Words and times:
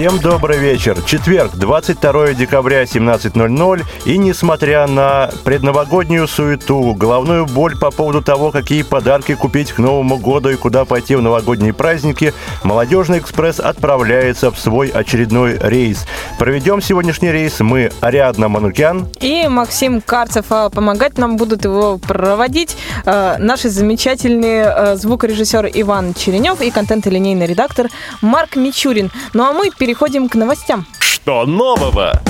Всем 0.00 0.18
добрый 0.18 0.56
вечер. 0.56 0.96
Четверг, 1.02 1.50
22 1.56 2.32
декабря, 2.32 2.84
17.00. 2.84 3.82
И 4.06 4.16
несмотря 4.16 4.86
на 4.86 5.28
предновогоднюю 5.44 6.26
суету, 6.26 6.94
головную 6.94 7.44
боль 7.44 7.78
по 7.78 7.90
поводу 7.90 8.22
того, 8.22 8.50
какие 8.50 8.80
подарки 8.80 9.34
купить 9.34 9.72
к 9.72 9.78
Новому 9.78 10.16
году 10.16 10.48
и 10.48 10.56
куда 10.56 10.86
пойти 10.86 11.16
в 11.16 11.20
новогодние 11.20 11.74
праздники, 11.74 12.32
«Молодежный 12.64 13.18
экспресс» 13.18 13.60
отправляется 13.60 14.50
в 14.50 14.58
свой 14.58 14.88
очередной 14.88 15.58
рейс. 15.60 16.06
Проведем 16.38 16.80
сегодняшний 16.80 17.30
рейс 17.30 17.60
мы, 17.60 17.92
Ариадна 18.00 18.48
Манукян 18.48 19.06
и 19.20 19.48
Максим 19.48 20.00
Карцев. 20.00 20.46
А 20.48 20.70
помогать 20.70 21.18
нам 21.18 21.36
будут 21.36 21.64
его 21.64 21.98
проводить 21.98 22.74
э, 23.04 23.36
наши 23.38 23.68
замечательные 23.68 24.64
э, 24.64 24.96
звукорежиссер 24.96 25.70
Иван 25.74 26.14
Черенев 26.14 26.62
и 26.62 26.70
контент-линейный 26.70 27.44
редактор 27.44 27.88
Марк 28.22 28.56
Мичурин. 28.56 29.10
Ну 29.34 29.44
а 29.44 29.52
мы 29.52 29.68
переходим 29.90 30.28
к 30.28 30.36
новостям. 30.36 30.86
Что 31.00 31.44
нового? 31.46 32.22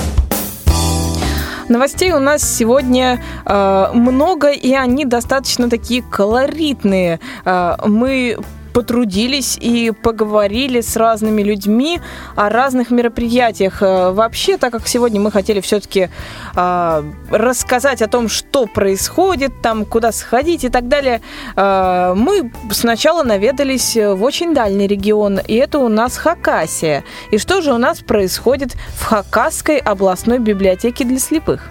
Новостей 1.69 2.11
у 2.13 2.19
нас 2.19 2.43
сегодня 2.43 3.23
э, 3.45 3.87
много, 3.93 4.51
и 4.51 4.73
они 4.73 5.05
достаточно 5.05 5.69
такие 5.69 6.03
колоритные. 6.03 7.21
Э, 7.45 7.77
мы 7.85 8.39
потрудились 8.73 9.59
и 9.61 9.91
поговорили 9.91 10.81
с 10.81 10.97
разными 10.97 11.43
людьми 11.43 12.01
о 12.37 12.49
разных 12.49 12.91
мероприятиях. 12.91 13.83
Э, 13.83 14.11
вообще, 14.13 14.57
так 14.57 14.73
как 14.73 14.87
сегодня 14.87 15.21
мы 15.21 15.31
хотели 15.31 15.61
все-таки 15.61 16.09
э, 16.57 17.03
рассказать 17.31 18.03
о 18.03 18.09
том, 18.09 18.29
что 18.29 18.67
происходит, 18.67 19.53
там, 19.63 19.85
куда 19.85 20.13
сходить 20.13 20.65
и 20.65 20.69
так 20.69 20.89
далее, 20.89 21.21
э, 21.57 22.15
мы 22.17 22.51
сначала 22.71 23.23
наведались 23.23 23.97
в 23.97 24.23
очень 24.23 24.55
дальний 24.55 24.87
регион, 24.87 25.39
и 25.39 25.55
это 25.55 25.79
у 25.79 25.89
нас 25.89 26.17
Хакасия. 26.17 27.05
И 27.31 27.39
что 27.39 27.61
же 27.61 27.73
у 27.73 27.79
нас 27.79 28.01
происходит 28.01 28.75
в 28.95 29.05
Хакасской 29.05 29.79
областной 29.79 30.39
библиотеке 30.39 31.05
для 31.05 31.19
слепых? 31.19 31.69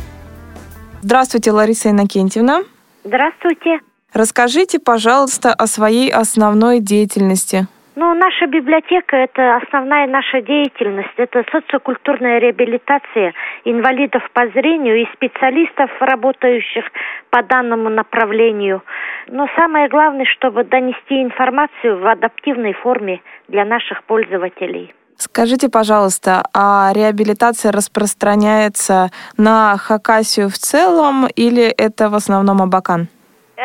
Здравствуйте, 1.01 1.51
Лариса 1.51 1.89
Иннокентьевна. 1.89 2.63
Здравствуйте. 3.03 3.79
Расскажите, 4.13 4.79
пожалуйста, 4.79 5.53
о 5.53 5.67
своей 5.67 6.11
основной 6.11 6.79
деятельности. 6.79 7.67
Ну, 7.95 8.13
наша 8.13 8.47
библиотека– 8.47 9.15
это 9.17 9.57
основная 9.57 10.07
наша 10.07 10.41
деятельность. 10.41 11.13
Это 11.17 11.43
социокультурная 11.51 12.39
реабилитация 12.39 13.33
инвалидов 13.65 14.23
по 14.33 14.47
зрению 14.47 15.01
и 15.01 15.05
специалистов, 15.13 15.91
работающих 15.99 16.85
по 17.29 17.43
данному 17.43 17.89
направлению. 17.89 18.83
Но 19.27 19.47
самое 19.57 19.89
главное, 19.89 20.25
чтобы 20.25 20.63
донести 20.63 21.21
информацию 21.21 21.99
в 21.99 22.07
адаптивной 22.07 22.71
форме 22.71 23.21
для 23.49 23.65
наших 23.65 24.03
пользователей. 24.05 24.93
Скажите, 25.17 25.67
пожалуйста, 25.67 26.43
а 26.53 26.93
реабилитация 26.95 27.73
распространяется 27.73 29.11
на 29.35 29.75
Хакасию 29.75 30.47
в 30.47 30.53
целом 30.53 31.27
или 31.35 31.63
это 31.63 32.09
в 32.09 32.15
основном 32.15 32.61
Абакан? 32.61 33.09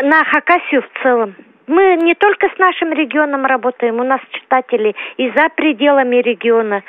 На 0.03 0.25
Хакасию 0.25 0.83
в 0.83 1.03
целом. 1.03 1.35
Мы 1.67 1.97
не 1.97 2.15
только 2.15 2.49
с 2.55 2.59
нашим 2.59 2.93
регионом 2.93 3.47
работаем, 3.47 3.99
у 3.99 4.05
нас 4.05 4.21
читатели 4.33 4.95
и 5.17 5.31
за 5.31 5.49
пределами 5.49 6.17
региона. 6.17 6.83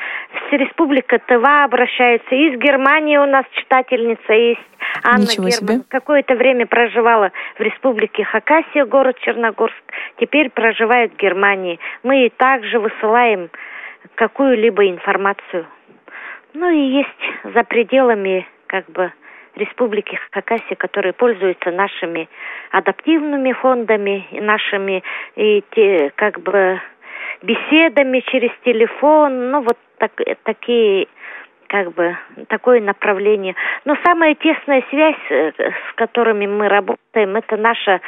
С 0.49 0.51
Республика 0.51 1.17
Тыва 1.19 1.63
обращаются, 1.63 2.35
из 2.35 2.59
Германии 2.59 3.15
у 3.17 3.25
нас 3.25 3.45
читательница 3.53 4.33
есть. 4.33 4.59
Анна 5.01 5.21
Ничего 5.21 5.47
Герман. 5.47 5.51
себе. 5.51 5.83
Какое-то 5.87 6.35
время 6.35 6.65
проживала 6.65 7.31
в 7.57 7.61
Республике 7.61 8.25
Хакасия, 8.25 8.85
город 8.85 9.17
Черногорск. 9.19 9.75
Теперь 10.19 10.49
проживает 10.49 11.13
в 11.13 11.17
Германии. 11.17 11.79
Мы 12.03 12.25
и 12.25 12.29
также 12.29 12.79
высылаем 12.79 13.49
какую-либо 14.15 14.89
информацию. 14.89 15.67
Ну 16.53 16.69
и 16.69 16.97
есть 16.97 17.53
за 17.53 17.63
пределами 17.63 18.45
как 18.67 18.89
бы 18.89 19.11
Республики 19.55 20.19
Хакасия, 20.31 20.75
которые 20.75 21.13
пользуются 21.13 21.71
нашими 21.71 22.27
адаптивными 22.71 23.53
фондами, 23.53 24.27
и 24.31 24.41
нашими 24.41 25.03
и 25.35 25.63
те, 25.71 26.11
как 26.16 26.39
бы 26.41 26.81
беседами 27.41 28.19
через 28.31 28.51
телефон, 28.63 29.51
ну 29.51 29.61
вот 29.61 29.77
так, 29.97 30.11
такие 30.44 31.07
как 31.67 31.94
бы 31.94 32.17
такое 32.47 32.79
направление. 32.79 33.55
Но 33.85 33.95
самая 34.05 34.35
тесная 34.35 34.83
связь, 34.89 35.15
э, 35.29 35.51
с 35.57 35.94
которыми 35.95 36.45
мы 36.47 36.67
работаем, 36.69 37.35
это 37.35 37.57
наше 37.57 38.01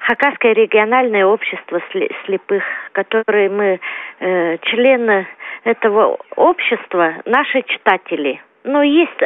Хакасское 0.00 0.52
региональное 0.52 1.26
общество 1.26 1.80
слепых, 2.24 2.64
которое 2.92 3.50
мы 3.50 3.80
э, 4.18 4.58
члены 4.62 5.26
этого 5.64 6.18
общества, 6.36 7.14
наши 7.24 7.62
читатели– 7.62 8.40
но 8.64 8.82
есть 8.82 9.18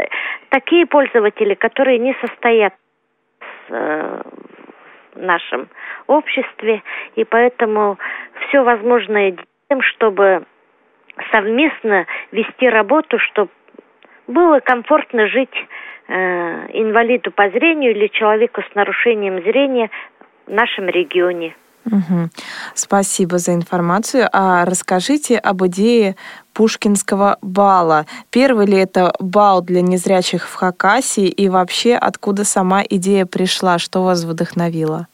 такие 0.50 0.86
пользователи, 0.86 1.54
которые 1.54 1.98
не 1.98 2.14
состоят 2.20 2.74
э, 3.68 4.22
в 5.14 5.20
нашем 5.20 5.68
обществе, 6.06 6.82
и 7.14 7.24
поэтому 7.24 7.98
все 8.46 8.62
возможное 8.62 9.32
делаем, 9.32 9.82
чтобы 9.82 10.44
совместно 11.32 12.06
вести 12.32 12.68
работу, 12.68 13.18
чтобы 13.18 13.50
было 14.26 14.60
комфортно 14.60 15.26
жить 15.28 15.54
э, 16.08 16.14
инвалиду 16.72 17.30
по 17.30 17.48
зрению 17.50 17.92
или 17.92 18.08
человеку 18.08 18.62
с 18.62 18.74
нарушением 18.74 19.42
зрения 19.42 19.90
в 20.46 20.52
нашем 20.52 20.88
регионе. 20.88 21.54
Угу. 21.86 22.30
Спасибо 22.74 23.38
за 23.38 23.54
информацию. 23.54 24.28
А 24.32 24.64
расскажите 24.64 25.38
об 25.38 25.64
идее 25.66 26.16
Пушкинского 26.52 27.38
бала. 27.42 28.06
Первый 28.30 28.66
ли 28.66 28.76
это 28.76 29.14
бал 29.20 29.62
для 29.62 29.82
незрячих 29.82 30.48
в 30.48 30.54
Хакасии 30.54 31.28
и 31.28 31.48
вообще 31.48 31.94
откуда 31.94 32.44
сама 32.44 32.82
идея 32.88 33.26
пришла, 33.26 33.78
что 33.78 34.02
вас 34.02 34.24
вдохновило? 34.24 35.06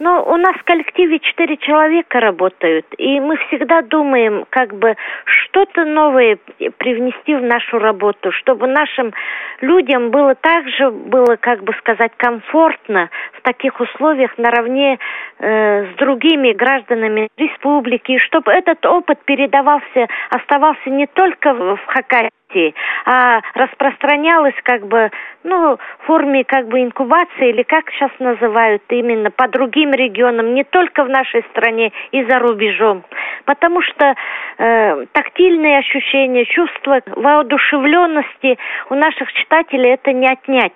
Ну, 0.00 0.22
у 0.26 0.36
нас 0.36 0.56
в 0.56 0.64
коллективе 0.64 1.20
четыре 1.20 1.56
человека 1.56 2.18
работают, 2.18 2.86
и 2.98 3.20
мы 3.20 3.36
всегда 3.46 3.80
думаем, 3.82 4.44
как 4.50 4.74
бы 4.74 4.96
что-то 5.24 5.84
новое 5.84 6.38
привнести 6.78 7.36
в 7.36 7.42
нашу 7.42 7.78
работу, 7.78 8.32
чтобы 8.32 8.66
нашим 8.66 9.12
людям 9.60 10.10
было 10.10 10.34
также 10.34 10.90
было, 10.90 11.36
как 11.36 11.62
бы 11.62 11.72
сказать, 11.74 12.10
комфортно 12.16 13.08
в 13.34 13.42
таких 13.42 13.78
условиях 13.78 14.36
наравне 14.36 14.98
э, 15.38 15.84
с 15.84 15.96
другими 15.96 16.52
гражданами 16.52 17.28
республики, 17.36 18.18
чтобы 18.18 18.50
этот 18.50 18.84
опыт 18.86 19.20
передавался, 19.24 20.08
оставался 20.30 20.90
не 20.90 21.06
только 21.06 21.54
в 21.54 21.78
Хакасии, 21.86 22.30
развитии, 22.54 22.74
а 23.04 23.40
распространялось 23.54 24.54
как 24.62 24.86
бы, 24.86 25.10
ну, 25.42 25.76
в 25.76 26.06
форме 26.06 26.44
как 26.44 26.68
бы 26.68 26.82
инкубации 26.82 27.50
или 27.50 27.62
как 27.62 27.90
сейчас 27.90 28.10
называют 28.18 28.82
именно 28.88 29.30
по 29.30 29.48
другим 29.48 29.92
регионам, 29.92 30.54
не 30.54 30.64
только 30.64 31.04
в 31.04 31.08
нашей 31.08 31.42
стране 31.50 31.92
и 32.12 32.24
за 32.24 32.38
рубежом. 32.38 33.04
Потому 33.44 33.82
что 33.82 34.14
э, 34.58 35.06
тактильные 35.12 35.78
ощущения, 35.78 36.44
чувство 36.46 37.00
воодушевленности 37.06 38.58
у 38.90 38.94
наших 38.94 39.32
читателей 39.32 39.94
это 39.94 40.12
не 40.12 40.26
отнять. 40.26 40.72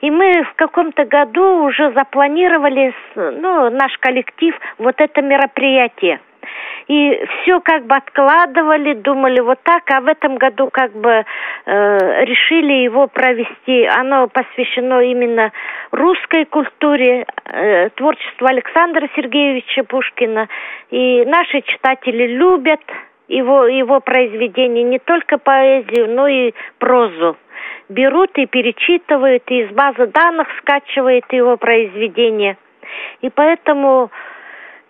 И 0.00 0.10
мы 0.10 0.44
в 0.44 0.54
каком-то 0.54 1.04
году 1.04 1.64
уже 1.64 1.92
запланировали, 1.92 2.94
ну, 3.16 3.70
наш 3.70 3.96
коллектив, 3.98 4.54
вот 4.78 5.00
это 5.00 5.22
мероприятие– 5.22 6.20
и 6.88 7.24
все 7.42 7.60
как 7.60 7.86
бы 7.86 7.94
откладывали, 7.94 8.94
думали 8.94 9.40
вот 9.40 9.58
так, 9.62 9.82
а 9.90 10.00
в 10.00 10.06
этом 10.06 10.36
году 10.36 10.68
как 10.70 10.92
бы 10.92 11.24
э, 11.64 12.24
решили 12.24 12.84
его 12.84 13.06
провести. 13.06 13.84
Оно 13.86 14.28
посвящено 14.28 15.00
именно 15.00 15.52
русской 15.90 16.44
культуре, 16.44 17.26
э, 17.44 17.90
творчеству 17.90 18.46
Александра 18.46 19.08
Сергеевича 19.14 19.84
Пушкина. 19.84 20.48
И 20.90 21.24
наши 21.24 21.62
читатели 21.62 22.26
любят 22.26 22.80
его, 23.28 23.66
его 23.66 24.00
произведения, 24.00 24.82
не 24.82 24.98
только 24.98 25.38
поэзию, 25.38 26.10
но 26.10 26.26
и 26.28 26.52
прозу 26.78 27.36
берут 27.88 28.30
и 28.36 28.46
перечитывают, 28.46 29.44
и 29.48 29.62
из 29.62 29.70
базы 29.70 30.06
данных 30.06 30.48
скачивают 30.58 31.24
его 31.32 31.56
произведения. 31.56 32.56
И 33.20 33.30
поэтому 33.30 34.10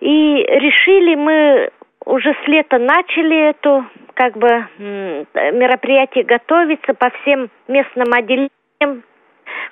и 0.03 0.43
решили 0.43 1.15
мы 1.15 1.71
уже 2.05 2.35
с 2.45 2.49
лета 2.49 2.79
начали 2.79 3.51
эту 3.51 3.87
как 4.15 4.37
бы 4.37 4.49
мероприятие 4.79 6.25
готовиться 6.25 6.93
по 6.95 7.11
всем 7.11 7.51
местным 7.69 8.13
отделениям 8.13 9.05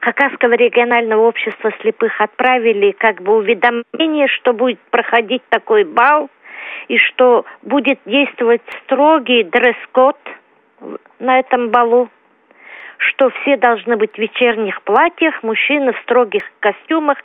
Хакасского 0.01 0.53
регионального 0.53 1.27
общества 1.27 1.73
слепых 1.81 2.21
отправили 2.21 2.93
как 2.93 3.21
бы 3.23 3.39
уведомление, 3.39 4.29
что 4.29 4.53
будет 4.53 4.79
проходить 4.91 5.43
такой 5.49 5.83
бал 5.83 6.31
и 6.87 6.97
что 6.97 7.45
будет 7.63 7.99
действовать 8.07 8.63
строгий 8.85 9.43
дресс-код 9.43 10.17
на 11.19 11.41
этом 11.41 11.71
балу, 11.71 12.09
что 12.99 13.31
все 13.31 13.57
должны 13.57 13.97
быть 13.97 14.15
в 14.15 14.19
вечерних 14.19 14.81
платьях, 14.83 15.43
мужчины 15.43 15.93
в 15.93 15.99
строгих 16.03 16.45
костюмах 16.61 17.19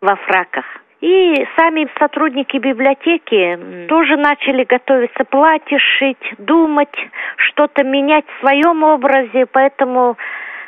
во 0.00 0.16
фраках. 0.16 0.64
И 1.00 1.46
сами 1.56 1.88
сотрудники 1.98 2.56
библиотеки 2.56 3.86
тоже 3.88 4.16
начали 4.16 4.64
готовиться 4.64 5.24
платье 5.24 5.78
шить, 5.78 6.34
думать, 6.38 6.94
что-то 7.36 7.84
менять 7.84 8.24
в 8.26 8.40
своем 8.40 8.82
образе, 8.82 9.44
поэтому 9.46 10.16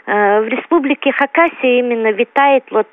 э, 0.06 0.40
в 0.42 0.48
республике 0.48 1.12
Хакасия 1.12 1.78
именно 1.78 2.12
витает 2.12 2.64
вот 2.70 2.86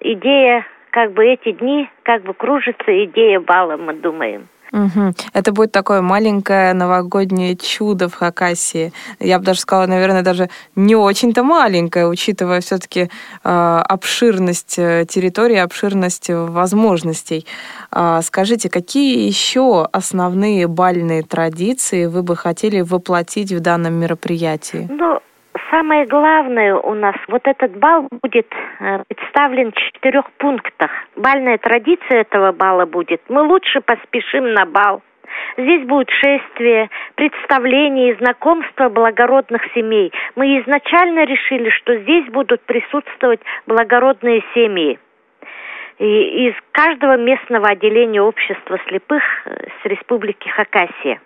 идея, 0.00 0.66
как 0.90 1.12
бы 1.12 1.24
эти 1.24 1.52
дни, 1.52 1.88
как 2.02 2.22
бы 2.22 2.34
кружится 2.34 3.04
идея 3.04 3.40
бала, 3.40 3.78
мы 3.78 3.94
думаем. 3.94 4.48
Угу. 4.74 5.14
Это 5.32 5.52
будет 5.52 5.70
такое 5.70 6.00
маленькое 6.02 6.74
новогоднее 6.74 7.54
чудо 7.56 8.08
в 8.08 8.14
Хакасии. 8.14 8.92
Я 9.20 9.38
бы 9.38 9.44
даже 9.44 9.60
сказала, 9.60 9.86
наверное, 9.86 10.22
даже 10.22 10.50
не 10.74 10.96
очень-то 10.96 11.44
маленькое, 11.44 12.08
учитывая 12.08 12.60
все-таки 12.60 13.08
э, 13.44 13.82
обширность 13.88 14.74
э, 14.78 15.06
территории, 15.08 15.58
обширность 15.58 16.28
возможностей. 16.28 17.46
Э, 17.92 18.20
скажите, 18.24 18.68
какие 18.68 19.28
еще 19.28 19.88
основные 19.92 20.66
бальные 20.66 21.22
традиции 21.22 22.06
вы 22.06 22.24
бы 22.24 22.34
хотели 22.34 22.80
воплотить 22.80 23.52
в 23.52 23.60
данном 23.60 23.94
мероприятии? 23.94 24.88
Ну, 24.90 25.20
самое 25.74 26.06
главное 26.06 26.74
у 26.76 26.94
нас, 26.94 27.16
вот 27.28 27.42
этот 27.46 27.76
бал 27.76 28.06
будет 28.22 28.46
э, 28.80 29.02
представлен 29.08 29.72
в 29.72 29.74
четырех 29.74 30.30
пунктах. 30.38 30.90
Бальная 31.16 31.58
традиция 31.58 32.20
этого 32.20 32.52
бала 32.52 32.86
будет. 32.86 33.20
Мы 33.28 33.42
лучше 33.42 33.80
поспешим 33.80 34.52
на 34.52 34.66
бал. 34.66 35.02
Здесь 35.56 35.84
будет 35.86 36.10
шествие, 36.10 36.90
представление 37.16 38.12
и 38.12 38.18
знакомство 38.18 38.88
благородных 38.88 39.62
семей. 39.74 40.12
Мы 40.36 40.60
изначально 40.60 41.24
решили, 41.24 41.70
что 41.70 41.96
здесь 41.98 42.26
будут 42.26 42.60
присутствовать 42.62 43.40
благородные 43.66 44.44
семьи 44.54 44.98
и 45.98 46.48
из 46.48 46.54
каждого 46.72 47.16
местного 47.16 47.68
отделения 47.68 48.22
общества 48.22 48.78
слепых 48.88 49.22
э, 49.44 49.66
с 49.82 49.86
республики 49.86 50.48
Хакасия. 50.48 51.20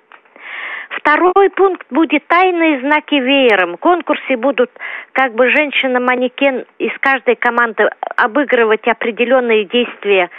Второй 0.91 1.51
пункт 1.51 1.87
будет 1.91 2.27
тайные 2.27 2.81
знаки 2.81 3.15
веером. 3.15 3.75
В 3.75 3.77
конкурсе 3.79 4.37
будут 4.37 4.71
как 5.13 5.35
бы 5.35 5.51
женщина-манекен 5.51 6.65
из 6.79 6.93
каждой 7.01 7.37
команды 7.37 7.89
обыгрывать 8.17 8.87
определенные 8.87 9.65
действия 9.65 10.31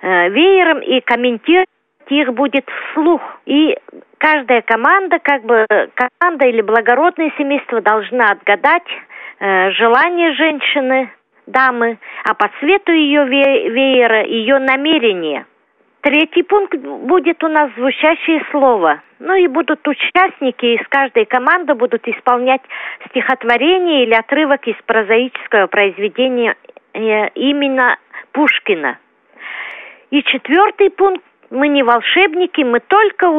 э, 0.00 0.28
веером 0.30 0.80
и 0.80 1.00
комментировать 1.00 1.68
их 2.08 2.32
будет 2.32 2.66
вслух. 2.90 3.20
И 3.46 3.76
каждая 4.18 4.62
команда, 4.62 5.18
как 5.22 5.44
бы 5.44 5.66
команда 5.94 6.46
или 6.46 6.62
благородное 6.62 7.32
семейство 7.36 7.80
должна 7.80 8.30
отгадать 8.32 8.88
э, 9.40 9.70
желание 9.72 10.32
женщины, 10.32 11.10
дамы, 11.46 11.98
а 12.24 12.34
по 12.34 12.50
цвету 12.60 12.92
ее 12.92 13.26
веера 13.26 14.24
ее 14.24 14.58
намерение– 14.58 15.46
Третий 16.00 16.42
пункт 16.42 16.76
будет 16.76 17.42
у 17.42 17.48
нас 17.48 17.70
звучащее 17.76 18.44
слово. 18.50 19.02
Ну 19.18 19.34
и 19.34 19.48
будут 19.48 19.86
участники 19.88 20.76
из 20.76 20.86
каждой 20.88 21.24
команды 21.24 21.74
будут 21.74 22.06
исполнять 22.06 22.62
стихотворение 23.08 24.04
или 24.04 24.14
отрывок 24.14 24.66
из 24.68 24.76
прозаического 24.86 25.66
произведения 25.66 26.54
э, 26.92 27.28
именно 27.34 27.98
Пушкина. 28.32 28.98
И 30.10 30.22
четвертый 30.22 30.90
пункт. 30.90 31.24
Мы 31.50 31.68
не 31.68 31.82
волшебники, 31.82 32.60
мы 32.60 32.78
только 32.80 33.30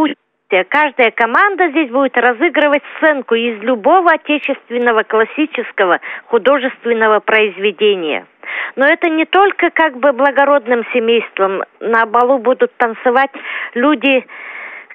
учимся. 0.50 0.66
Каждая 0.70 1.12
команда 1.12 1.70
здесь 1.70 1.90
будет 1.90 2.18
разыгрывать 2.18 2.84
сценку 2.98 3.36
из 3.36 3.62
любого 3.62 4.12
отечественного 4.12 5.04
классического 5.04 6.00
художественного 6.26 7.20
произведения– 7.20 8.26
но 8.76 8.86
это 8.86 9.10
не 9.10 9.26
только 9.26 9.70
как 9.72 9.98
бы 9.98 10.12
благородным 10.12 10.86
семейством. 10.94 11.64
На 11.80 12.06
балу 12.06 12.40
будут 12.40 12.76
танцевать 12.78 13.32
люди, 13.74 14.26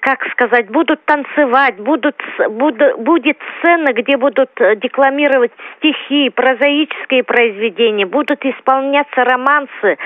как 0.00 0.24
сказать, 0.32 0.68
будут 0.70 1.04
танцевать, 1.04 1.76
будут, 1.76 2.16
буд, 2.50 2.76
будет 2.98 3.38
сцена, 3.58 3.92
где 3.92 4.16
будут 4.16 4.50
э, 4.56 4.76
декламировать 4.76 5.52
стихи, 5.76 6.30
прозаические 6.30 7.24
произведения, 7.24 8.06
будут 8.06 8.44
исполняться 8.44 9.24
романсы. 9.24 9.98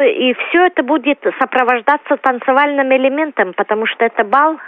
И 0.00 0.34
все 0.34 0.66
это 0.66 0.82
будет 0.82 1.20
сопровождаться 1.40 2.16
танцевальным 2.16 2.92
элементом, 2.92 3.54
потому 3.54 3.86
что 3.86 4.04
это 4.04 4.24
бал. 4.24 4.58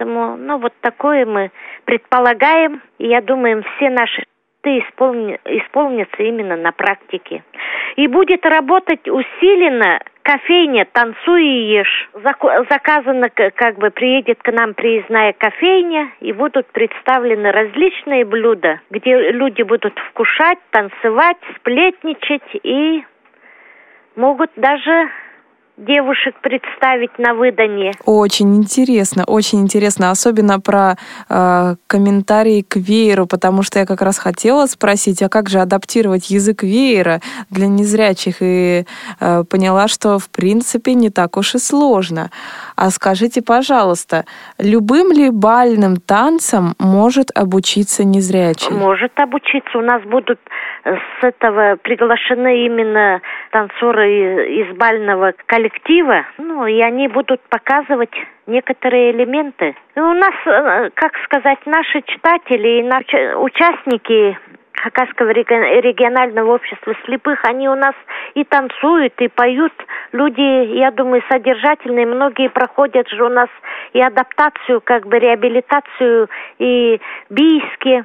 Поэтому, 0.00 0.36
ну, 0.36 0.58
вот 0.58 0.72
такое 0.80 1.26
мы 1.26 1.50
предполагаем. 1.84 2.80
И 2.98 3.08
я 3.08 3.20
думаю, 3.20 3.62
все 3.76 3.90
наши 3.90 4.22
исполни, 4.64 5.38
исполнится 5.44 6.22
именно 6.22 6.56
на 6.56 6.72
практике. 6.72 7.44
И 7.96 8.06
будет 8.06 8.46
работать 8.46 9.06
усиленно 9.06 10.00
кофейня 10.22 10.86
«Танцуй 10.90 11.44
и 11.44 11.72
ешь». 11.72 12.10
Заказано, 12.70 13.28
как 13.28 13.76
бы 13.76 13.90
приедет 13.90 14.42
к 14.42 14.50
нам 14.50 14.72
приездная 14.72 15.34
кофейня, 15.34 16.10
и 16.20 16.32
будут 16.32 16.66
представлены 16.68 17.52
различные 17.52 18.24
блюда, 18.24 18.80
где 18.88 19.32
люди 19.32 19.62
будут 19.62 19.98
вкушать, 19.98 20.58
танцевать, 20.70 21.38
сплетничать 21.56 22.56
и 22.62 23.04
могут 24.16 24.50
даже 24.56 25.10
девушек 25.80 26.34
представить 26.40 27.18
на 27.18 27.34
выданье. 27.34 27.92
Очень 28.04 28.56
интересно, 28.56 29.24
очень 29.26 29.60
интересно, 29.60 30.10
особенно 30.10 30.60
про 30.60 30.96
э, 31.28 31.74
комментарии 31.86 32.62
к 32.62 32.76
вееру, 32.76 33.26
потому 33.26 33.62
что 33.62 33.78
я 33.78 33.86
как 33.86 34.02
раз 34.02 34.18
хотела 34.18 34.66
спросить, 34.66 35.22
а 35.22 35.28
как 35.28 35.48
же 35.48 35.58
адаптировать 35.58 36.30
язык 36.30 36.62
веера 36.62 37.20
для 37.50 37.66
незрячих, 37.66 38.36
и 38.40 38.84
э, 39.20 39.44
поняла, 39.50 39.88
что 39.88 40.18
в 40.18 40.30
принципе 40.30 40.94
не 40.94 41.10
так 41.10 41.36
уж 41.36 41.54
и 41.54 41.58
сложно. 41.58 42.30
А 42.76 42.90
скажите, 42.90 43.42
пожалуйста, 43.42 44.24
любым 44.58 45.12
ли 45.12 45.30
бальным 45.30 45.96
танцам 45.96 46.74
может 46.78 47.30
обучиться 47.34 48.04
незрячий? 48.04 48.74
Может 48.74 49.18
обучиться. 49.18 49.78
У 49.78 49.82
нас 49.82 50.02
будут 50.02 50.38
с 50.84 51.24
этого 51.24 51.76
приглашены 51.76 52.66
именно 52.66 53.20
танцоры 53.50 54.46
из 54.60 54.76
бального 54.76 55.32
коллектива, 55.46 55.69
ну, 56.38 56.66
и 56.66 56.80
они 56.80 57.08
будут 57.08 57.40
показывать 57.48 58.14
некоторые 58.46 59.12
элементы. 59.12 59.76
И 59.94 60.00
у 60.00 60.12
нас, 60.12 60.34
э, 60.46 60.90
как 60.94 61.12
сказать, 61.24 61.58
наши 61.66 62.02
читатели 62.02 62.80
и 62.80 62.82
наши 62.82 63.36
участники 63.36 64.36
Хакасского 64.82 65.30
регионального 65.30 66.54
общества 66.54 66.94
слепых, 67.04 67.44
они 67.44 67.68
у 67.68 67.74
нас 67.74 67.94
и 68.34 68.44
танцуют, 68.44 69.14
и 69.20 69.28
поют. 69.28 69.72
Люди, 70.12 70.76
я 70.76 70.90
думаю, 70.90 71.22
содержательные. 71.28 72.06
Многие 72.06 72.48
проходят 72.48 73.08
же 73.08 73.24
у 73.24 73.28
нас 73.28 73.48
и 73.92 74.00
адаптацию, 74.00 74.80
как 74.80 75.06
бы 75.06 75.18
реабилитацию, 75.18 76.28
и 76.58 77.00
бийски. 77.28 78.04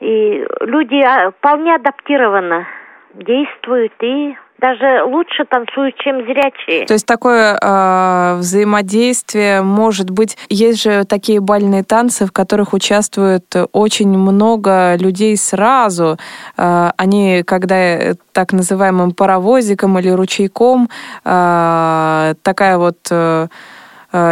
И 0.00 0.46
люди 0.60 1.02
а, 1.02 1.30
вполне 1.30 1.74
адаптированно 1.74 2.66
действуют 3.14 3.92
и 4.02 4.36
даже 4.60 5.04
лучше 5.04 5.44
танцуют, 5.48 5.96
чем 5.96 6.24
зрячие. 6.26 6.86
То 6.86 6.94
есть 6.94 7.06
такое 7.06 7.58
э, 7.60 8.36
взаимодействие 8.38 9.62
может 9.62 10.10
быть. 10.10 10.36
Есть 10.48 10.82
же 10.82 11.04
такие 11.04 11.40
бальные 11.40 11.82
танцы, 11.82 12.26
в 12.26 12.32
которых 12.32 12.72
участвует 12.72 13.44
очень 13.72 14.10
много 14.10 14.96
людей 14.96 15.36
сразу. 15.36 16.18
Э, 16.56 16.90
они, 16.96 17.42
когда 17.44 17.76
э, 17.76 18.14
так 18.32 18.52
называемым 18.52 19.12
паровозиком 19.12 19.98
или 19.98 20.10
ручейком, 20.10 20.88
э, 21.24 22.34
такая 22.42 22.78
вот 22.78 22.98
э, 23.10 23.48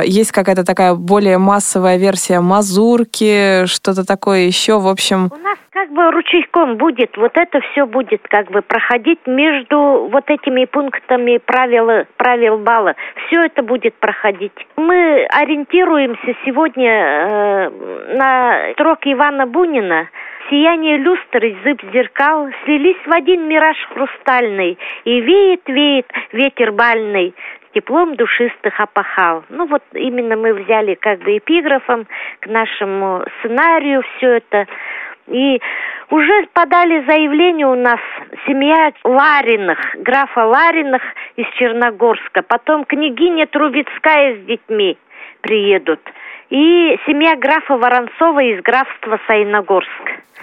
есть 0.05 0.33
какая-то 0.33 0.65
такая 0.65 0.95
более 0.95 1.39
массовая 1.39 1.99
версия 1.99 2.41
мазурки, 2.41 3.67
что-то 3.67 4.07
такое 4.07 4.41
еще, 4.41 4.79
в 4.79 4.89
общем... 4.89 5.31
У 5.33 5.39
нас 5.43 5.59
как 5.79 5.93
бы 5.93 6.11
ручейком 6.11 6.77
будет, 6.77 7.17
вот 7.17 7.37
это 7.37 7.61
все 7.61 7.87
будет 7.87 8.21
как 8.29 8.51
бы 8.51 8.63
проходить 8.63 9.21
между 9.27 10.09
вот 10.11 10.25
этими 10.29 10.65
пунктами 10.65 11.39
правил, 11.39 12.05
правил 12.17 12.59
балла. 12.59 12.95
Все 13.27 13.45
это 13.45 13.63
будет 13.63 13.95
проходить. 13.95 14.53
Мы 14.77 15.25
ориентируемся 15.31 16.35
сегодня 16.45 16.91
э, 16.91 17.71
на 18.17 18.73
строк 18.73 18.99
Ивана 19.05 19.47
Бунина, 19.47 20.09
сияние 20.51 20.97
люстр 20.99 21.45
и 21.45 21.57
зыб 21.65 21.81
зеркал 21.93 22.49
слились 22.65 22.97
в 23.07 23.13
один 23.13 23.49
мираж 23.49 23.77
хрустальный, 23.93 24.79
и 25.05 25.21
веет, 25.21 25.63
веет 25.67 26.07
ветер 26.33 26.73
бальный, 26.73 27.35
теплом 27.75 28.17
душистых 28.17 28.79
опахал. 28.81 29.45
Ну 29.49 29.67
вот 29.67 29.83
именно 29.93 30.37
мы 30.37 30.55
взяли 30.55 30.95
как 30.95 31.21
бы 31.21 31.39
эпиграфом 31.39 32.07
к 32.41 32.47
нашему 32.47 33.25
сценарию 33.39 34.03
все 34.17 34.39
это. 34.39 34.67
И 35.27 35.61
уже 36.11 36.47
подали 36.55 37.05
заявление 37.07 37.67
у 37.67 37.75
нас 37.75 38.01
семья 38.47 38.93
Лариных, 39.05 39.79
графа 39.97 40.47
Лариных 40.47 41.03
из 41.37 41.47
Черногорска. 41.59 42.43
Потом 42.43 42.85
княгиня 42.85 43.47
Трубецкая 43.47 44.37
с 44.37 44.47
детьми 44.47 44.97
приедут. 45.43 46.01
И 46.51 46.99
семья 47.07 47.37
графа 47.37 47.77
Воронцова 47.77 48.41
из 48.41 48.63
графства 48.63 49.21
Саиногорск. 49.27 49.91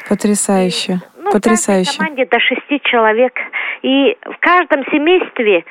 Потрясающе. 0.08 1.00
Ну, 1.18 1.32
Потрясающе. 1.32 1.94
В 1.94 1.98
команде 1.98 2.26
до 2.26 2.40
шести 2.40 2.80
человек. 2.84 3.34
И 3.82 4.16
в 4.24 4.38
каждом 4.40 4.86
семействе 4.92 5.66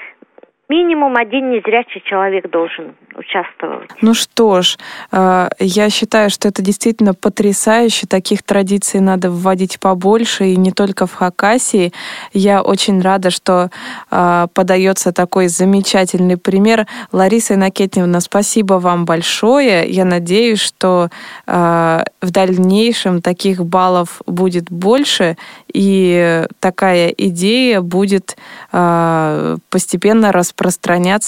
минимум 0.68 1.16
один 1.16 1.50
незрячий 1.50 2.02
человек 2.04 2.50
должен 2.50 2.94
участвовать. 3.14 3.90
Ну 4.00 4.14
что 4.14 4.62
ж, 4.62 4.76
э, 5.12 5.48
я 5.58 5.90
считаю, 5.90 6.30
что 6.30 6.48
это 6.48 6.62
действительно 6.62 7.14
потрясающе. 7.14 8.06
Таких 8.06 8.42
традиций 8.42 9.00
надо 9.00 9.30
вводить 9.30 9.78
побольше, 9.78 10.46
и 10.46 10.56
не 10.56 10.72
только 10.72 11.06
в 11.06 11.14
Хакасии. 11.14 11.92
Я 12.32 12.62
очень 12.62 13.00
рада, 13.00 13.30
что 13.30 13.70
э, 14.10 14.46
подается 14.52 15.12
такой 15.12 15.48
замечательный 15.48 16.36
пример. 16.36 16.86
Лариса 17.12 17.54
Иннокентьевна, 17.54 18.20
спасибо 18.20 18.74
вам 18.74 19.04
большое. 19.04 19.88
Я 19.88 20.04
надеюсь, 20.04 20.60
что 20.60 21.08
э, 21.46 22.04
в 22.20 22.30
дальнейшем 22.30 23.22
таких 23.22 23.64
баллов 23.64 24.22
будет 24.26 24.70
больше, 24.70 25.36
и 25.72 26.46
такая 26.60 27.08
идея 27.08 27.80
будет 27.80 28.36
постепенно 28.70 30.32
распространяться 30.32 30.53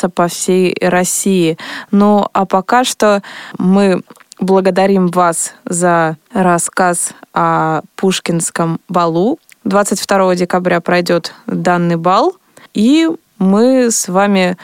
по 0.09 0.28
всей 0.28 0.76
России. 0.80 1.59
Ну, 1.90 2.26
а 2.33 2.47
пока 2.47 2.85
что 2.85 3.23
мы 3.59 4.02
благодарим 4.38 5.09
вас 5.09 5.54
за 5.64 6.16
рассказ 6.33 7.11
о 7.33 7.80
Пушкинском 7.97 8.80
балу. 8.88 9.38
22 9.64 10.37
декабря 10.37 10.80
пройдет 10.80 11.35
данный 11.47 11.97
бал, 11.97 12.37
и 12.75 13.09
мы 13.38 13.90
с 13.90 14.09
вами 14.09 14.56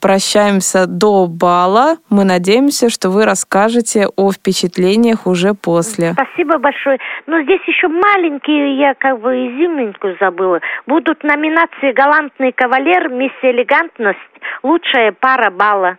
прощаемся 0.00 0.86
до 0.86 1.26
бала. 1.26 1.96
Мы 2.08 2.24
надеемся, 2.24 2.90
что 2.90 3.10
вы 3.10 3.24
расскажете 3.24 4.08
о 4.16 4.32
впечатлениях 4.32 5.26
уже 5.26 5.54
после. 5.54 6.12
Спасибо 6.12 6.58
большое. 6.58 6.98
Но 7.26 7.42
здесь 7.42 7.60
еще 7.66 7.88
маленькие, 7.88 8.78
я 8.78 8.94
как 8.94 9.20
бы 9.20 9.30
изюминку 9.30 10.08
забыла. 10.20 10.60
Будут 10.86 11.22
номинации 11.22 11.92
«Галантный 11.92 12.52
кавалер», 12.52 13.08
«Мисс 13.08 13.32
Элегантность», 13.42 14.18
«Лучшая 14.62 15.12
пара 15.12 15.50
бала». 15.50 15.96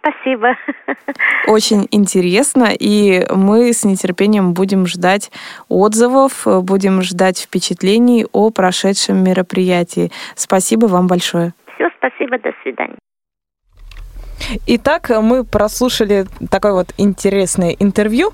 Спасибо. 0.00 0.56
Очень 1.46 1.88
интересно, 1.90 2.68
и 2.78 3.26
мы 3.34 3.72
с 3.72 3.84
нетерпением 3.84 4.54
будем 4.54 4.86
ждать 4.86 5.30
отзывов, 5.68 6.46
будем 6.46 7.02
ждать 7.02 7.40
впечатлений 7.40 8.24
о 8.32 8.50
прошедшем 8.50 9.22
мероприятии. 9.22 10.10
Спасибо 10.36 10.86
вам 10.86 11.08
большое. 11.08 11.52
Все, 11.78 11.90
спасибо, 11.98 12.38
до 12.38 12.52
свидания. 12.62 12.98
Итак, 14.66 15.10
мы 15.22 15.44
прослушали 15.44 16.26
такое 16.50 16.72
вот 16.72 16.94
интересное 16.96 17.70
интервью. 17.70 18.32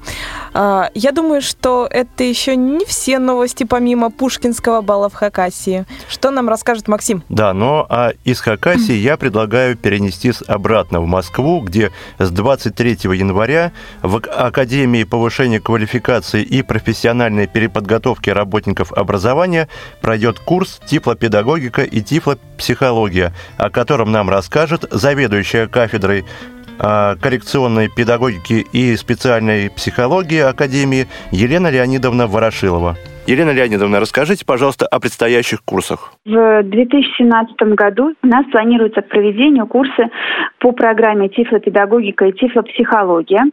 А, 0.53 0.91
я 0.95 1.13
думаю, 1.13 1.43
что 1.43 1.89
это 1.91 2.25
еще 2.25 2.57
не 2.57 2.85
все 2.85 3.19
новости 3.19 3.65
помимо 3.65 4.11
Пушкинского 4.11 4.81
бала 4.81 5.09
в 5.09 5.15
Хакасии. 5.15 5.85
Что 6.09 6.31
нам 6.31 6.49
расскажет 6.49 6.89
Максим? 6.89 7.25
Да, 7.29 7.53
но 7.53 7.87
а 7.89 8.13
из 8.25 8.41
Хакасии 8.41 8.95
я 8.95 9.17
предлагаю 9.17 9.77
перенести 9.77 10.33
обратно 10.47 11.01
в 11.01 11.07
Москву, 11.07 11.61
где 11.61 11.91
с 12.19 12.31
23 12.31 12.99
января 13.15 13.73
в 14.03 14.17
Академии 14.17 15.05
повышения 15.05 15.61
квалификации 15.61 16.43
и 16.43 16.63
профессиональной 16.63 17.47
переподготовки 17.47 18.31
работников 18.31 18.93
образования 18.93 19.69
пройдет 20.01 20.39
курс 20.39 20.81
тифлопедагогика 20.87 21.83
и 21.83 22.01
тифлопсихология, 22.01 23.35
о 23.57 23.71
котором 23.71 24.13
нам 24.13 24.31
расскажет 24.31 24.87
заведующая 24.91 25.67
кафедрой 25.67 26.04
кафедрой 26.05 26.25
а, 26.79 27.17
коррекционной 27.17 27.89
педагогики 27.89 28.67
и 28.73 28.97
специальной 28.97 29.71
психологии 29.71 30.41
Академии 30.41 31.09
Елена 31.31 31.69
Леонидовна 31.69 32.27
Ворошилова. 32.27 32.97
Елена 33.27 33.53
Леонидовна, 33.53 34.01
расскажите, 34.01 34.45
пожалуйста, 34.45 34.87
о 34.87 35.01
предстоящих 35.01 35.65
курсах. 35.65 36.13
В 36.27 36.63
2017 36.63 37.57
году 37.75 38.13
у 38.23 38.27
нас 38.27 38.45
планируется 38.53 39.01
проведение 39.01 39.65
курса 39.65 40.11
по 40.59 40.73
программе 40.73 41.31
«Тифлопедагогика 41.31 42.27
и 42.27 42.33
тифлопсихология». 42.33 43.45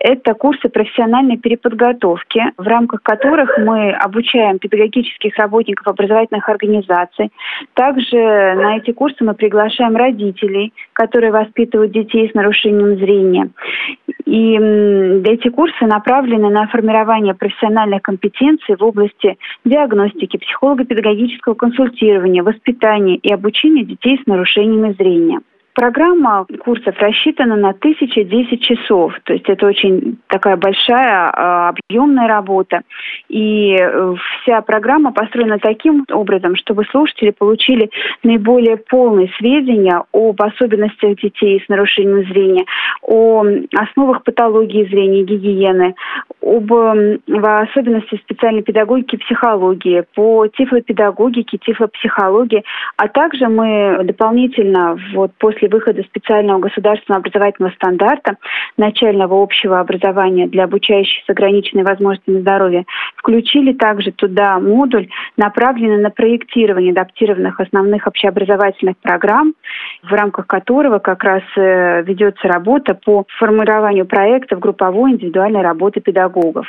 Это 0.00 0.34
курсы 0.34 0.68
профессиональной 0.68 1.36
переподготовки, 1.36 2.42
в 2.56 2.66
рамках 2.66 3.02
которых 3.02 3.58
мы 3.58 3.92
обучаем 3.92 4.58
педагогических 4.58 5.36
работников 5.36 5.86
образовательных 5.86 6.48
организаций. 6.48 7.30
Также 7.74 8.16
на 8.16 8.78
эти 8.78 8.90
курсы 8.90 9.22
мы 9.22 9.34
приглашаем 9.34 9.94
родителей, 9.94 10.72
которые 10.94 11.30
воспитывают 11.30 11.92
детей 11.92 12.28
с 12.28 12.34
нарушением 12.34 12.96
зрения. 12.96 13.50
И 14.24 14.54
эти 14.54 15.48
курсы 15.48 15.84
направлены 15.86 16.48
на 16.50 16.66
формирование 16.68 17.34
профессиональных 17.34 18.02
компетенций 18.02 18.76
в 18.76 18.82
области 18.82 19.36
диагностики, 19.64 20.38
психолого-педагогического 20.38 21.54
консультирования, 21.54 22.42
воспитания 22.42 23.16
и 23.16 23.32
обучения 23.32 23.84
детей 23.84 24.20
с 24.22 24.26
нарушениями 24.26 24.94
зрения. 24.98 25.40
Программа 25.74 26.46
курсов 26.64 26.94
рассчитана 26.98 27.56
на 27.56 27.70
1010 27.70 28.60
часов, 28.60 29.14
то 29.24 29.32
есть 29.32 29.48
это 29.48 29.66
очень 29.66 30.18
такая 30.26 30.56
большая 30.56 31.30
а, 31.32 31.70
объемная 31.70 32.28
работа. 32.28 32.82
И 33.30 33.74
э, 33.80 34.14
вся 34.42 34.60
программа 34.60 35.12
построена 35.12 35.58
таким 35.58 36.04
образом, 36.10 36.56
чтобы 36.56 36.84
слушатели 36.90 37.30
получили 37.30 37.90
наиболее 38.22 38.76
полные 38.76 39.30
сведения 39.38 40.02
об 40.12 40.42
особенностях 40.42 41.18
детей 41.18 41.62
с 41.64 41.68
нарушением 41.70 42.28
зрения, 42.28 42.66
о 43.00 43.42
основах 43.74 44.24
патологии 44.24 44.84
зрения, 44.84 45.22
гигиены, 45.22 45.94
об 46.42 46.70
особенностях 47.44 48.20
специальной 48.20 48.62
педагогики 48.62 49.14
и 49.14 49.18
психологии, 49.18 50.04
по 50.14 50.46
тифлопедагогике, 50.48 51.56
тифлопсихологии, 51.58 52.62
а 52.98 53.08
также 53.08 53.48
мы 53.48 54.00
дополнительно 54.04 54.98
вот 55.14 55.32
после 55.38 55.61
после 55.62 55.68
выхода 55.68 56.02
специального 56.02 56.58
государственного 56.58 57.20
образовательного 57.20 57.72
стандарта 57.74 58.36
начального 58.76 59.42
общего 59.42 59.80
образования 59.80 60.46
для 60.46 60.64
обучающих 60.64 61.24
с 61.24 61.30
ограниченными 61.30 61.86
возможностями 61.86 62.40
здоровья, 62.40 62.84
включили 63.16 63.72
также 63.72 64.12
туда 64.12 64.58
модуль, 64.58 65.08
направленный 65.36 66.00
на 66.00 66.10
проектирование 66.10 66.92
адаптированных 66.92 67.60
основных 67.60 68.06
общеобразовательных 68.06 68.96
программ, 68.98 69.54
в 70.02 70.12
рамках 70.12 70.46
которого 70.46 70.98
как 70.98 71.22
раз 71.24 71.42
э, 71.56 72.02
ведется 72.02 72.48
работа 72.48 72.94
по 72.94 73.24
формированию 73.38 74.06
проектов 74.06 74.58
групповой 74.58 75.12
индивидуальной 75.12 75.62
работы 75.62 76.00
педагогов. 76.00 76.66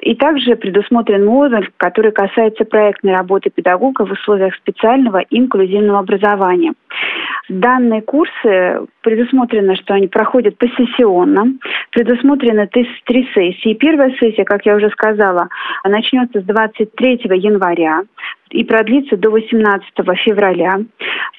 И 0.00 0.14
также 0.14 0.54
предусмотрен 0.54 1.24
модуль, 1.24 1.68
который 1.76 2.12
касается 2.12 2.64
проектной 2.64 3.14
работы 3.14 3.50
педагога 3.50 4.06
в 4.06 4.12
условиях 4.12 4.54
специального 4.54 5.24
инклюзивного 5.30 5.98
образования. 5.98 6.74
Данные 7.48 8.02
курсы 8.02 8.86
предусмотрено, 9.00 9.74
что 9.74 9.94
они 9.94 10.06
проходят 10.06 10.58
посессионно, 10.58 11.54
предусмотрены 11.90 12.66
три 12.68 13.28
сессии. 13.34 13.74
Первая 13.74 14.14
сессия, 14.20 14.44
как 14.44 14.66
я 14.66 14.76
уже 14.76 14.90
сказала, 14.90 15.48
начнется 15.84 16.40
с 16.40 16.44
23 16.44 17.20
января 17.36 18.02
и 18.50 18.64
продлится 18.64 19.16
до 19.16 19.30
18 19.30 19.88
февраля. 20.24 20.80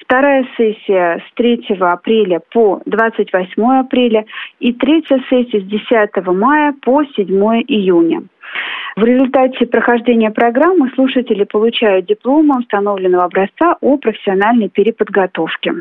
Вторая 0.00 0.46
сессия 0.56 1.22
с 1.28 1.34
3 1.34 1.78
апреля 1.80 2.40
по 2.52 2.82
28 2.86 3.62
апреля 3.78 4.24
и 4.58 4.72
третья 4.72 5.22
сессия 5.30 5.60
с 5.60 5.64
10 5.64 6.26
мая 6.26 6.74
по 6.82 7.04
7 7.04 7.26
июня. 7.68 8.22
В 8.96 9.04
результате 9.04 9.66
прохождения 9.66 10.30
программы 10.30 10.90
слушатели 10.94 11.44
получают 11.44 12.06
дипломы 12.06 12.58
установленного 12.58 13.24
образца 13.24 13.76
о 13.80 13.96
профессиональной 13.96 14.68
переподготовке. 14.68 15.74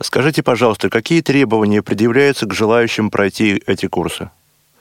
Скажите, 0.00 0.42
пожалуйста, 0.42 0.90
какие 0.90 1.22
требования 1.22 1.82
предъявляются 1.82 2.46
к 2.46 2.54
желающим 2.54 3.10
пройти 3.10 3.62
эти 3.66 3.86
курсы? 3.86 4.30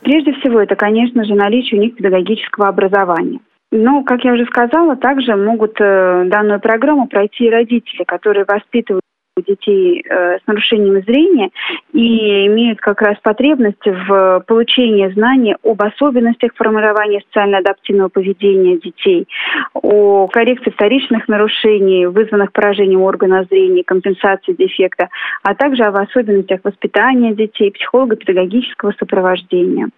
Прежде 0.01 0.33
всего, 0.33 0.59
это, 0.59 0.75
конечно 0.75 1.23
же, 1.25 1.33
наличие 1.33 1.79
у 1.79 1.83
них 1.83 1.95
педагогического 1.95 2.67
образования. 2.67 3.39
Но, 3.71 4.03
как 4.03 4.23
я 4.23 4.33
уже 4.33 4.45
сказала, 4.45 4.95
также 4.95 5.35
могут 5.35 5.75
э, 5.81 6.23
данную 6.27 6.61
программу 6.61 7.07
пройти 7.07 7.49
родители, 7.49 8.03
которые 8.05 8.45
воспитывают 8.45 9.01
детей 9.41 10.03
э, 10.07 10.37
с 10.39 10.47
нарушением 10.47 11.01
зрения 11.03 11.49
и 11.93 12.47
имеют 12.47 12.79
как 12.79 13.01
раз 13.01 13.17
потребность 13.21 13.85
в 13.85 14.43
получении 14.47 15.11
знаний 15.13 15.55
об 15.63 15.81
особенностях 15.81 16.51
формирования 16.55 17.21
социально-адаптивного 17.27 18.09
поведения 18.09 18.77
детей, 18.77 19.27
о 19.73 20.27
коррекции 20.27 20.71
вторичных 20.71 21.27
нарушений, 21.27 22.05
вызванных 22.05 22.51
поражением 22.51 23.01
органа 23.01 23.45
зрения, 23.49 23.83
компенсации 23.83 24.53
дефекта, 24.53 25.09
а 25.43 25.55
также 25.55 25.83
об 25.83 25.95
особенностях 25.95 26.61
воспитания 26.63 27.33
детей, 27.33 27.71
психолого-педагогического 27.71 28.93
сопровождения. 28.99 29.89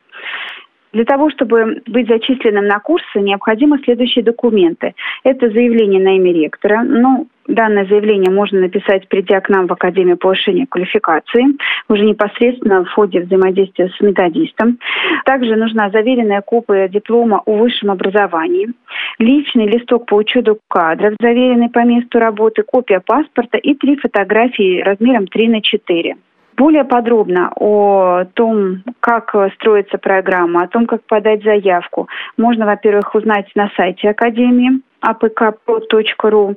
Для 0.91 1.05
того, 1.05 1.29
чтобы 1.29 1.81
быть 1.85 2.07
зачисленным 2.07 2.65
на 2.65 2.79
курсы, 2.79 3.19
необходимы 3.19 3.79
следующие 3.83 4.23
документы. 4.23 4.95
Это 5.23 5.49
заявление 5.49 6.01
на 6.01 6.15
имя 6.15 6.33
ректора. 6.33 6.83
Ну, 6.83 7.27
данное 7.49 7.85
заявление 7.85 8.31
можно 8.31 8.59
написать, 8.61 9.07
придя 9.09 9.41
к 9.41 9.49
нам 9.49 9.67
в 9.67 9.73
Академию 9.73 10.17
повышения 10.17 10.67
квалификации, 10.67 11.57
уже 11.89 12.05
непосредственно 12.05 12.83
в 12.85 12.89
ходе 12.89 13.21
взаимодействия 13.21 13.89
с 13.89 14.01
методистом. 14.01 14.79
Также 15.25 15.55
нужна 15.55 15.89
заверенная 15.89 16.41
копия 16.41 16.87
диплома 16.87 17.41
о 17.45 17.57
высшем 17.57 17.91
образовании, 17.91 18.69
личный 19.17 19.67
листок 19.67 20.05
по 20.05 20.15
учету 20.15 20.59
кадров, 20.67 21.15
заверенный 21.19 21.69
по 21.69 21.83
месту 21.83 22.19
работы, 22.19 22.63
копия 22.63 23.01
паспорта 23.05 23.57
и 23.57 23.73
три 23.73 23.97
фотографии 23.97 24.81
размером 24.81 25.27
3 25.27 25.47
на 25.49 25.61
4. 25.61 26.15
Более 26.57 26.83
подробно 26.83 27.53
о 27.55 28.25
том, 28.33 28.83
как 28.99 29.33
строится 29.55 29.97
программа, 29.97 30.63
о 30.63 30.67
том, 30.67 30.87
как 30.87 31.03
подать 31.05 31.41
заявку, 31.41 32.09
можно, 32.37 32.65
во-первых, 32.65 33.15
узнать 33.15 33.49
на 33.55 33.71
сайте 33.77 34.09
Академии 34.09 34.81
apkpro.ru. 35.01 36.55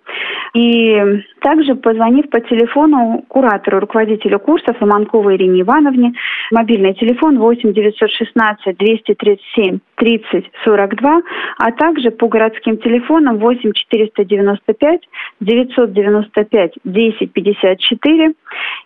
И 0.54 1.22
также 1.40 1.74
позвонив 1.74 2.28
по 2.30 2.40
телефону 2.40 3.24
куратору, 3.28 3.80
руководителю 3.80 4.38
курсов 4.38 4.76
Ломанковой 4.80 5.36
Ирине 5.36 5.62
Ивановне, 5.62 6.12
мобильный 6.50 6.94
телефон 6.94 7.38
8 7.38 7.72
916 7.72 8.76
237 8.76 9.78
30 9.96 10.50
42, 10.64 11.22
а 11.58 11.72
также 11.72 12.10
по 12.10 12.28
городским 12.28 12.76
телефонам 12.78 13.38
8 13.38 13.72
495 13.72 15.00
995 15.40 16.72
10 16.84 17.32
54 17.32 18.32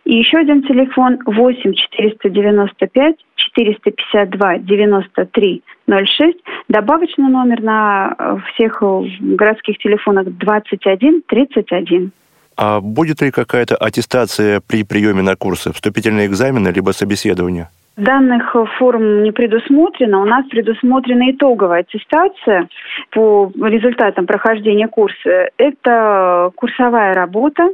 и 0.04 0.16
еще 0.16 0.38
один 0.38 0.62
телефон 0.62 1.18
8 1.26 1.72
495 1.72 3.16
452 3.36 4.58
93 4.58 5.62
06. 5.88 6.36
Добавочный 6.68 7.28
номер 7.28 7.62
на 7.62 8.14
э, 8.18 8.36
всех 8.52 8.82
э, 8.82 9.02
городских 9.20 9.78
телефонах 9.78 10.26
21 10.26 11.22
31. 11.26 12.12
А 12.56 12.80
будет 12.80 13.20
ли 13.20 13.30
какая-то 13.30 13.76
аттестация 13.76 14.60
при 14.66 14.82
приеме 14.82 15.22
на 15.22 15.36
курсы, 15.36 15.72
вступительные 15.72 16.26
экзамены, 16.26 16.68
либо 16.68 16.90
собеседование? 16.92 17.68
Данных 17.96 18.54
форм 18.78 19.22
не 19.22 19.30
предусмотрено. 19.30 20.20
У 20.20 20.26
нас 20.26 20.46
предусмотрена 20.48 21.30
итоговая 21.30 21.80
аттестация 21.80 22.68
по 23.10 23.50
результатам 23.62 24.26
прохождения 24.26 24.86
курса. 24.86 25.48
Это 25.56 26.50
курсовая 26.56 27.14
работа 27.14 27.70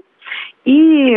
и 0.64 1.12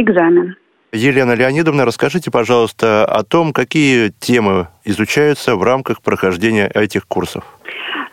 экзамен. 0.00 0.56
Елена 0.92 1.34
Леонидовна, 1.34 1.84
расскажите, 1.84 2.30
пожалуйста, 2.30 3.04
о 3.04 3.22
том, 3.22 3.52
какие 3.52 4.08
темы 4.08 4.68
изучаются 4.84 5.54
в 5.54 5.62
рамках 5.62 6.00
прохождения 6.02 6.70
этих 6.74 7.06
курсов. 7.06 7.44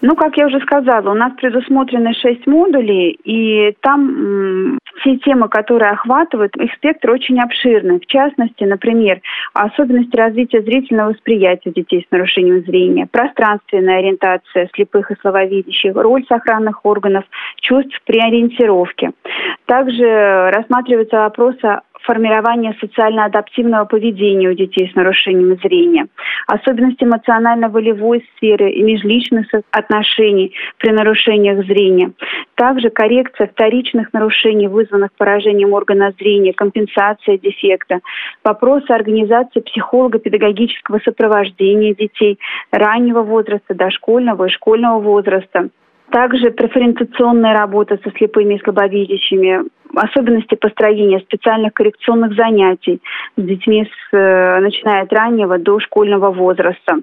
Ну, 0.01 0.15
как 0.15 0.37
я 0.37 0.45
уже 0.47 0.59
сказала, 0.59 1.09
у 1.09 1.13
нас 1.15 1.31
предусмотрены 1.37 2.13
шесть 2.13 2.45
модулей, 2.45 3.17
и 3.23 3.73
там 3.79 4.77
все 4.99 5.17
темы, 5.17 5.47
которые 5.49 5.91
охватывают, 5.91 6.55
их 6.57 6.73
спектр 6.73 7.11
очень 7.11 7.39
обширный. 7.39 7.99
В 7.99 8.05
частности, 8.05 8.63
например, 8.65 9.21
особенности 9.53 10.15
развития 10.15 10.61
зрительного 10.61 11.11
восприятия 11.11 11.71
детей 11.71 12.05
с 12.07 12.11
нарушением 12.11 12.63
зрения, 12.65 13.07
пространственная 13.09 13.99
ориентация 13.99 14.69
слепых 14.75 15.11
и 15.11 15.15
слабовидящих, 15.21 15.95
роль 15.95 16.25
сохранных 16.27 16.85
органов, 16.85 17.23
чувств 17.61 17.99
при 18.05 18.19
ориентировке. 18.19 19.11
Также 19.65 20.51
рассматриваются 20.53 21.17
вопросы 21.17 21.79
формирование 22.05 22.75
социально-адаптивного 22.79 23.85
поведения 23.85 24.49
у 24.49 24.53
детей 24.53 24.89
с 24.91 24.95
нарушением 24.95 25.57
зрения, 25.57 26.07
особенности 26.47 27.03
эмоционально-волевой 27.03 28.25
сферы 28.35 28.71
и 28.71 28.81
межличных 28.81 29.47
отношений 29.71 30.53
при 30.77 30.91
нарушениях 30.91 31.65
зрения, 31.65 32.11
также 32.55 32.89
коррекция 32.89 33.47
вторичных 33.47 34.13
нарушений, 34.13 34.67
вызванных 34.67 35.11
поражением 35.17 35.73
органа 35.73 36.13
зрения, 36.19 36.53
компенсация 36.53 37.37
дефекта, 37.37 37.99
вопросы 38.43 38.91
организации 38.91 39.59
психолого-педагогического 39.61 40.99
сопровождения 41.03 41.95
детей 41.95 42.39
раннего 42.71 43.21
возраста, 43.21 43.73
дошкольного 43.73 44.45
и 44.45 44.49
школьного 44.49 44.99
возраста, 44.99 45.69
также 46.11 46.51
преференциационная 46.51 47.53
работа 47.53 47.99
со 48.03 48.11
слепыми 48.11 48.55
и 48.55 48.63
слабовидящими, 48.63 49.65
особенности 49.95 50.55
построения 50.55 51.19
специальных 51.19 51.73
коррекционных 51.73 52.33
занятий 52.35 53.01
с 53.37 53.41
детьми, 53.41 53.85
с, 53.85 54.15
э, 54.15 54.59
начиная 54.59 55.03
от 55.03 55.13
раннего 55.13 55.57
до 55.57 55.79
школьного 55.79 56.31
возраста. 56.31 56.99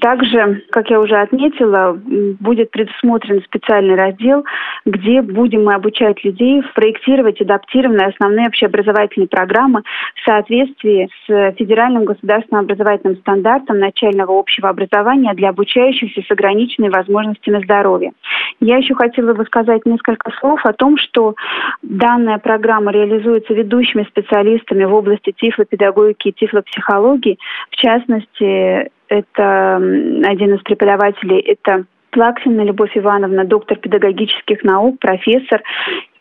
Также, 0.00 0.62
как 0.70 0.90
я 0.90 1.00
уже 1.00 1.16
отметила, 1.16 1.98
будет 2.40 2.70
предусмотрен 2.70 3.42
специальный 3.42 3.94
раздел, 3.94 4.44
где 4.84 5.22
будем 5.22 5.64
мы 5.64 5.74
обучать 5.74 6.22
людей 6.22 6.62
проектировать 6.74 7.40
адаптированные 7.40 8.08
основные 8.08 8.48
общеобразовательные 8.48 9.28
программы 9.28 9.82
в 10.14 10.24
соответствии 10.24 11.08
с 11.26 11.54
федеральным 11.56 12.04
государственным 12.04 12.64
образовательным 12.64 13.16
стандартом 13.18 13.78
начального 13.78 14.38
общего 14.38 14.68
образования 14.68 15.32
для 15.34 15.48
обучающихся 15.48 16.22
с 16.22 16.30
ограниченными 16.30 16.92
возможностями 16.92 17.62
здоровья. 17.64 18.12
Я 18.60 18.76
еще 18.76 18.94
хотела 18.94 19.32
бы 19.32 19.44
сказать 19.44 19.86
несколько 19.86 20.30
слов 20.38 20.60
о 20.64 20.72
том, 20.72 20.98
что 20.98 21.34
данная 21.82 22.38
программа 22.38 22.92
реализуется 22.92 23.54
ведущими 23.54 24.04
специалистами 24.04 24.84
в 24.84 24.94
области 24.94 25.32
тифлопедагогики 25.36 26.28
и 26.28 26.32
тифлопсихологии. 26.32 27.38
В 27.70 27.76
частности, 27.76 28.90
это 29.08 29.76
один 29.76 30.54
из 30.54 30.62
преподавателей, 30.62 31.40
это 31.40 31.84
Плаксина 32.10 32.62
Любовь 32.62 32.96
Ивановна, 32.96 33.44
доктор 33.44 33.78
педагогических 33.78 34.62
наук, 34.64 34.98
профессор 35.00 35.62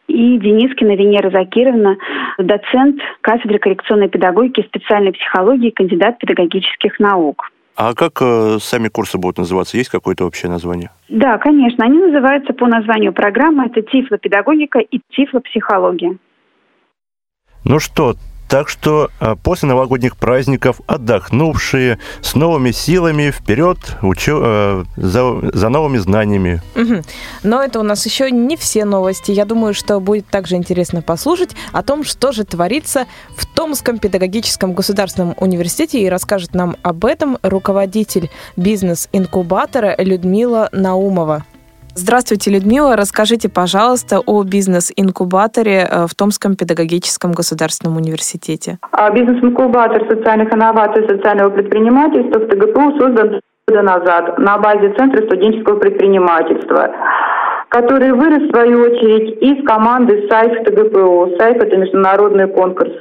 и 0.08 0.38
Денискина 0.38 0.95
Венера 0.95 1.30
Закировна, 1.32 1.98
доцент 2.38 3.02
кафедры 3.21 3.60
коррекционной 3.60 4.10
педагогики 4.10 4.65
специальной 4.67 5.13
психологии, 5.13 5.71
кандидат 5.71 6.17
педагогических 6.19 7.00
наук. 7.00 7.50
А 7.78 7.93
как 7.93 8.21
э, 8.21 8.58
сами 8.62 8.88
курсы 8.88 9.17
будут 9.17 9.38
называться? 9.38 9.76
Есть 9.78 9.89
какое-то 9.89 10.26
общее 10.26 10.50
название? 10.50 10.91
Да, 11.10 11.38
конечно. 11.38 11.84
Они 11.84 12.00
называются 12.00 12.54
по 12.54 12.67
названию 12.67 13.12
программы. 13.12 13.65
Это 13.65 13.82
тифлопедагогика 13.82 14.80
и 14.80 15.02
тифлопсихология. 15.12 16.17
Ну 17.65 17.80
что, 17.80 18.13
так 18.48 18.70
что 18.70 19.10
а, 19.20 19.36
после 19.36 19.68
новогодних 19.70 20.18
праздников 20.18 20.82
отдохнувшие 20.88 22.00
с 22.22 22.36
новыми 22.36 22.72
силами 22.72 23.32
вперед 23.32 23.78
учу, 24.02 24.40
э, 24.44 24.84
за, 24.98 25.52
за 25.54 25.70
новыми 25.70 25.98
знаниями. 25.98 26.62
Угу. 26.76 27.02
Но 27.44 27.64
это 27.64 27.80
у 27.80 27.84
нас 27.84 28.06
еще 28.06 28.32
не 28.32 28.56
все 28.58 28.86
новости. 28.86 29.32
Я 29.32 29.46
думаю, 29.46 29.74
что 29.74 30.00
будет 30.00 30.28
также 30.28 30.56
интересно 30.56 31.02
послушать 31.02 31.56
о 31.72 31.84
том, 31.84 32.04
что 32.04 32.32
же 32.32 32.44
творится 32.44 33.06
в 33.36 33.46
Томском 33.46 33.98
педагогическом 34.00 34.74
государственном 34.74 35.36
университете. 35.38 36.00
И 36.00 36.10
расскажет 36.10 36.54
нам 36.54 36.76
об 36.82 37.06
этом 37.06 37.38
руководитель 37.42 38.30
бизнес-инкубатора 38.56 39.96
Людмила 39.98 40.70
Наумова. 40.72 41.46
Здравствуйте, 41.98 42.52
Людмила. 42.52 42.98
Расскажите, 42.98 43.48
пожалуйста, 43.48 44.20
о 44.20 44.44
бизнес-инкубаторе 44.44 45.88
э, 45.90 46.06
в 46.08 46.14
Томском 46.14 46.58
педагогическом 46.58 47.32
государственном 47.32 47.96
университете. 47.96 48.80
А, 48.92 49.10
бизнес-инкубатор 49.12 50.04
социальных 50.10 50.54
инноваций 50.54 51.06
и 51.06 51.08
социального 51.08 51.52
предпринимательства 51.52 52.40
в 52.40 52.48
ТГПУ 52.50 53.00
создан 53.00 53.40
года 53.68 53.82
назад 53.82 54.38
на 54.40 54.58
базе 54.58 54.94
Центра 54.98 55.26
студенческого 55.26 55.80
предпринимательства 55.80 56.92
который 57.70 58.14
вырос, 58.14 58.44
в 58.44 58.52
свою 58.52 58.84
очередь, 58.84 59.42
из 59.42 59.66
команды 59.66 60.28
САЙФ 60.30 60.64
ТГПУ. 60.64 61.36
САЙФ– 61.38 61.58
это 61.62 61.76
международный 61.76 62.48
конкурс 62.48 62.92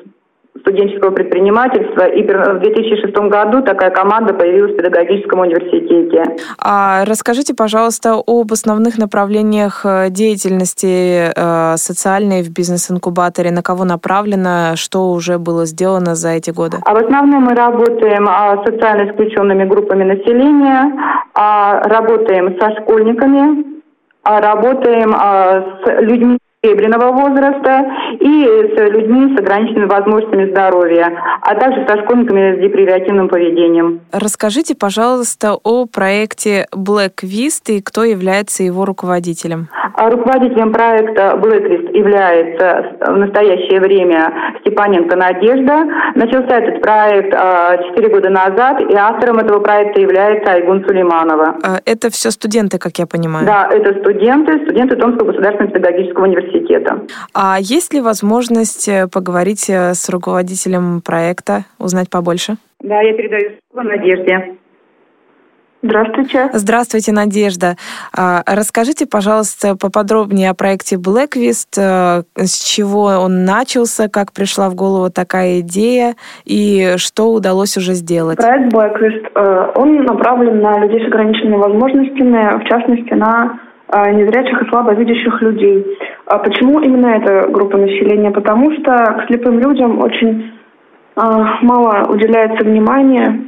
студенческого 0.65 1.11
предпринимательства. 1.11 2.05
И 2.07 2.23
в 2.23 2.61
2006 2.61 3.15
году 3.29 3.63
такая 3.63 3.91
команда 3.91 4.33
появилась 4.35 4.73
в 4.73 4.77
педагогическом 4.77 5.41
университете. 5.41 6.25
А 6.59 7.05
расскажите, 7.05 7.55
пожалуйста, 7.55 8.15
об 8.27 8.53
основных 8.53 8.99
направлениях 8.99 9.85
э, 9.85 10.09
деятельности 10.11 11.33
э, 11.35 11.77
социальной 11.77 12.43
в 12.43 12.51
бизнес-инкубаторе, 12.51 13.51
на 13.51 13.63
кого 13.63 13.85
направлено, 13.85 14.77
что 14.77 15.11
уже 15.13 15.39
было 15.39 15.67
сделано 15.67 16.15
за 16.15 16.31
эти 16.31 16.51
годы? 16.51 16.79
А 16.85 16.95
в 16.95 17.05
основном 17.05 17.45
мы 17.45 17.55
работаем 17.55 18.27
а, 18.29 18.63
с 18.63 18.65
социально 18.65 19.11
исключенными 19.11 19.65
группами 19.65 20.05
населения, 20.05 20.93
а, 21.35 21.81
работаем 21.89 22.57
со 22.59 22.71
школьниками, 22.81 23.65
а, 24.23 24.41
работаем 24.41 25.13
с 25.13 26.03
людьми 26.03 26.39
серебряного 26.65 27.13
возраста 27.13 27.85
и 28.21 28.45
с 28.75 28.91
людьми 28.91 29.37
с 29.37 29.41
ограниченными 29.41 29.87
возможностями 29.87 30.51
здоровья, 30.51 31.13
а 31.43 31.55
также 31.55 31.87
со 31.87 32.03
школьниками 32.03 32.57
с 32.57 32.61
депривиативным 32.61 33.29
поведением. 33.29 34.01
Расскажите, 34.13 34.75
пожалуйста, 34.75 35.55
о 35.63 35.87
проекте 35.87 36.67
Blacklist 36.73 37.69
и 37.69 37.83
кто 37.83 38.05
является 38.05 38.63
его 38.63 38.85
руководителем. 38.85 39.69
А 39.97 40.11
руководителем 40.11 40.73
проекта 40.73 41.39
Blacklist 41.41 41.97
является 41.97 42.97
в 43.07 43.17
настоящее 43.17 43.81
время 43.81 44.33
Степаненко 44.61 45.17
Надежда. 45.17 45.85
Начался 46.15 46.59
этот 46.59 46.81
проект 46.81 47.31
4 47.31 47.37
а, 47.37 48.11
года 48.11 48.31
назад, 48.31 48.81
и 48.81 48.95
автором 48.95 49.39
этого 49.39 49.61
проекта 49.61 50.01
является 50.01 50.53
Айгун 50.53 50.85
Сулейманова. 50.87 51.57
А, 51.63 51.81
это 51.85 52.11
все 52.11 52.31
студенты, 52.31 52.79
как 52.79 52.99
я 52.99 53.07
понимаю? 53.07 53.47
Да, 53.47 53.69
это 53.71 53.99
студенты, 54.01 54.65
студенты 54.65 54.97
Томского 54.97 55.29
государственного 55.29 55.73
педагогического 55.73 56.25
университета 56.25 56.54
университета. 56.55 57.01
А 57.35 57.59
есть 57.61 57.93
ли 57.93 58.01
возможность 58.01 58.89
э, 58.89 59.07
поговорить 59.13 59.69
э, 59.69 59.95
с 59.95 60.09
руководителем 60.09 61.01
проекта, 61.01 61.65
узнать 61.79 62.11
побольше? 62.11 62.57
Да, 62.81 63.01
я 63.01 63.15
передаю 63.15 63.53
слово 63.73 63.89
Надежде. 63.89 64.57
Здравствуйте. 65.83 66.49
Здравствуйте, 66.55 67.13
Надежда. 67.13 67.77
А, 68.17 68.43
расскажите, 68.47 69.07
пожалуйста, 69.07 69.77
поподробнее 69.77 70.49
о 70.49 70.55
проекте 70.55 70.97
Blacklist, 70.97 71.77
э, 71.77 72.23
с 72.37 72.65
чего 72.65 73.05
он 73.23 73.45
начался, 73.45 74.09
как 74.09 74.33
пришла 74.33 74.71
в 74.71 74.75
голову 74.75 75.11
такая 75.11 75.61
идея 75.61 76.15
и 76.47 76.95
что 76.97 77.33
удалось 77.33 77.77
уже 77.77 77.93
сделать. 77.93 78.39
Проект 78.39 78.73
Blacklist, 78.73 79.73
он 79.77 80.05
направлен 80.05 80.63
на 80.63 80.79
людей 80.79 81.05
с 81.05 81.07
ограниченными 81.07 81.57
возможностями, 81.57 82.65
в 82.65 82.65
частности, 82.67 83.13
на 83.13 83.61
незрячих 83.93 84.63
и 84.63 84.69
слабовидящих 84.69 85.43
людей. 85.43 85.99
А 86.27 86.39
почему 86.39 86.81
именно 86.81 87.09
эта 87.09 87.49
группа 87.49 87.77
населения? 87.77 88.31
Потому 88.31 88.73
что 88.73 88.93
к 88.93 89.27
слепым 89.29 89.59
людям 89.61 90.01
очень 90.01 90.53
мало 91.17 92.07
уделяется 92.09 92.65
внимания, 92.65 93.45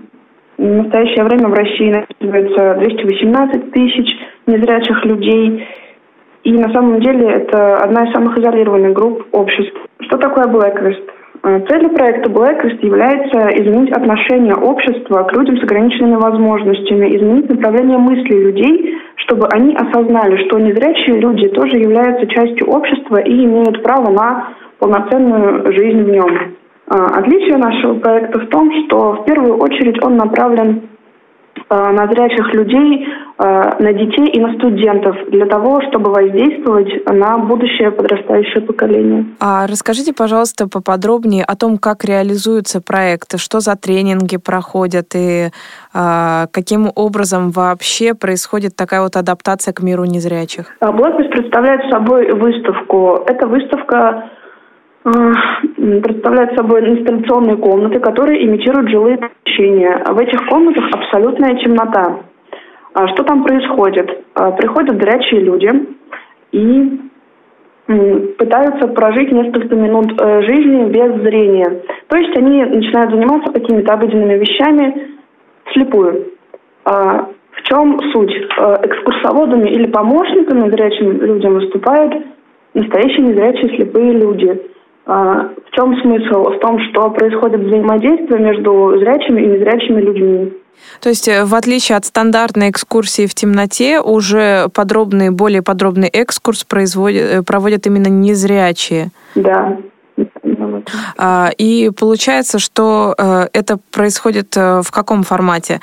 в 0.59 0.63
настоящее 0.63 1.25
время 1.25 1.49
в 1.49 1.55
России 1.55 1.93
насчитывается 1.93 2.75
218 2.81 3.73
тысяч 3.73 4.09
незрячих 4.47 5.05
людей. 5.05 5.67
И 6.45 6.53
на 6.53 6.73
самом 6.73 7.01
деле 7.01 7.29
это 7.29 7.77
одна 7.79 8.05
из 8.05 8.13
самых 8.13 8.39
изолированных 8.39 8.93
групп 8.93 9.27
общества. 9.33 9.81
Что 10.01 10.17
такое 10.17 10.45
Blacklist? 10.45 11.11
Э, 11.43 11.61
целью 11.69 11.91
проекта 11.91 12.31
Blacklist 12.31 12.85
является 12.85 13.49
изменить 13.61 13.93
отношение 13.93 14.55
общества 14.55 15.25
к 15.25 15.33
людям 15.37 15.59
с 15.59 15.63
ограниченными 15.63 16.17
возможностями, 16.17 17.17
изменить 17.17 17.49
направление 17.49 17.99
мысли 17.99 18.35
людей, 18.35 18.99
чтобы 19.17 19.47
они 19.53 19.75
осознали, 19.75 20.47
что 20.47 20.59
незрячие 20.59 21.19
люди 21.21 21.49
тоже 21.49 21.77
являются 21.77 22.27
частью 22.27 22.69
общества 22.69 23.17
и 23.17 23.45
имеют 23.45 23.83
право 23.83 24.11
на 24.11 24.49
полноценную 24.79 25.73
жизнь 25.73 26.03
в 26.03 26.09
нем. 26.11 26.57
А, 26.89 27.19
отличие 27.19 27.57
нашего 27.57 27.99
проекта 27.99 28.41
в 28.41 28.47
том, 28.47 28.71
что 28.85 29.13
в 29.15 29.25
первую 29.25 29.57
очередь 29.57 30.03
он 30.05 30.17
направлен 30.17 30.83
а, 30.83 30.96
на 31.71 32.07
зрячих 32.07 32.55
людей, 32.55 33.07
а, 33.39 33.77
на 33.81 33.93
детей 33.93 34.29
и 34.29 34.41
на 34.41 34.55
студентов 34.55 35.15
для 35.29 35.47
того, 35.47 35.83
чтобы 35.89 36.11
воздействовать 36.11 36.89
на 37.07 37.37
будущее 37.37 37.91
подрастающее 37.91 38.63
поколение. 38.63 39.27
А 39.41 39.67
расскажите, 39.67 40.15
пожалуйста, 40.15 40.69
поподробнее 40.69 41.45
о 41.45 41.55
том, 41.55 41.77
как 41.77 42.05
реализуются 42.05 42.81
проекты, 42.81 43.37
что 43.37 43.61
за 43.61 43.77
тренинги 43.77 44.39
проходят 44.39 45.15
и 45.15 45.51
а, 45.93 46.47
каким 46.53 46.91
образом 46.95 47.51
вообще 47.51 48.15
происходит 48.15 48.75
такая 48.75 49.03
вот 49.03 49.17
адаптация 49.17 49.75
к 49.75 49.83
миру 49.83 50.05
незрячих? 50.05 50.75
Блокбест 50.81 51.31
представляет 51.31 51.91
собой 51.91 52.33
выставку. 52.33 53.23
Это 53.27 53.47
выставка 53.47 54.31
представляют 55.07 56.57
собой 56.57 56.81
инсталляционные 56.81 57.57
комнаты, 57.57 58.01
которые 58.01 58.45
имитируют 58.45 58.91
жилые 58.91 59.19
помещения. 59.19 60.03
В 60.05 60.19
этих 60.19 60.45
комнатах 60.49 60.85
абсолютная 60.93 61.55
темнота. 61.57 62.21
А 62.95 63.07
что 63.09 63.23
там 63.23 63.45
происходит? 63.45 64.25
А, 64.35 64.51
приходят 64.53 65.01
зрячие 65.01 65.43
люди 65.43 65.71
и 66.53 67.01
пытаются 68.37 68.89
прожить 68.89 69.31
несколько 69.31 69.77
минут 69.77 70.21
э, 70.21 70.43
жизни 70.43 70.91
без 70.91 71.23
зрения. 71.23 71.83
То 72.09 72.17
есть 72.17 72.37
они 72.37 72.65
начинают 72.65 73.13
заниматься 73.13 73.53
какими-то 73.53 73.93
обыденными 73.93 74.35
вещами 74.39 75.13
слепую. 75.73 76.33
А, 76.85 77.29
в 77.53 77.63
чем 77.63 78.01
суть? 78.13 78.33
Э, 78.59 78.75
экскурсоводами 78.83 79.71
или 79.71 79.87
помощниками 79.87 80.69
зрячим 80.69 81.13
людям 81.21 81.55
выступают 81.55 82.27
настоящие 82.75 83.29
незрячие 83.29 83.77
слепые 83.77 84.13
люди– 84.15 84.61
а, 84.76 84.76
в 85.07 85.71
чем 85.73 85.97
смысл? 86.01 86.51
В 86.51 86.59
том, 86.59 86.79
что 86.91 87.11
происходит 87.11 87.61
взаимодействие 87.61 88.41
между 88.41 88.99
зрячими 88.99 89.41
и 89.41 89.47
незрячими 89.47 90.01
людьми. 90.01 90.53
То 91.01 91.09
есть, 91.09 91.29
э, 91.29 91.45
в 91.45 91.55
отличие 91.55 91.97
от 91.97 92.05
стандартной 92.05 92.71
экскурсии 92.71 93.27
в 93.27 93.35
темноте, 93.35 94.01
уже 94.01 94.69
подробный, 94.75 95.31
более 95.31 95.63
подробный 95.63 96.09
экскурс 96.09 96.65
производят, 96.65 97.31
э, 97.31 97.43
проводят 97.43 97.87
именно 97.87 98.09
незрячие. 98.09 99.11
Да. 99.35 99.79
А, 101.19 101.51
и 101.59 101.91
получается, 101.91 102.59
что 102.59 103.15
э, 103.19 103.49
это 103.53 103.79
происходит 103.91 104.57
в 104.57 104.91
каком 104.91 105.25
формате? 105.25 105.81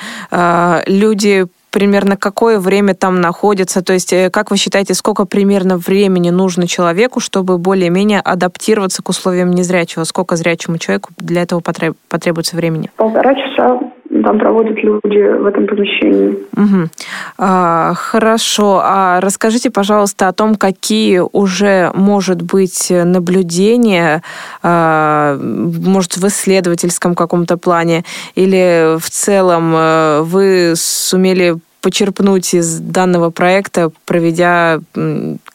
Люди 0.88 1.46
примерно 1.74 2.16
какое 2.16 2.60
время 2.60 2.94
там 2.94 3.20
находится? 3.20 3.84
То 3.84 3.94
есть, 3.94 4.14
э, 4.14 4.30
как 4.30 4.52
вы 4.52 4.58
считаете, 4.58 4.94
сколько 4.94 5.26
примерно 5.26 5.78
времени 5.78 6.30
нужно 6.30 6.68
человеку, 6.68 7.20
чтобы 7.20 7.58
более-менее 7.58 8.22
адаптироваться 8.22 9.02
к 9.02 9.10
условиям 9.10 9.52
незрячего? 9.52 10.04
Сколько 10.04 10.36
зрячему 10.36 10.78
человеку 10.78 11.10
для 11.18 11.42
этого 11.42 11.62
потребуется 12.10 12.56
времени? 12.56 12.92
Полтора 12.96 13.34
часа 13.34 13.80
там 14.24 14.40
проводят 14.40 14.78
люди 14.84 15.38
в 15.38 15.46
этом 15.46 15.68
помещении. 15.68 16.38
Угу. 16.56 16.90
А, 17.38 17.94
хорошо. 17.96 18.82
А 18.84 19.20
расскажите, 19.22 19.70
пожалуйста, 19.70 20.28
о 20.28 20.34
том, 20.34 20.56
какие 20.56 21.20
уже, 21.20 21.92
может 21.94 22.42
быть, 22.42 22.90
наблюдения, 22.90 24.22
а, 24.62 25.38
может, 25.38 26.18
в 26.18 26.28
исследовательском 26.28 27.16
каком-то 27.16 27.58
плане, 27.58 28.04
или 28.36 28.98
в 28.98 29.10
целом 29.10 29.74
э, 29.76 30.22
вы 30.22 30.74
сумели 30.76 31.56
почерпнуть 31.84 32.54
из 32.54 32.80
данного 32.80 33.30
проекта, 33.30 33.90
проведя 34.08 34.80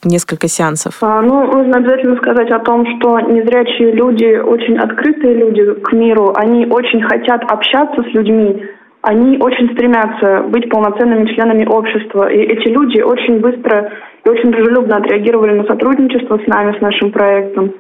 несколько 0.04 0.46
сеансов? 0.46 0.98
А, 1.00 1.22
ну, 1.22 1.46
нужно 1.46 1.78
обязательно 1.78 2.16
сказать 2.16 2.50
о 2.50 2.60
том, 2.60 2.84
что 2.96 3.18
незрячие 3.20 3.92
люди 3.92 4.36
очень 4.36 4.78
открытые 4.78 5.34
люди 5.34 5.74
к 5.80 5.92
миру, 5.92 6.32
они 6.36 6.66
очень 6.66 7.02
хотят 7.02 7.42
общаться 7.50 8.02
с 8.02 8.14
людьми, 8.14 8.62
они 9.02 9.38
очень 9.38 9.72
стремятся 9.72 10.42
быть 10.48 10.68
полноценными 10.68 11.26
членами 11.34 11.64
общества. 11.64 12.30
И 12.30 12.38
эти 12.38 12.68
люди 12.68 13.00
очень 13.00 13.40
быстро 13.40 13.90
и 14.24 14.28
очень 14.28 14.50
дружелюбно 14.50 14.96
отреагировали 14.96 15.58
на 15.58 15.64
сотрудничество 15.64 16.38
с 16.38 16.46
нами, 16.46 16.76
с 16.76 16.80
нашим 16.80 17.10
проектом. 17.10 17.72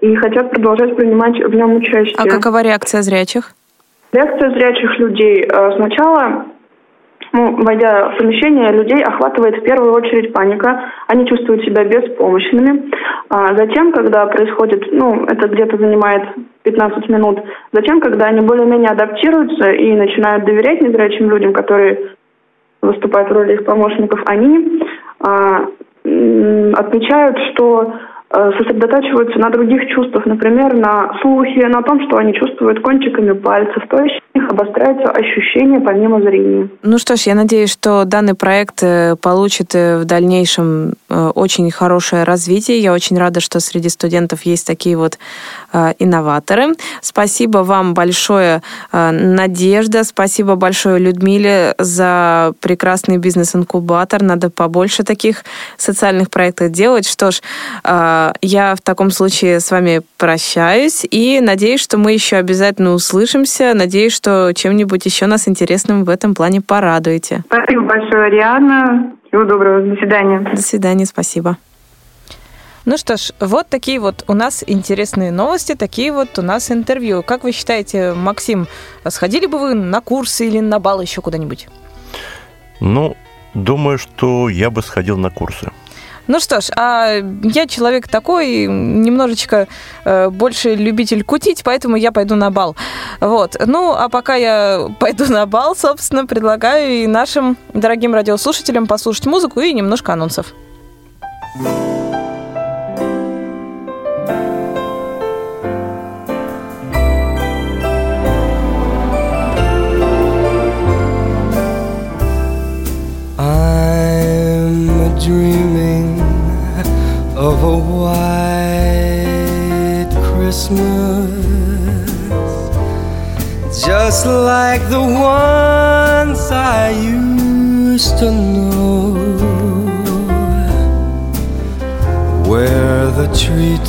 И 0.00 0.14
хотят 0.16 0.50
продолжать 0.50 0.96
принимать 0.96 1.36
в 1.42 1.54
нем 1.54 1.74
участие. 1.74 2.14
А 2.16 2.24
какова 2.24 2.62
реакция 2.62 3.02
зрячих? 3.02 3.52
Реакция 4.12 4.50
зрячих 4.50 4.98
людей. 4.98 5.44
Э, 5.44 5.76
сначала 5.76 6.46
ну, 7.32 7.62
войдя 7.62 8.10
в 8.10 8.18
помещение, 8.18 8.72
людей 8.72 9.02
охватывает 9.02 9.56
в 9.56 9.62
первую 9.62 9.92
очередь 9.92 10.32
паника. 10.32 10.90
Они 11.06 11.26
чувствуют 11.26 11.62
себя 11.64 11.84
беспомощными. 11.84 12.90
А 13.28 13.54
затем, 13.56 13.92
когда 13.92 14.26
происходит, 14.26 14.92
ну, 14.92 15.24
это 15.26 15.48
где-то 15.48 15.76
занимает 15.76 16.24
15 16.64 17.08
минут, 17.08 17.40
затем, 17.72 18.00
когда 18.00 18.26
они 18.26 18.40
более-менее 18.40 18.90
адаптируются 18.90 19.70
и 19.70 19.94
начинают 19.94 20.44
доверять 20.44 20.82
незрячим 20.82 21.30
людям, 21.30 21.52
которые 21.52 22.10
выступают 22.82 23.30
в 23.30 23.32
роли 23.32 23.54
их 23.54 23.64
помощников, 23.64 24.20
они 24.26 24.82
а, 25.20 25.66
отмечают, 26.04 27.38
что 27.52 27.94
сосредотачиваются 28.30 29.38
на 29.38 29.50
других 29.50 29.88
чувствах, 29.88 30.24
например, 30.24 30.74
на 30.74 31.18
слухе, 31.20 31.66
на 31.66 31.82
том, 31.82 32.00
что 32.06 32.16
они 32.16 32.32
чувствуют 32.34 32.80
кончиками 32.80 33.32
пальцев, 33.32 33.82
то 33.90 34.02
есть 34.02 34.20
у 34.34 34.38
них 34.38 34.48
обостряются 34.48 35.10
ощущения 35.10 35.80
помимо 35.80 36.20
зрения. 36.20 36.68
Ну 36.82 36.98
что 36.98 37.16
ж, 37.16 37.22
я 37.22 37.34
надеюсь, 37.34 37.72
что 37.72 38.04
данный 38.04 38.34
проект 38.34 38.82
э, 38.82 39.16
получит 39.20 39.74
э, 39.74 39.98
в 39.98 40.04
дальнейшем 40.04 40.92
очень 41.34 41.70
хорошее 41.72 42.22
развитие. 42.22 42.78
Я 42.78 42.92
очень 42.92 43.18
рада, 43.18 43.40
что 43.40 43.58
среди 43.58 43.88
студентов 43.88 44.42
есть 44.42 44.66
такие 44.66 44.96
вот 44.96 45.18
инноваторы. 45.98 46.74
Спасибо 47.00 47.58
вам 47.58 47.94
большое, 47.94 48.62
Надежда, 48.92 50.04
спасибо 50.04 50.56
большое 50.56 50.98
Людмиле 50.98 51.74
за 51.78 52.52
прекрасный 52.60 53.18
бизнес-инкубатор. 53.18 54.22
Надо 54.22 54.50
побольше 54.50 55.04
таких 55.04 55.44
социальных 55.76 56.30
проектов 56.30 56.72
делать. 56.72 57.06
Что 57.06 57.30
ж, 57.30 57.40
я 57.84 58.74
в 58.76 58.80
таком 58.82 59.10
случае 59.10 59.60
с 59.60 59.70
вами 59.70 60.02
прощаюсь 60.18 61.06
и 61.10 61.40
надеюсь, 61.40 61.80
что 61.80 61.98
мы 61.98 62.12
еще 62.12 62.36
обязательно 62.36 62.92
услышимся. 62.92 63.72
Надеюсь, 63.74 64.12
что 64.12 64.52
чем-нибудь 64.54 65.04
еще 65.06 65.26
нас 65.26 65.48
интересным 65.48 66.04
в 66.04 66.08
этом 66.08 66.34
плане 66.34 66.60
порадуете. 66.60 67.44
Спасибо 67.46 67.82
большое, 67.82 68.26
Ариана. 68.26 69.12
Всего 69.28 69.44
доброго. 69.44 69.82
До 69.82 69.96
свидания. 69.96 70.40
До 70.40 70.62
свидания. 70.62 71.06
Спасибо. 71.06 71.56
Ну 72.86 72.96
что 72.96 73.16
ж, 73.16 73.32
вот 73.40 73.68
такие 73.68 74.00
вот 74.00 74.24
у 74.26 74.34
нас 74.34 74.64
интересные 74.66 75.30
новости, 75.30 75.74
такие 75.74 76.12
вот 76.12 76.38
у 76.38 76.42
нас 76.42 76.70
интервью. 76.70 77.22
Как 77.22 77.44
вы 77.44 77.52
считаете, 77.52 78.14
Максим, 78.14 78.68
сходили 79.06 79.46
бы 79.46 79.58
вы 79.58 79.74
на 79.74 80.00
курсы 80.00 80.46
или 80.46 80.60
на 80.60 80.78
бал 80.78 81.00
еще 81.00 81.20
куда-нибудь? 81.20 81.68
Ну, 82.80 83.16
думаю, 83.52 83.98
что 83.98 84.48
я 84.48 84.70
бы 84.70 84.82
сходил 84.82 85.18
на 85.18 85.30
курсы. 85.30 85.70
Ну 86.26 86.38
что 86.38 86.60
ж, 86.60 86.70
а 86.76 87.16
я 87.42 87.66
человек 87.66 88.06
такой, 88.06 88.66
немножечко 88.66 89.66
э, 90.04 90.30
больше 90.30 90.76
любитель 90.76 91.24
кутить, 91.24 91.62
поэтому 91.64 91.96
я 91.96 92.12
пойду 92.12 92.36
на 92.36 92.50
бал. 92.50 92.76
Вот. 93.20 93.56
Ну, 93.66 93.92
а 93.92 94.08
пока 94.08 94.36
я 94.36 94.88
пойду 95.00 95.26
на 95.26 95.44
бал, 95.46 95.74
собственно, 95.74 96.26
предлагаю 96.26 97.02
и 97.02 97.06
нашим 97.06 97.56
дорогим 97.74 98.14
радиослушателям 98.14 98.86
послушать 98.86 99.26
музыку 99.26 99.60
и 99.60 99.72
немножко 99.72 100.12
анонсов. 100.12 100.54
thank 101.56 101.66
you 101.66 101.89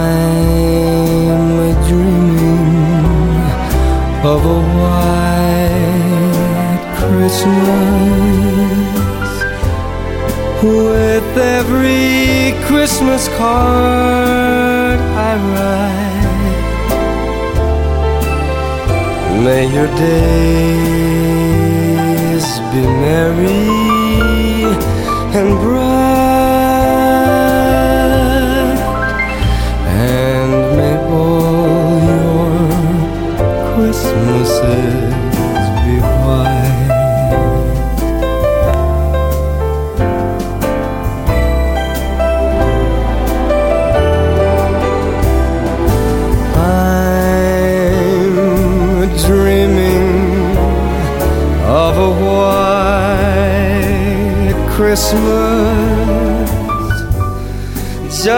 a 1.59 1.71
dreaming 1.87 3.35
of 4.23 4.41
a 4.45 4.59
white 4.77 5.45
Christmas 6.97 8.34
with 10.65 11.37
every 11.37 12.53
Christmas 12.65 13.27
card 13.37 14.99
I 14.99 15.31
write. 15.51 16.25
May 19.45 19.63
your 19.77 19.89
days 20.07 20.85
be 22.71 22.81
merry 23.05 23.69
and 25.37 25.49
bright, 25.63 25.85
and 29.87 30.34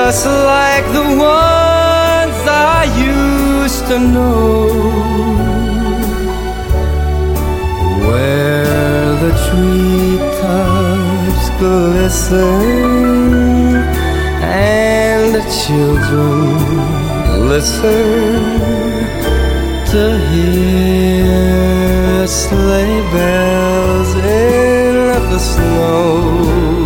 just 0.08 0.26
like 0.26 0.86
the 0.94 1.04
ones 1.20 2.40
I 2.48 2.88
used 2.96 3.88
to 3.88 4.00
know, 4.00 4.70
where 8.08 9.16
the 9.24 9.32
treetops 9.48 11.46
glisten 11.60 13.76
and 14.42 15.36
the 15.36 15.44
children 15.62 16.56
listen 17.50 18.62
to 19.92 20.02
hear 20.32 22.28
sleigh 22.28 23.02
bells 23.12 24.16
in 24.16 24.96
the 25.32 25.38
snow. 25.38 26.77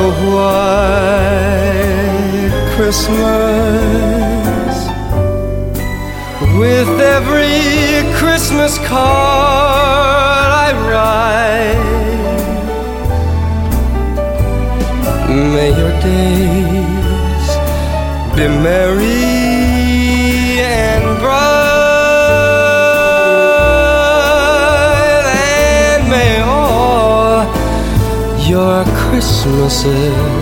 A 0.00 0.02
white 0.32 1.76
Christmas 2.74 4.74
with 6.58 6.90
every 7.16 7.60
Christmas 8.14 8.78
card 8.78 10.50
I 10.64 10.66
write. 10.88 11.88
May 15.54 15.70
your 15.80 15.94
days 16.00 17.46
be 18.36 18.44
merry 18.64 19.29
Christmases, 29.20 30.39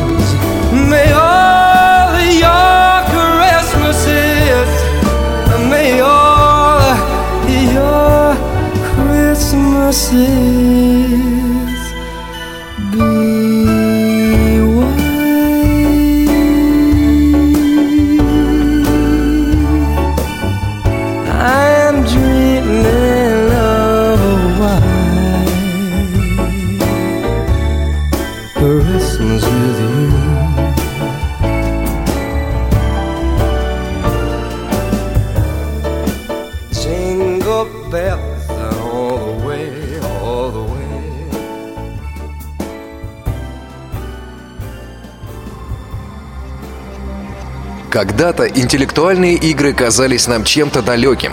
Когда-то 47.98 48.46
интеллектуальные 48.46 49.34
игры 49.34 49.72
казались 49.72 50.28
нам 50.28 50.44
чем-то 50.44 50.82
далеким, 50.82 51.32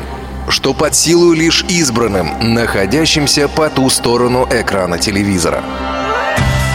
что 0.49 0.73
под 0.73 0.95
силу 0.95 1.31
лишь 1.31 1.63
избранным, 1.69 2.55
находящимся 2.55 3.47
по 3.47 3.69
ту 3.69 3.87
сторону 3.91 4.47
экрана 4.49 4.97
телевизора. 4.97 5.63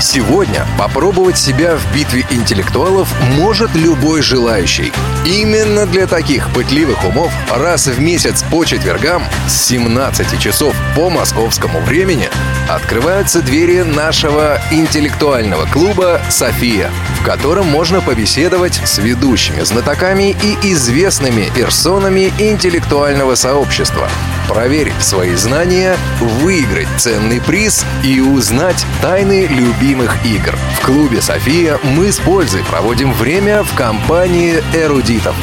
Сегодня 0.01 0.67
попробовать 0.79 1.37
себя 1.37 1.77
в 1.77 1.95
битве 1.95 2.25
интеллектуалов 2.31 3.13
может 3.37 3.75
любой 3.75 4.23
желающий. 4.23 4.93
Именно 5.27 5.87
для 5.87 6.07
таких 6.07 6.51
пытливых 6.55 7.05
умов 7.05 7.31
раз 7.55 7.87
в 7.87 8.01
месяц 8.01 8.43
по 8.51 8.65
четвергам 8.65 9.23
с 9.47 9.67
17 9.67 10.41
часов 10.41 10.75
по 10.97 11.11
московскому 11.11 11.81
времени 11.81 12.31
открываются 12.71 13.43
двери 13.43 13.83
нашего 13.83 14.59
интеллектуального 14.71 15.67
клуба 15.67 16.23
«София», 16.31 16.91
в 17.21 17.25
котором 17.25 17.67
можно 17.67 18.01
побеседовать 18.01 18.81
с 18.83 18.99
ведущими 18.99 19.61
знатоками 19.63 20.35
и 20.43 20.73
известными 20.73 21.51
персонами 21.55 22.33
интеллектуального 22.39 23.35
сообщества, 23.35 24.09
проверить 24.51 25.01
свои 25.01 25.37
знания, 25.37 25.97
выиграть 26.21 26.89
ценный 26.99 27.41
приз 27.41 27.87
и 28.03 28.21
узнать 28.21 28.85
тайны 29.01 29.47
любимых 29.47 30.27
игр. 30.27 30.57
В 30.77 30.85
клубе 30.85 31.23
«София» 31.23 31.79
мы 31.85 32.11
с 32.11 32.19
пользой 32.19 32.65
проводим 32.65 33.13
время 33.13 33.63
в 33.63 33.73
компании 33.77 34.61
эрудитов. 34.75 35.37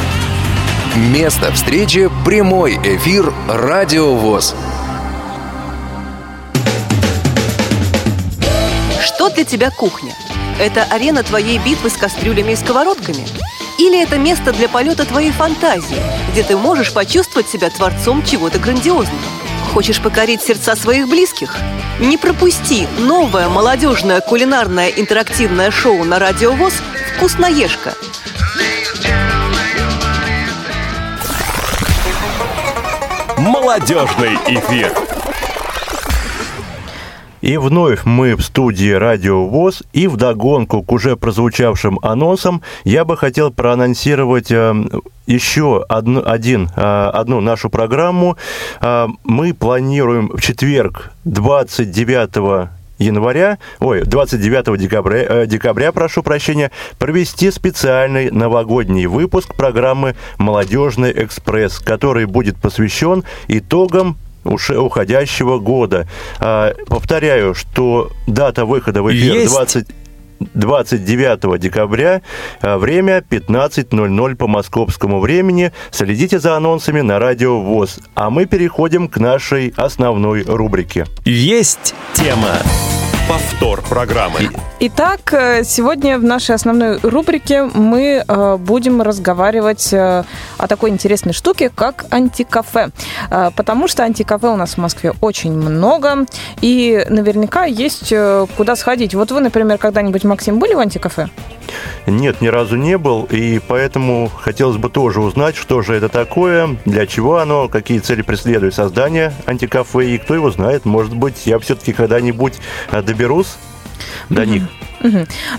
Место 0.94 1.54
встречи– 1.54 2.10
прямой 2.26 2.76
эфир 2.84 3.34
«Радио 3.48 4.14
ВОЗ». 4.14 4.56
Что 9.02 9.30
для 9.30 9.46
тебя 9.46 9.72
кухня? 9.72 10.14
Это 10.60 10.84
арена 10.84 11.24
твоей 11.24 11.60
битвы 11.60 11.90
с 11.90 11.94
кастрюлями 11.94 12.52
и 12.52 12.56
сковородками? 12.58 13.26
Или 13.78 14.02
это 14.02 14.18
место 14.18 14.52
для 14.54 14.68
полета 14.68 15.06
твоей 15.06 15.32
фантазии, 15.32 16.02
где 16.32 16.44
ты 16.44 16.58
можешь 16.58 16.94
почувствовать 16.94 17.48
себя 17.48 17.70
творцом 17.70 18.24
чего-то 18.26 18.58
грандиозного? 18.60 19.20
Хочешь 19.74 20.02
покорить 20.02 20.42
сердца 20.42 20.76
своих 20.76 21.08
близких? 21.08 21.56
Не 22.00 22.18
пропусти 22.18 22.88
новое 22.98 23.50
молодежное 23.50 24.22
кулинарное 24.22 24.90
интерактивное 24.90 25.72
шоу 25.72 26.04
на 26.04 26.18
Радио 26.18 26.54
ВОЗ 26.54 26.74
«Вкусноежка». 27.16 27.94
Молодежный 33.38 34.36
эфир. 34.48 35.07
И 37.48 37.56
вновь 37.56 38.04
мы 38.04 38.36
в 38.36 38.42
студии 38.42 38.92
Радио 38.92 39.48
ВОЗ. 39.48 39.82
И 39.94 40.08
вдогонку 40.08 40.84
к 40.84 40.92
уже 40.92 41.16
прозвучавшим 41.16 41.98
анонсам 42.02 42.62
я 42.84 43.06
бы 43.06 43.16
хотел 43.16 43.52
проанонсировать 43.52 44.52
э, 44.52 44.76
еще 45.28 45.86
одну, 45.88 46.22
один, 46.26 46.70
э, 46.76 46.82
одну 47.14 47.40
нашу 47.40 47.70
программу. 47.70 48.36
Э, 48.82 49.08
мы 49.24 49.54
планируем 49.54 50.28
в 50.28 50.42
четверг 50.42 51.14
29 51.24 52.70
января, 53.00 53.60
ой, 53.80 54.04
29 54.04 54.78
декабря, 54.78 55.46
декабря, 55.46 55.94
прошу 55.94 56.24
прощения, 56.24 56.72
провести 57.00 57.50
специальный 57.52 58.30
новогодний 58.30 59.06
выпуск 59.06 59.56
программы 59.56 60.16
«Молодежный 60.38 61.14
экспресс», 61.16 61.80
который 61.80 62.26
будет 62.26 62.58
посвящен 62.58 63.24
итогам 63.48 64.18
уходящего 64.48 65.60
года. 65.60 66.08
А, 66.40 66.74
повторяю, 66.88 67.54
что 67.54 68.12
дата 68.28 68.66
выхода 68.66 69.04
в 69.04 69.10
эфир 69.12 69.36
Есть. 69.36 69.54
20... 69.54 69.88
29 70.40 71.60
декабря, 71.60 72.22
а, 72.62 72.78
время 72.78 73.24
15.00 73.28 74.36
по 74.36 74.48
московскому 74.48 75.20
времени. 75.20 75.72
Следите 75.92 76.40
за 76.40 76.56
анонсами 76.56 77.02
на 77.02 77.20
Радио 77.20 77.60
ВОЗ. 77.60 78.00
А 78.16 78.30
мы 78.30 78.46
переходим 78.46 79.08
к 79.08 79.18
нашей 79.18 79.74
основной 79.76 80.44
рубрике. 80.44 81.06
Есть 81.26 81.96
тема. 82.14 82.58
Повтор 83.28 83.82
программы. 83.82 84.50
Итак, 84.80 85.34
э, 85.34 85.66
сегодня 85.66 86.18
в 86.18 86.24
нашей 86.24 86.56
основной 86.56 86.98
рубрике 87.00 87.64
мы 87.64 88.24
э, 88.26 88.58
будем 88.58 89.02
разговаривать 89.02 89.92
э, 89.92 90.24
о 90.58 90.68
такой 90.68 90.92
интересной 90.92 91.34
штуке, 91.34 91.70
как 91.70 92.06
антикафе. 92.10 92.90
Потому 93.30 93.90
что 93.90 94.04
антикафе 94.04 94.48
у 94.48 94.56
нас 94.56 94.76
в 94.76 94.78
Москве 94.78 95.14
очень 95.20 95.52
много, 95.52 96.26
и 96.62 97.06
наверняка 97.10 97.66
есть 97.66 98.14
куда 98.56 98.76
сходить. 98.76 99.14
Вот 99.14 99.32
вы, 99.32 99.42
например, 99.42 99.78
когда-нибудь, 99.78 100.24
Максим, 100.24 100.60
были 100.60 100.74
в 100.74 100.80
антикафе? 100.80 101.30
Нет, 102.06 102.42
ни 102.42 102.48
разу 102.48 102.78
не 102.78 102.98
был, 102.98 103.28
и 103.30 103.60
поэтому 103.60 104.30
хотелось 104.30 104.78
бы 104.78 104.90
тоже 104.90 105.20
узнать, 105.20 105.56
что 105.56 105.82
же 105.82 105.94
это 105.94 106.08
такое, 106.10 106.78
для 106.86 107.06
чего 107.06 107.38
оно, 107.40 107.68
какие 107.68 108.00
цели 108.00 108.22
преследует 108.22 108.74
создание 108.74 109.34
антикафе, 109.46 110.12
и 110.12 110.18
кто 110.18 110.34
его 110.34 110.50
знает, 110.52 110.86
может 110.86 111.14
быть, 111.16 111.46
я 111.46 111.60
все-таки 111.60 111.94
когда-нибудь 111.94 112.54
э, 112.92 113.02
доберусь 113.18 113.58
до 114.30 114.46
них. 114.46 114.64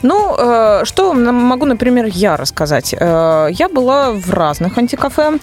Ну, 0.02 0.34
э, 0.38 0.84
что 0.84 1.12
могу, 1.14 1.66
например, 1.66 2.06
я 2.06 2.36
рассказать? 2.36 2.94
Э, 2.98 3.48
я 3.50 3.68
была 3.68 4.10
в 4.12 4.30
разных 4.30 4.78
антикафе. 4.78 5.38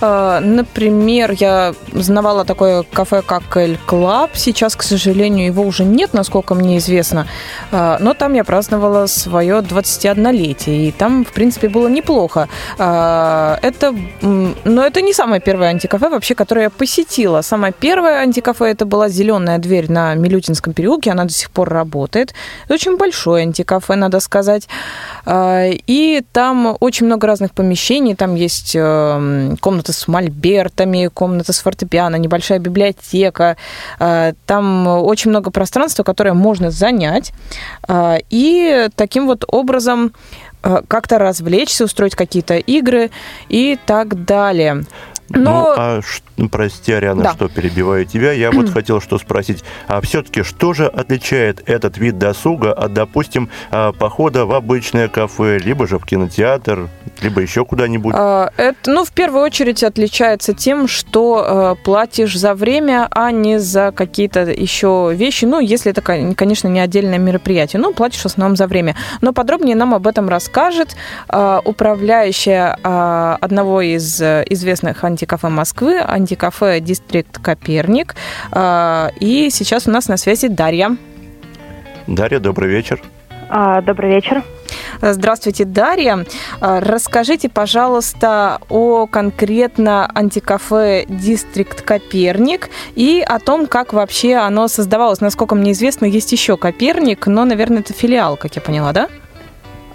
Э, 0.00 0.40
например, 0.40 1.32
я 1.38 1.74
знавала 1.92 2.44
такое 2.44 2.82
кафе, 2.82 3.22
как 3.22 3.56
Эль 3.56 3.78
Клаб. 3.86 4.30
Сейчас, 4.34 4.76
к 4.76 4.82
сожалению, 4.82 5.46
его 5.46 5.62
уже 5.62 5.84
нет, 5.84 6.14
насколько 6.14 6.54
мне 6.54 6.78
известно. 6.78 7.26
Но 7.72 8.14
там 8.14 8.34
я 8.34 8.44
праздновала 8.44 9.06
свое 9.06 9.58
21-летие, 9.58 10.88
и 10.88 10.92
там, 10.92 11.24
в 11.24 11.32
принципе, 11.32 11.68
было 11.68 11.88
неплохо. 11.88 12.48
Это, 12.78 13.94
но 14.22 14.82
это 14.84 15.02
не 15.02 15.12
самое 15.12 15.40
первое 15.40 15.68
антикафе 15.68 16.08
вообще, 16.08 16.34
которое 16.34 16.62
я 16.62 16.70
посетила. 16.70 17.42
Самое 17.42 17.72
первое 17.78 18.20
антикафе 18.20 18.66
это 18.66 18.84
была 18.86 19.08
зеленая 19.08 19.58
дверь 19.58 19.90
на 19.90 20.14
Милютинском 20.14 20.72
переулке, 20.72 21.10
она 21.10 21.24
до 21.24 21.32
сих 21.32 21.50
пор 21.50 21.68
работает. 21.68 22.34
Это 22.64 22.74
очень 22.74 22.96
большое 22.96 23.37
антикафе, 23.42 23.94
надо 23.96 24.20
сказать. 24.20 24.68
А, 25.24 25.66
И 25.86 26.22
там 26.32 26.76
очень 26.80 27.06
много 27.06 27.26
разных 27.26 27.52
помещений. 27.52 28.14
Там 28.14 28.34
есть 28.34 28.74
э, 28.74 29.54
комната 29.60 29.92
с 29.92 30.08
мольбертами, 30.08 31.10
комната 31.12 31.52
с 31.52 31.58
фортепиано, 31.58 32.16
небольшая 32.16 32.58
библиотека. 32.58 33.56
А, 33.98 34.32
Там 34.46 34.86
очень 34.86 35.30
много 35.30 35.50
пространства, 35.50 36.02
которое 36.02 36.34
можно 36.34 36.70
занять. 36.70 37.32
А, 37.86 38.18
И 38.30 38.88
таким 38.96 39.26
вот 39.26 39.44
образом 39.48 40.12
э, 40.62 40.82
как-то 40.88 41.18
развлечься, 41.18 41.84
устроить 41.84 42.14
какие-то 42.14 42.56
игры 42.56 43.10
и 43.48 43.78
так 43.86 44.24
далее. 44.24 44.84
Ну, 45.30 45.40
Но 45.42 45.74
а 45.76 46.00
ну, 46.36 46.48
прости, 46.48 46.92
Ариана, 46.92 47.22
Да. 47.24 47.32
что 47.32 47.48
перебиваю 47.48 48.04
тебя. 48.06 48.32
Я 48.32 48.50
вот 48.50 48.70
хотел 48.72 49.00
что 49.00 49.18
спросить. 49.18 49.62
А 49.86 50.00
все-таки 50.00 50.42
что 50.42 50.72
же 50.72 50.86
отличает 50.86 51.62
этот 51.68 51.98
вид 51.98 52.16
досуга 52.18 52.72
от, 52.72 52.92
допустим, 52.94 53.50
а, 53.70 53.92
похода 53.92 54.46
в 54.46 54.52
обычное 54.52 55.08
кафе, 55.08 55.58
либо 55.58 55.86
же 55.86 55.98
в 55.98 56.06
кинотеатр, 56.06 56.88
либо 57.20 57.40
еще 57.40 57.64
куда-нибудь? 57.64 58.14
А, 58.16 58.50
Это, 58.56 58.90
ну, 58.90 59.04
в 59.04 59.12
первую 59.12 59.42
очередь 59.42 59.82
отличается 59.84 60.54
тем, 60.54 60.88
что 60.88 61.74
э, 61.78 61.84
платишь 61.84 62.38
за 62.38 62.54
время, 62.54 63.08
а 63.10 63.30
не 63.30 63.58
за 63.58 63.92
какие-то 63.92 64.40
еще 64.50 65.10
вещи. 65.14 65.44
Ну, 65.44 65.60
если 65.60 65.90
это, 65.90 66.00
кон- 66.00 66.34
конечно, 66.34 66.68
не 66.68 66.80
отдельное 66.80 67.18
мероприятие. 67.18 67.80
Ну, 67.82 67.92
платишь 67.92 68.20
в 68.22 68.26
основном 68.26 68.56
за 68.56 68.66
время. 68.66 68.94
Но 69.20 69.32
подробнее 69.32 69.76
нам 69.76 69.94
об 69.94 70.06
этом 70.06 70.28
расскажет 70.28 70.96
управляющая 71.64 72.76
одного 73.40 73.80
из 73.82 74.20
э, 74.20 74.44
известных 74.48 74.98
антикафе 75.18 75.48
Москвы, 75.48 75.98
антикафе 75.98 76.78
Дистрикт 76.80 77.38
Коперник. 77.38 78.14
Э, 78.52 79.08
И 79.18 79.50
сейчас 79.50 79.88
у 79.88 79.90
нас 79.90 80.08
на 80.08 80.16
связи 80.16 80.46
Дарья. 80.48 80.96
Дарья, 82.06 82.38
добрый 82.38 82.70
вечер. 82.70 83.02
А, 83.50 83.80
Добрый 83.80 84.10
вечер. 84.14 84.42
Здравствуйте, 85.00 85.64
Дарья. 85.64 86.24
А, 86.60 86.80
Расскажите, 86.80 87.48
пожалуйста, 87.48 88.58
о 88.68 89.06
конкретно 89.06 90.08
антикафе 90.14 91.04
«Дистрикт 91.08 91.82
Коперник» 91.82 92.68
и 92.94 93.24
о 93.26 93.38
том, 93.40 93.66
как 93.66 93.92
вообще 93.92 94.36
оно 94.36 94.68
создавалось. 94.68 95.20
Насколько 95.20 95.54
мне 95.54 95.72
известно, 95.72 96.04
есть 96.04 96.30
еще 96.30 96.56
Коперник, 96.56 97.26
но, 97.26 97.44
наверное, 97.44 97.80
это 97.80 97.92
филиал, 97.92 98.36
как 98.36 98.54
я 98.54 98.62
поняла, 98.62 98.92
да? 98.92 99.08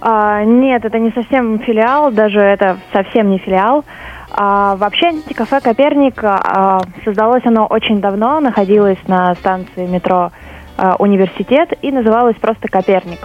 А, 0.01 0.43
нет, 0.43 0.83
это 0.83 0.99
не 0.99 1.11
совсем 1.11 1.59
филиал, 1.59 2.11
даже 2.11 2.39
это 2.39 2.77
совсем 2.91 3.29
не 3.29 3.37
филиал. 3.37 3.85
А, 4.35 4.75
вообще 4.77 5.07
антикафе 5.07 5.61
Коперник 5.61 6.23
а, 6.23 6.81
создалось 7.05 7.45
оно 7.45 7.67
очень 7.67 8.01
давно, 8.01 8.39
находилось 8.39 8.97
на 9.07 9.35
станции 9.35 9.85
метро 9.85 10.31
а, 10.75 10.95
Университет 10.97 11.71
и 11.83 11.91
называлось 11.91 12.35
просто 12.37 12.67
Коперник. 12.67 13.19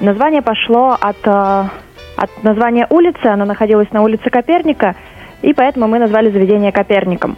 Название 0.00 0.40
пошло 0.40 0.96
от, 0.98 1.18
а, 1.26 1.68
от 2.16 2.30
названия 2.42 2.86
улицы, 2.88 3.26
оно 3.26 3.44
находилось 3.44 3.90
на 3.92 4.02
улице 4.02 4.30
Коперника, 4.30 4.94
и 5.42 5.52
поэтому 5.52 5.88
мы 5.88 5.98
назвали 5.98 6.30
заведение 6.30 6.72
Коперником. 6.72 7.36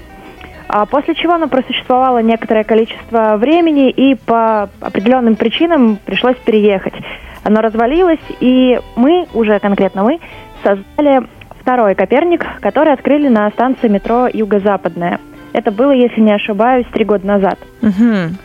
А 0.69 0.87
после 0.87 1.17
чего 1.17 1.33
оно 1.33 1.49
просуществовало 1.49 2.19
некоторое 2.19 2.63
количество 2.63 3.37
времени 3.37 3.91
и 3.91 4.15
по 4.15 4.69
определенным 4.81 5.35
причинам 5.35 5.99
пришлось 6.05 6.37
переехать. 6.37 6.95
Оно 7.43 7.63
развалилось, 7.63 8.21
и 8.39 8.79
мы, 8.95 9.27
уже 9.35 9.59
конкретно 9.59 10.05
мы, 10.05 10.21
создали 10.63 11.23
второй 11.69 11.95
Коперник, 11.95 12.47
который 12.61 12.95
открыли 12.95 13.29
на 13.29 13.51
станции 13.51 13.89
метро 13.89 14.27
Юго-Западная. 14.33 15.21
Это 15.53 15.71
было, 15.71 15.91
если 15.91 16.23
не 16.23 16.33
ошибаюсь, 16.33 16.87
три 16.95 17.05
года 17.05 17.27
назад. 17.27 17.59
Мгм. 17.83 18.39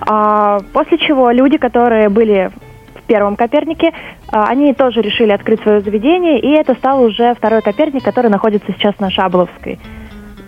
А, 0.00 0.58
после 0.72 0.98
чего 0.98 1.30
люди, 1.30 1.56
которые 1.56 2.08
были 2.08 2.50
в 2.96 3.02
первом 3.06 3.36
Копернике, 3.36 3.92
а, 4.32 4.48
они 4.48 4.74
тоже 4.74 5.02
решили 5.02 5.30
открыть 5.30 5.62
свое 5.62 5.82
заведение, 5.82 6.40
и 6.40 6.50
это 6.50 6.74
стал 6.74 7.04
уже 7.04 7.34
второй 7.34 7.62
Коперник, 7.62 8.02
который 8.02 8.28
находится 8.28 8.72
сейчас 8.72 8.98
на 8.98 9.08
Шабловской. 9.08 9.78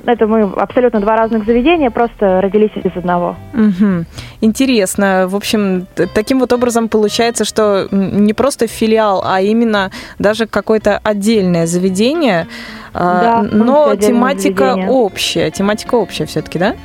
Это 0.06 0.26
мы 0.28 0.42
абсолютно 0.42 1.00
два 1.00 1.16
разных 1.16 1.44
заведения, 1.46 1.90
просто 1.90 2.40
родились 2.40 2.70
из 2.76 2.96
одного. 2.96 3.34
Мгм. 3.52 4.06
Интересно. 4.40 5.26
В 5.28 5.34
общем, 5.34 5.86
таким 6.14 6.38
вот 6.38 6.52
образом 6.52 6.88
получается, 6.88 7.44
что 7.44 7.88
не 7.90 8.32
просто 8.32 8.68
филиал, 8.68 9.24
а 9.26 9.40
именно 9.40 9.90
даже 10.20 10.46
какое-то 10.46 11.00
отдельное 11.02 11.66
заведение, 11.66 12.46
а, 12.94 13.42
Да, 13.42 13.48
но 13.50 13.96
тематика 13.96 14.64
заведение. 14.74 14.90
общая. 14.90 15.50
Тематика 15.50 15.96
общая 15.96 16.26
все-таки, 16.26 16.58
да? 16.60 16.76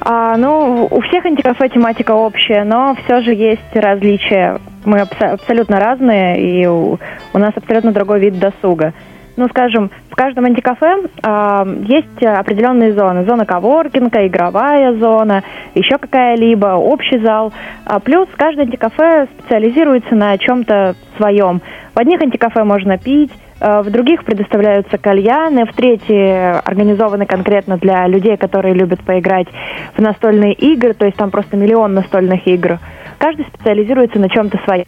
А, 0.00 0.36
ну, 0.36 0.86
у 0.90 1.00
всех 1.00 1.24
антикафе 1.24 1.68
тематика 1.70 2.12
общая, 2.12 2.64
но 2.64 2.94
все 3.04 3.22
же 3.22 3.32
есть 3.32 3.60
различия. 3.74 4.60
Мы 4.84 4.98
абсо- 5.00 5.32
абсолютно 5.32 5.80
разные, 5.80 6.40
и 6.40 6.66
у, 6.66 6.98
у 7.32 7.38
нас 7.38 7.52
абсолютно 7.56 7.90
другой 7.90 8.20
вид 8.20 8.38
досуга. 8.38 8.92
Ну, 9.36 9.48
скажем, 9.48 9.90
в 10.10 10.14
каждом 10.14 10.44
антикафе 10.44 11.08
а, 11.22 11.66
есть 11.86 12.22
определенные 12.22 12.92
зоны. 12.92 13.24
Зона 13.24 13.44
коворкинга, 13.44 14.26
игровая 14.26 14.94
зона, 14.94 15.42
еще 15.74 15.98
какая-либо, 15.98 16.74
общий 16.74 17.18
зал. 17.18 17.52
А, 17.84 17.98
плюс 17.98 18.28
каждое 18.36 18.66
антикафе 18.66 19.26
специализируется 19.38 20.14
на 20.14 20.38
чем-то 20.38 20.94
своем. 21.16 21.60
В 21.94 21.98
одних 21.98 22.22
антикафе 22.22 22.62
можно 22.62 22.96
пить, 22.96 23.32
а, 23.60 23.82
в 23.82 23.90
других 23.90 24.24
предоставляются 24.24 24.98
кальяны, 24.98 25.64
в 25.66 25.72
третьи 25.74 26.60
организованы 26.64 27.26
конкретно 27.26 27.76
для 27.76 28.06
людей, 28.06 28.36
которые 28.36 28.74
любят 28.74 29.00
поиграть 29.02 29.48
в 29.96 30.00
настольные 30.00 30.52
игры, 30.52 30.94
то 30.94 31.06
есть 31.06 31.16
там 31.16 31.30
просто 31.30 31.56
миллион 31.56 31.94
настольных 31.94 32.46
игр. 32.46 32.78
Каждый 33.18 33.46
специализируется 33.46 34.18
на 34.18 34.28
чем-то 34.28 34.58
своем. 34.64 34.84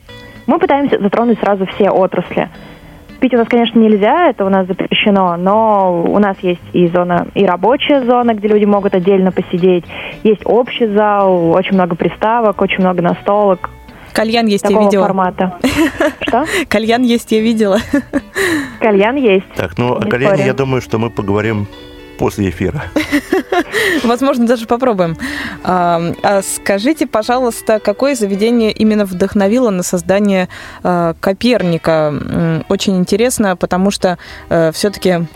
Мы 0.46 0.58
пытаемся 0.58 1.00
затронуть 1.00 1.40
сразу 1.40 1.66
все 1.66 1.90
отрасли. 1.90 2.48
Пить 3.18 3.34
у 3.34 3.36
нас, 3.36 3.48
конечно, 3.48 3.78
нельзя, 3.78 4.30
это 4.30 4.44
у 4.44 4.48
нас 4.48 4.66
запрещено, 4.66 5.36
но 5.36 6.02
у 6.02 6.18
нас 6.18 6.36
есть 6.42 6.60
и 6.72 6.86
зона, 6.88 7.26
и 7.34 7.44
рабочая 7.44 8.04
зона, 8.04 8.34
где 8.34 8.48
люди 8.48 8.64
могут 8.64 8.94
отдельно 8.94 9.32
посидеть, 9.32 9.84
есть 10.22 10.42
общий 10.44 10.86
зал, 10.86 11.50
очень 11.50 11.74
много 11.74 11.96
приставок, 11.96 12.60
очень 12.60 12.80
много 12.80 13.02
настолок. 13.02 13.70
Кальян 14.12 14.46
есть, 14.46 14.64
такого 14.64 14.80
я 14.80 14.86
видела. 14.86 15.04
формата. 15.04 15.58
Что? 16.20 16.46
Кальян 16.68 17.02
есть, 17.02 17.30
я 17.32 17.40
видела. 17.40 17.78
Кальян 18.80 19.16
есть. 19.16 19.52
Так, 19.54 19.76
ну 19.76 19.96
о 19.96 20.04
Не 20.04 20.10
кальяне, 20.10 20.46
я 20.46 20.54
думаю, 20.54 20.80
что 20.80 20.98
мы 20.98 21.10
поговорим 21.10 21.66
после 22.16 22.50
эфира. 22.50 22.84
Возможно, 24.04 24.46
даже 24.46 24.66
попробуем. 24.66 25.16
А, 25.64 26.00
а 26.22 26.42
скажите, 26.42 27.06
пожалуйста, 27.06 27.80
какое 27.80 28.14
заведение 28.14 28.72
именно 28.72 29.04
вдохновило 29.04 29.70
на 29.70 29.82
создание 29.82 30.48
а, 30.82 31.14
Коперника? 31.20 32.64
Очень 32.68 32.98
интересно, 32.98 33.56
потому 33.56 33.90
что 33.90 34.18
все-таки 34.72 35.26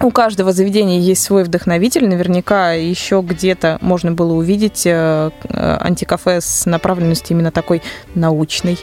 у 0.00 0.10
каждого 0.10 0.52
заведения 0.52 0.98
есть 0.98 1.22
свой 1.22 1.44
вдохновитель. 1.44 2.06
Наверняка 2.06 2.72
еще 2.72 3.22
где-то 3.26 3.78
можно 3.80 4.12
было 4.12 4.34
увидеть 4.34 4.86
э, 4.86 5.30
э, 5.48 5.76
антикафе 5.80 6.40
с 6.40 6.66
направленностью 6.66 7.34
именно 7.34 7.50
такой 7.50 7.82
научной. 8.14 8.78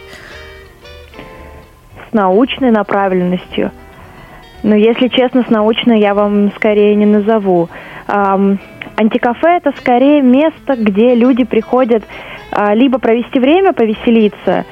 С 2.10 2.14
научной 2.14 2.72
направленностью. 2.72 3.72
Но 4.64 4.76
если 4.76 5.10
честно, 5.10 5.44
с 5.44 5.50
научной 5.50 6.00
я 6.00 6.14
вам 6.14 6.52
скорее 6.54 6.96
не 6.96 7.06
назову. 7.06 7.70
Ам, 8.08 8.60
антикафе 8.96 9.58
это 9.58 9.74
скорее 9.78 10.22
место, 10.22 10.76
где 10.78 11.16
люди 11.16 11.44
приходят 11.44 12.04
а, 12.52 12.74
либо 12.74 12.98
провести 13.00 13.40
время, 13.40 13.74
повеселиться, 13.74 14.66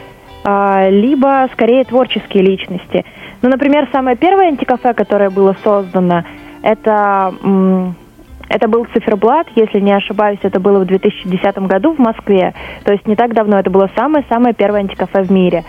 а, 0.44 0.90
либо 0.90 1.48
скорее 1.54 1.84
творческие 1.84 2.44
личности. 2.44 3.06
Ну, 3.42 3.50
например, 3.50 3.90
самое 3.92 4.16
первое 4.16 4.48
антикафе, 4.48 4.94
которое 4.94 5.30
было 5.30 5.56
создано, 5.64 6.24
это, 6.62 7.34
это 8.48 8.68
был 8.68 8.86
циферблат, 8.94 9.48
если 9.56 9.80
не 9.80 9.92
ошибаюсь, 9.92 10.40
это 10.44 10.60
было 10.60 10.80
в 10.80 10.86
2010 10.86 11.58
году 11.68 11.94
в 11.96 12.00
Москве. 12.00 12.54
То 12.84 12.92
есть 12.92 13.08
не 13.08 13.16
так 13.16 13.34
давно, 13.34 13.60
это 13.60 13.72
было 13.72 13.90
самое-самое 13.96 14.54
первое 14.54 14.82
антикафе 14.82 15.24
в 15.24 15.32
мире. 15.32 15.64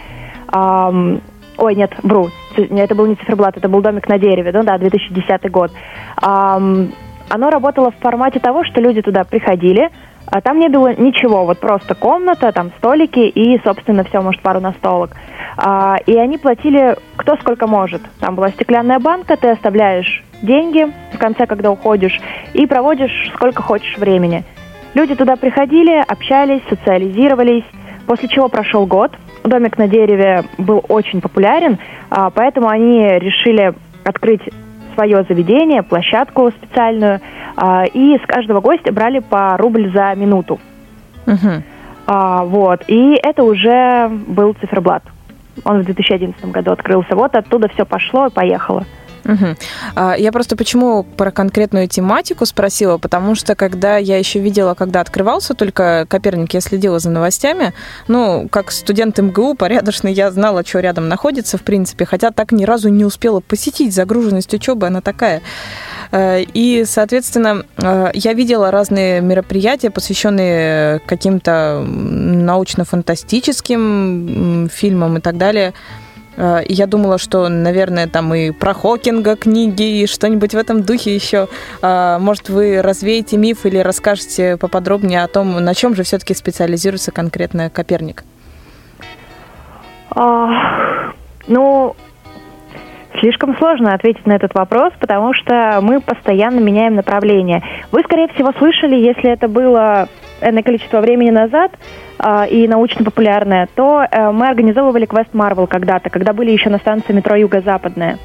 Ам, 0.49 1.20
ой, 1.57 1.75
нет, 1.75 1.93
вру, 2.03 2.29
это 2.59 2.94
был 2.94 3.07
не 3.07 3.16
циферблат, 3.16 3.57
это 3.57 3.68
был 3.68 3.80
домик 3.80 4.09
на 4.09 4.18
дереве, 4.18 4.53
ну 4.53 4.62
да, 4.62 4.78
2010 4.78 5.50
год. 5.50 5.70
Ам, 6.16 6.92
оно 7.28 7.50
работало 7.50 7.90
в 7.90 7.96
формате 7.96 8.40
того, 8.40 8.64
что 8.64 8.80
люди 8.80 9.03
туда 9.03 9.24
приходили, 9.24 9.90
а 10.26 10.40
там 10.40 10.59
не 10.59 10.68
было 10.68 10.94
ничего, 10.94 11.44
вот 11.44 11.59
просто 11.61 11.94
комната, 11.94 12.53
там 12.53 12.70
столики 12.78 13.20
и, 13.20 13.61
собственно, 13.62 14.05
все, 14.05 14.20
может, 14.20 14.40
пару 14.42 14.61
настолок. 14.61 15.11
А, 15.57 15.96
и 16.07 16.16
они 16.16 16.38
платили 16.38 16.96
кто 17.16 17.36
сколько 17.36 17.66
может. 17.66 18.03
Там 18.20 18.34
была 18.34 18.48
стеклянная 18.50 18.98
банка, 18.98 19.36
ты 19.36 19.50
оставляешь 19.50 20.24
деньги 20.42 20.86
в 21.12 21.18
конце, 21.18 21.46
когда 21.46 21.70
уходишь, 21.70 22.18
и 22.55 22.66
проводишь 22.66 23.30
сколько 23.34 23.62
хочешь 23.62 23.96
времени. 23.98 24.44
Люди 24.94 25.14
туда 25.14 25.36
приходили, 25.36 26.03
общались, 26.07 26.62
социализировались, 26.68 27.64
после 28.07 28.28
чего 28.28 28.48
прошел 28.48 28.86
год. 28.86 29.12
Домик 29.45 29.78
на 29.78 29.88
дереве 29.88 30.45
был 30.59 30.84
очень 30.88 31.20
популярен, 31.20 31.78
а, 32.11 32.30
поэтому 32.30 32.68
они 32.68 33.01
решили 33.18 33.74
открыть 34.05 34.43
свое 34.95 35.24
заведение, 35.28 35.82
площадку 35.82 36.51
специальную, 36.51 37.20
а, 37.57 37.84
и 37.84 38.18
с 38.18 38.26
каждого 38.26 38.61
гостя 38.61 38.93
брали 38.93 39.18
по 39.20 39.57
рубль 39.57 39.90
за 39.93 40.14
минуту. 40.14 40.61
А, 42.07 42.45
вот, 42.45 42.84
и 42.88 43.18
это 43.22 43.43
уже 43.45 44.09
был 44.09 44.55
циферблат. 44.61 45.03
Он 45.64 45.82
в 45.82 45.84
2011 45.84 46.45
году 46.51 46.72
открылся. 46.72 47.14
Вот 47.14 47.34
оттуда 47.34 47.68
все 47.68 47.84
пошло 47.84 48.26
и 48.26 48.30
поехало. 48.30 48.84
А, 49.95 50.14
Я 50.16 50.33
просто 50.33 50.57
почему 50.57 51.05
про 51.05 51.31
конкретную 51.31 51.89
тематику 51.89 52.47
спросила, 52.47 52.99
потому 52.99 53.35
что 53.35 53.55
когда 53.55 53.97
я 53.97 54.18
еще 54.18 54.41
видела, 54.41 54.75
когда 54.75 55.01
открывался 55.01 55.55
только 55.55 56.07
Коперник, 56.09 56.55
я 56.55 56.61
следила 56.61 56.99
за 56.99 57.11
новостями. 57.11 57.73
Ну, 58.09 58.49
как 58.51 58.70
студент 58.70 59.18
МГУ 59.18 59.55
порядочный, 59.55 60.12
я 60.12 60.31
знала, 60.31 60.64
что 60.64 60.81
рядом 60.81 61.09
находится, 61.09 61.59
в 61.59 61.62
принципе, 61.62 62.05
хотя 62.05 62.31
так 62.31 62.53
ни 62.53 62.64
разу 62.64 62.89
не 62.89 63.05
успела 63.05 63.41
посетить. 63.41 63.95
Загруженность 63.95 64.53
учебы, 64.55 64.87
она 64.87 65.01
такая. 65.01 65.43
Э, 66.11 66.43
И, 66.55 66.85
соответственно, 66.87 67.64
э, 67.77 68.11
я 68.14 68.33
видела 68.35 68.70
разные 68.70 69.20
мероприятия, 69.20 69.91
посвященные 69.91 71.01
каким-то 71.07 71.85
научно-фантастическим 71.87 74.68
фильмам 74.68 75.18
и 75.18 75.20
так 75.20 75.37
далее. 75.39 75.73
Э, 76.37 76.61
я 76.68 76.87
думала, 76.87 77.18
что, 77.18 77.49
наверное, 77.49 78.07
там 78.07 78.35
и 78.35 78.51
про 78.51 78.74
Хокинга 78.74 79.37
книги, 79.37 80.03
и 80.03 80.07
что-нибудь 80.07 80.55
в 80.55 80.59
этом 80.59 80.83
духе 80.83 81.14
еще. 81.14 81.49
Э, 81.83 82.18
Может, 82.18 82.49
вы 82.49 82.83
развеете 82.83 83.37
миф 83.37 83.66
или 83.66 83.78
расскажете 83.78 84.57
поподробнее 84.57 85.22
о 85.22 85.28
том, 85.28 85.57
на 85.57 85.74
чем 85.74 85.95
же 85.95 86.03
все-таки 86.03 86.35
специализируется 86.35 87.12
конкретно 87.12 87.70
Коперник? 87.70 88.24
А, 90.14 91.12
ну, 91.47 91.97
слишком 93.20 93.57
сложно 93.57 93.95
ответить 93.95 94.26
на 94.26 94.33
этот 94.33 94.55
вопрос, 94.55 94.93
потому 95.01 95.33
что 95.33 95.78
мы 95.80 96.01
постоянно 96.01 96.61
меняем 96.61 96.97
направление. 96.97 97.62
Вы, 97.91 98.01
скорее 98.03 98.28
всего, 98.28 98.53
слышали, 98.59 98.97
если 98.97 99.30
это 99.30 99.49
было 99.49 100.09
энное 100.43 100.62
количество 100.62 101.01
времени 101.01 101.30
назад 101.30 101.72
а, 102.18 102.47
и 102.47 102.66
научно-популярное, 102.68 103.68
то 103.74 104.05
э, 104.11 104.30
мы 104.30 104.49
организовывали 104.49 105.07
квест 105.07 105.30
Марвел 105.32 105.66
когда-то, 105.66 106.11
когда 106.11 106.32
были 106.32 106.51
еще 106.51 106.70
на 106.70 106.78
станции 106.78 107.12
метро 107.12 107.36
Юго-Западная. 107.36 108.18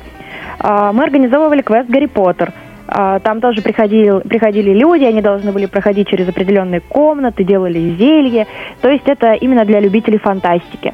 А, 0.60 0.92
мы 0.92 1.04
организовывали 1.04 1.62
квест 1.62 1.90
Гарри 1.90 2.08
Поттер. 2.08 2.54
А, 2.88 3.20
Там 3.20 3.42
тоже 3.42 3.62
приходили, 3.62 4.20
приходили 4.28 4.72
люди, 4.72 5.04
они 5.04 5.22
должны 5.22 5.52
были 5.52 5.66
проходить 5.66 6.08
через 6.08 6.28
определенные 6.30 6.80
комнаты, 6.80 7.44
делали 7.44 7.96
зелье. 7.98 8.48
То 8.82 8.90
есть 8.90 9.08
это 9.08 9.34
именно 9.34 9.66
для 9.66 9.80
любителей 9.80 10.18
фантастики. 10.18 10.94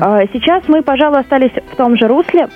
А, 0.00 0.22
Сейчас 0.32 0.64
мы, 0.68 0.82
пожалуй, 0.82 1.20
остались 1.20 1.52
в 1.72 1.76
том 1.76 1.96
же 1.96 2.08
русле. 2.08 2.48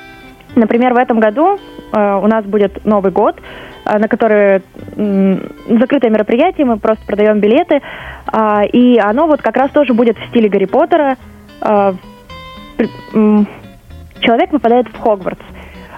Например, 0.55 0.93
в 0.93 0.99
этом 0.99 1.19
году 1.19 1.59
э, 1.93 2.21
у 2.23 2.27
нас 2.27 2.45
будет 2.45 2.85
Новый 2.85 3.11
год, 3.11 3.37
э, 3.39 3.41
на 3.85 4.09
который 4.09 4.63
м, 4.97 5.43
закрытое 5.69 6.11
мероприятие, 6.11 6.67
мы 6.67 6.79
просто 6.79 7.05
продаем 7.07 7.41
билеты. 7.41 7.81
А, 8.27 8.63
И 8.65 8.99
оно 8.99 9.27
вот 9.27 9.43
как 9.43 9.57
раз 9.57 9.71
тоже 9.71 9.93
будет 9.95 10.17
в 10.19 10.27
стиле 10.29 10.49
Гарри 10.49 10.67
Поттера. 10.67 11.17
А, 11.61 11.95
Человек 14.21 14.51
попадает 14.51 14.89
в 14.89 14.99
Хогвартс. 14.99 15.43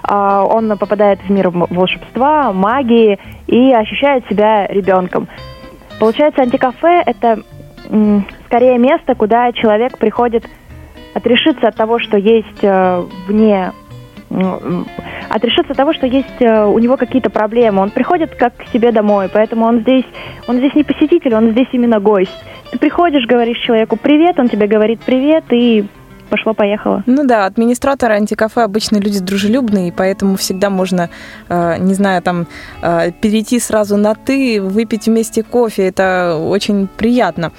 А, 0.03 0.43
Он 0.43 0.77
попадает 0.77 1.19
в 1.21 1.29
мир 1.29 1.49
волшебства, 1.49 2.51
магии 2.53 3.19
и 3.47 3.71
ощущает 3.73 4.27
себя 4.29 4.67
ребенком. 4.67 5.27
Получается, 5.99 6.41
антикафе– 6.41 7.03
это 7.05 7.39
скорее 8.47 8.77
место, 8.77 9.15
куда 9.15 9.51
человек 9.53 9.97
приходит 9.97 10.45
отрешиться 11.13 11.67
от 11.67 11.75
того, 11.75 11.99
что 11.99 12.17
есть 12.17 12.61
вне, 13.27 13.71
отрешиться 15.29 15.71
от 15.71 15.77
того, 15.77 15.93
что 15.93 16.07
есть 16.07 16.41
э, 16.41 16.65
у 16.65 16.77
него 16.79 16.97
какие-то 16.97 17.29
проблемы. 17.29 17.81
Он 17.81 17.89
приходит 17.89 18.35
как 18.35 18.55
к 18.57 18.67
себе 18.73 18.91
домой, 18.91 19.29
поэтому 19.31 19.65
он 19.65 19.81
здесь, 19.81 20.05
он 20.47 20.57
здесь 20.57 20.75
не 20.75 20.83
посетитель, 20.83 21.35
он 21.35 21.51
здесь 21.51 21.67
именно 21.71 21.99
гость. 21.99 22.31
Ты 22.71 22.77
приходишь, 22.77 23.25
говоришь 23.27 23.57
человеку 23.59 23.97
привет, 23.97 24.39
он 24.39 24.49
тебе 24.49 24.67
говорит 24.67 24.99
привет, 25.01 25.45
и 25.51 25.85
пошло-поехало. 26.29 27.03
Ну 27.05 27.23
да, 27.25 27.45
администраторы 27.45 28.15
антикафе 28.15 28.61
обычно 28.61 28.97
люди 28.97 29.19
дружелюбные, 29.19 29.93
поэтому 29.95 30.35
всегда 30.35 30.69
можно, 30.69 31.09
э, 31.49 31.77
не 31.79 31.93
знаю, 31.93 32.21
там 32.21 32.47
э, 32.81 33.11
перейти 33.11 33.59
сразу 33.59 33.97
на 33.97 34.15
ты, 34.15 34.61
выпить 34.61 35.05
вместе 35.05 35.43
кофе. 35.43 35.87
Это 35.87 36.37
очень 36.37 36.87
приятно. 36.87 37.51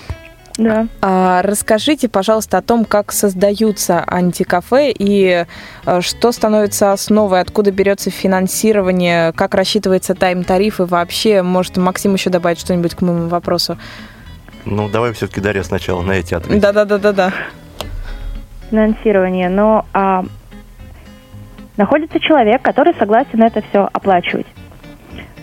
Да. 0.58 0.86
А 1.02 1.42
расскажите, 1.42 2.08
пожалуйста, 2.08 2.58
о 2.58 2.62
том, 2.62 2.84
как 2.84 3.12
создаются 3.12 4.02
антикафе 4.06 4.90
и 4.90 5.44
э, 5.84 6.00
что 6.00 6.32
становится 6.32 6.92
основой, 6.92 7.40
откуда 7.40 7.70
берется 7.70 8.10
финансирование, 8.10 9.32
как 9.32 9.54
рассчитывается 9.54 10.14
тайм-тариф 10.14 10.80
и 10.80 10.84
вообще, 10.84 11.42
может, 11.42 11.76
Максим 11.76 12.14
еще 12.14 12.30
добавить 12.30 12.58
что-нибудь 12.58 12.94
к 12.94 13.02
моему 13.02 13.28
вопросу. 13.28 13.76
Ну, 14.64 14.88
давай 14.88 15.12
все-таки, 15.12 15.40
Дарья, 15.40 15.62
сначала 15.62 16.02
на 16.02 16.12
эти 16.12 16.34
ответы. 16.34 16.60
Да-да-да-да-да. 16.60 17.32
финансирование, 18.70 19.48
но 19.48 19.84
а, 19.92 20.24
находится 21.76 22.18
человек, 22.18 22.62
который 22.62 22.94
согласен 22.98 23.42
это 23.42 23.62
все 23.68 23.88
оплачивать. 23.92 24.46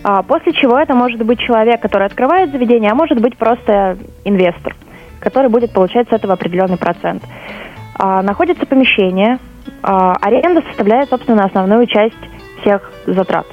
А, 0.02 0.22
после 0.22 0.52
чего 0.52 0.78
это 0.78 0.94
может 0.94 1.24
быть 1.24 1.38
человек, 1.40 1.80
который 1.80 2.06
открывает 2.06 2.52
заведение, 2.52 2.90
а 2.90 2.94
может 2.94 3.18
быть 3.20 3.38
просто 3.38 3.96
инвестор, 4.24 4.76
который 5.24 5.50
будет 5.50 5.72
получать 5.72 6.08
с 6.08 6.12
этого 6.12 6.34
определенный 6.34 6.76
процент. 6.76 7.24
А, 7.98 8.22
находится 8.22 8.66
помещение, 8.66 9.38
а, 9.82 10.14
аренда 10.20 10.62
составляет, 10.62 11.08
собственно, 11.08 11.44
основную 11.44 11.86
часть 11.86 12.14
всех 12.60 12.92
затрат. 13.06 13.46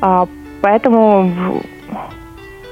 А, 0.00 0.26
поэтому 0.60 1.62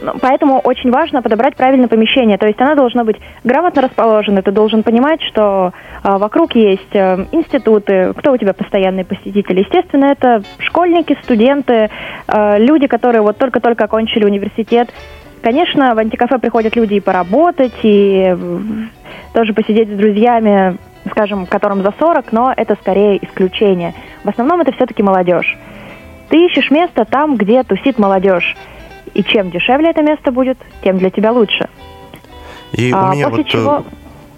ну, 0.02 0.12
поэтому 0.20 0.60
очень 0.60 0.90
важно 0.90 1.20
подобрать 1.20 1.56
правильное 1.56 1.88
помещение. 1.88 2.38
То 2.38 2.46
есть 2.46 2.60
оно 2.60 2.74
должно 2.74 3.04
быть 3.04 3.16
грамотно 3.44 3.82
расположено. 3.82 4.42
Ты 4.42 4.50
должен 4.50 4.82
понимать, 4.82 5.20
что 5.22 5.72
а, 6.02 6.18
вокруг 6.18 6.54
есть 6.54 6.94
а, 6.94 7.26
институты, 7.32 8.14
кто 8.16 8.32
у 8.32 8.36
тебя 8.36 8.54
постоянные 8.54 9.04
посетители. 9.04 9.60
Естественно, 9.60 10.06
это 10.06 10.42
школьники, 10.58 11.16
студенты, 11.22 11.90
а, 12.26 12.56
люди, 12.58 12.86
которые 12.86 13.22
вот 13.22 13.36
только-только 13.36 13.84
окончили 13.84 14.24
университет. 14.24 14.88
Конечно, 15.42 15.94
в 15.94 15.98
антикафе 15.98 16.38
приходят 16.38 16.76
люди 16.76 16.94
и 16.94 17.00
поработать, 17.00 17.72
и 17.82 18.36
тоже 19.32 19.54
посидеть 19.54 19.88
с 19.88 19.96
друзьями, 19.96 20.76
скажем, 21.10 21.46
которым 21.46 21.82
за 21.82 21.94
40, 21.98 22.32
но 22.32 22.52
это 22.54 22.76
скорее 22.80 23.24
исключение. 23.24 23.94
В 24.22 24.28
основном 24.28 24.60
это 24.60 24.72
все-таки 24.72 25.02
молодежь. 25.02 25.58
Ты 26.28 26.46
ищешь 26.46 26.70
место 26.70 27.04
там, 27.04 27.36
где 27.36 27.62
тусит 27.62 27.98
молодежь. 27.98 28.56
И 29.14 29.24
чем 29.24 29.50
дешевле 29.50 29.90
это 29.90 30.02
место 30.02 30.30
будет, 30.30 30.58
тем 30.82 30.98
для 30.98 31.10
тебя 31.10 31.32
лучше. 31.32 31.68
И 32.72 32.92
а, 32.92 33.08
у 33.08 33.12
меня 33.12 33.28
после 33.28 33.42
вот... 33.42 33.46
Э, 33.46 33.50
чего... 33.50 33.84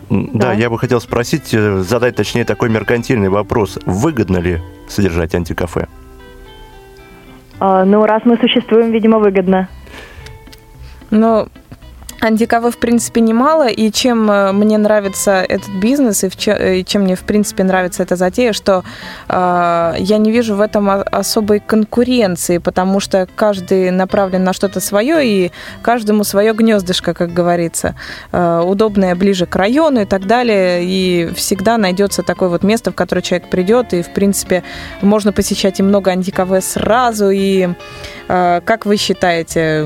Да, 0.08 0.48
да, 0.48 0.52
я 0.52 0.70
бы 0.70 0.78
хотел 0.78 1.00
спросить, 1.00 1.52
э, 1.52 1.78
задать 1.78 2.16
точнее 2.16 2.44
такой 2.44 2.70
меркантильный 2.70 3.28
вопрос. 3.28 3.78
Выгодно 3.84 4.38
ли 4.38 4.60
содержать 4.88 5.34
антикафе? 5.34 5.88
А, 7.60 7.84
ну, 7.84 8.04
раз 8.06 8.22
мы 8.24 8.38
существуем, 8.38 8.92
видимо, 8.92 9.18
выгодно. 9.18 9.68
Но 11.12 11.46
Антикавы, 12.22 12.70
в 12.70 12.78
принципе, 12.78 13.20
немало, 13.20 13.66
и 13.66 13.90
чем 13.90 14.30
э, 14.30 14.52
мне 14.52 14.78
нравится 14.78 15.42
этот 15.42 15.70
бизнес, 15.70 16.22
и, 16.22 16.30
чем, 16.30 16.56
и 16.56 16.84
чем 16.84 17.02
мне, 17.02 17.16
в 17.16 17.22
принципе, 17.22 17.64
нравится 17.64 18.04
эта 18.04 18.14
затея, 18.14 18.52
что 18.52 18.84
э, 19.28 19.94
я 19.98 20.18
не 20.18 20.30
вижу 20.30 20.54
в 20.54 20.60
этом 20.60 20.88
особой 20.88 21.58
конкуренции, 21.58 22.58
потому 22.58 23.00
что 23.00 23.26
каждый 23.34 23.90
направлен 23.90 24.44
на 24.44 24.52
что-то 24.52 24.78
свое, 24.78 25.26
и 25.26 25.52
каждому 25.82 26.22
свое 26.22 26.52
гнездышко, 26.52 27.12
как 27.12 27.34
говорится, 27.34 27.96
э, 28.30 28.62
удобное 28.64 29.16
ближе 29.16 29.46
к 29.46 29.56
району 29.56 30.02
и 30.02 30.04
так 30.04 30.24
далее, 30.24 30.84
и 30.84 31.28
всегда 31.34 31.76
найдется 31.76 32.22
такое 32.22 32.50
вот 32.50 32.62
место, 32.62 32.92
в 32.92 32.94
которое 32.94 33.22
человек 33.22 33.50
придет, 33.50 33.94
и, 33.94 34.02
в 34.02 34.10
принципе, 34.14 34.62
можно 35.00 35.32
посещать 35.32 35.80
и 35.80 35.82
много 35.82 36.12
антикаве 36.12 36.60
сразу, 36.60 37.30
и 37.30 37.70
э, 38.28 38.60
как 38.64 38.86
вы 38.86 38.96
считаете, 38.96 39.82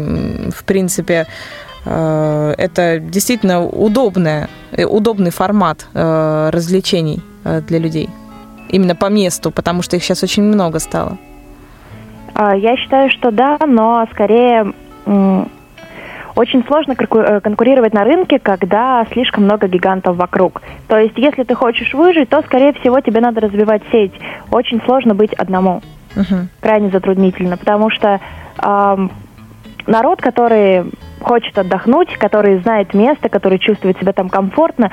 в 0.54 0.64
принципе, 0.64 1.26
Э, 1.26 1.65
это 1.86 2.98
действительно 2.98 3.64
удобная, 3.64 4.48
э, 4.72 4.84
удобный 4.84 5.30
формат 5.30 5.86
э, 5.94 6.50
развлечений 6.52 7.22
для 7.44 7.78
людей. 7.78 8.08
Именно 8.68 8.96
по 8.96 9.06
месту, 9.06 9.52
потому 9.52 9.82
что 9.82 9.96
их 9.96 10.02
сейчас 10.02 10.24
очень 10.24 10.42
много 10.42 10.80
стало. 10.80 11.16
А, 12.34 12.56
я 12.56 12.76
считаю, 12.76 13.08
что 13.10 13.30
да, 13.30 13.56
но 13.66 14.06
скорее 14.12 14.72
очень 16.36 16.64
сложно 16.66 16.94
конкурировать 16.96 17.94
на 17.94 18.04
рынке, 18.04 18.38
когда 18.38 19.06
слишком 19.12 19.44
много 19.44 19.68
гигантов 19.68 20.16
вокруг. 20.16 20.60
То 20.86 20.98
есть, 20.98 21.16
если 21.16 21.44
ты 21.44 21.54
хочешь 21.54 21.94
выжить, 21.94 22.28
то, 22.28 22.42
скорее 22.42 22.72
всего, 22.74 23.00
тебе 23.00 23.20
надо 23.20 23.40
развивать 23.40 23.82
сеть. 23.90 24.12
Очень 24.50 24.82
сложно 24.82 25.14
быть 25.14 25.32
одному. 25.32 25.82
Угу. 26.14 26.48
Крайне 26.60 26.90
затруднительно, 26.90 27.56
потому 27.56 27.90
что 27.90 28.20
э, 28.62 29.08
народ, 29.86 30.20
который 30.20 30.90
хочет 31.20 31.56
отдохнуть, 31.58 32.16
который 32.16 32.58
знает 32.58 32.94
место, 32.94 33.28
который 33.28 33.58
чувствует 33.58 33.98
себя 33.98 34.12
там 34.12 34.28
комфортно, 34.28 34.90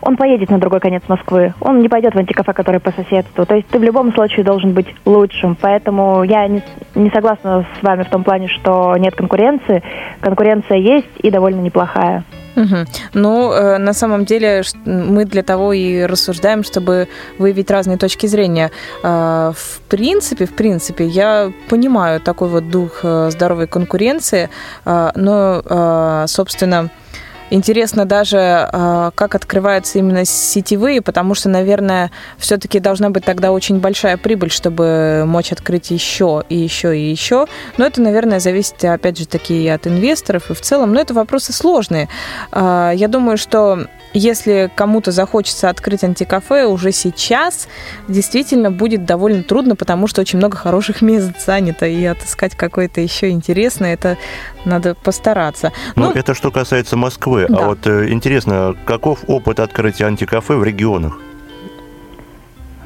он 0.00 0.16
поедет 0.16 0.50
на 0.50 0.58
другой 0.58 0.80
конец 0.80 1.02
Москвы. 1.08 1.54
Он 1.60 1.80
не 1.80 1.88
пойдет 1.88 2.14
в 2.14 2.18
антикафе, 2.18 2.52
которое 2.52 2.80
по 2.80 2.90
соседству. 2.90 3.46
То 3.46 3.54
есть 3.54 3.68
ты 3.68 3.78
в 3.78 3.82
любом 3.84 4.12
случае 4.12 4.44
должен 4.44 4.72
быть 4.72 4.88
лучшим. 5.04 5.56
Поэтому 5.60 6.24
я 6.24 6.46
не, 6.48 6.60
не 6.96 7.08
согласна 7.10 7.64
с 7.78 7.82
вами 7.82 8.02
в 8.02 8.10
том 8.10 8.24
плане, 8.24 8.48
что 8.48 8.96
нет 8.96 9.14
конкуренции. 9.14 9.82
Конкуренция 10.20 10.78
есть 10.78 11.10
и 11.18 11.30
довольно 11.30 11.60
неплохая. 11.60 12.24
Угу. 12.56 12.76
Ну, 13.14 13.52
э, 13.52 13.78
на 13.78 13.92
самом 13.92 14.24
деле, 14.24 14.62
мы 14.84 15.24
для 15.24 15.42
того 15.42 15.72
и 15.72 16.02
рассуждаем, 16.02 16.62
чтобы 16.64 17.08
выявить 17.38 17.70
разные 17.70 17.96
точки 17.96 18.26
зрения. 18.26 18.70
Э, 19.02 19.52
в 19.54 19.80
принципе, 19.88 20.46
в 20.46 20.52
принципе, 20.52 21.06
я 21.06 21.52
понимаю 21.68 22.20
такой 22.20 22.48
вот 22.48 22.68
дух 22.68 23.00
э, 23.02 23.30
здоровой 23.30 23.66
конкуренции, 23.66 24.48
э, 24.84 25.10
но, 25.14 25.62
э, 25.64 26.24
собственно, 26.28 26.90
Интересно 27.52 28.06
даже, 28.06 28.38
а, 28.40 29.10
как 29.14 29.34
открываются 29.34 29.98
именно 29.98 30.24
сетевые, 30.24 31.02
потому 31.02 31.34
что, 31.34 31.50
наверное, 31.50 32.10
все-таки 32.38 32.80
должна 32.80 33.10
быть 33.10 33.26
тогда 33.26 33.52
очень 33.52 33.78
большая 33.78 34.16
прибыль, 34.16 34.50
чтобы 34.50 35.24
мочь 35.26 35.52
открыть 35.52 35.90
еще 35.90 36.44
и 36.48 36.56
еще 36.56 36.98
и 36.98 37.10
еще. 37.10 37.46
Но 37.76 37.84
это, 37.84 38.00
наверное, 38.00 38.40
зависит, 38.40 38.82
опять 38.82 39.18
же, 39.18 39.26
такие 39.26 39.74
от 39.74 39.86
инвесторов 39.86 40.50
и 40.50 40.54
в 40.54 40.62
целом. 40.62 40.94
Но 40.94 41.00
это 41.02 41.12
вопросы 41.12 41.52
сложные. 41.52 42.08
А, 42.52 42.92
я 42.92 43.06
думаю, 43.06 43.36
что 43.36 43.86
если 44.14 44.70
кому-то 44.74 45.10
захочется 45.10 45.68
открыть 45.68 46.04
антикафе 46.04 46.64
уже 46.64 46.90
сейчас, 46.90 47.68
действительно 48.08 48.70
будет 48.70 49.04
довольно 49.04 49.42
трудно, 49.42 49.76
потому 49.76 50.06
что 50.06 50.22
очень 50.22 50.38
много 50.38 50.56
хороших 50.56 51.02
мест 51.02 51.32
занято, 51.44 51.86
и 51.86 52.02
отыскать 52.04 52.54
какое-то 52.54 53.02
еще 53.02 53.28
интересное, 53.28 53.92
это 53.92 54.16
надо 54.64 54.94
постараться. 54.94 55.72
Ну, 55.96 56.04
ну 56.04 56.12
это 56.12 56.34
что 56.34 56.50
касается 56.50 56.96
Москвы. 56.96 57.41
А 57.44 57.52
да. 57.52 57.58
А 57.58 57.66
вот 57.68 57.86
э, 57.86 58.08
интересно, 58.10 58.74
каков 58.84 59.20
опыт 59.28 59.60
открытия 59.60 60.06
антикафе 60.06 60.54
в 60.54 60.64
регионах? 60.64 61.18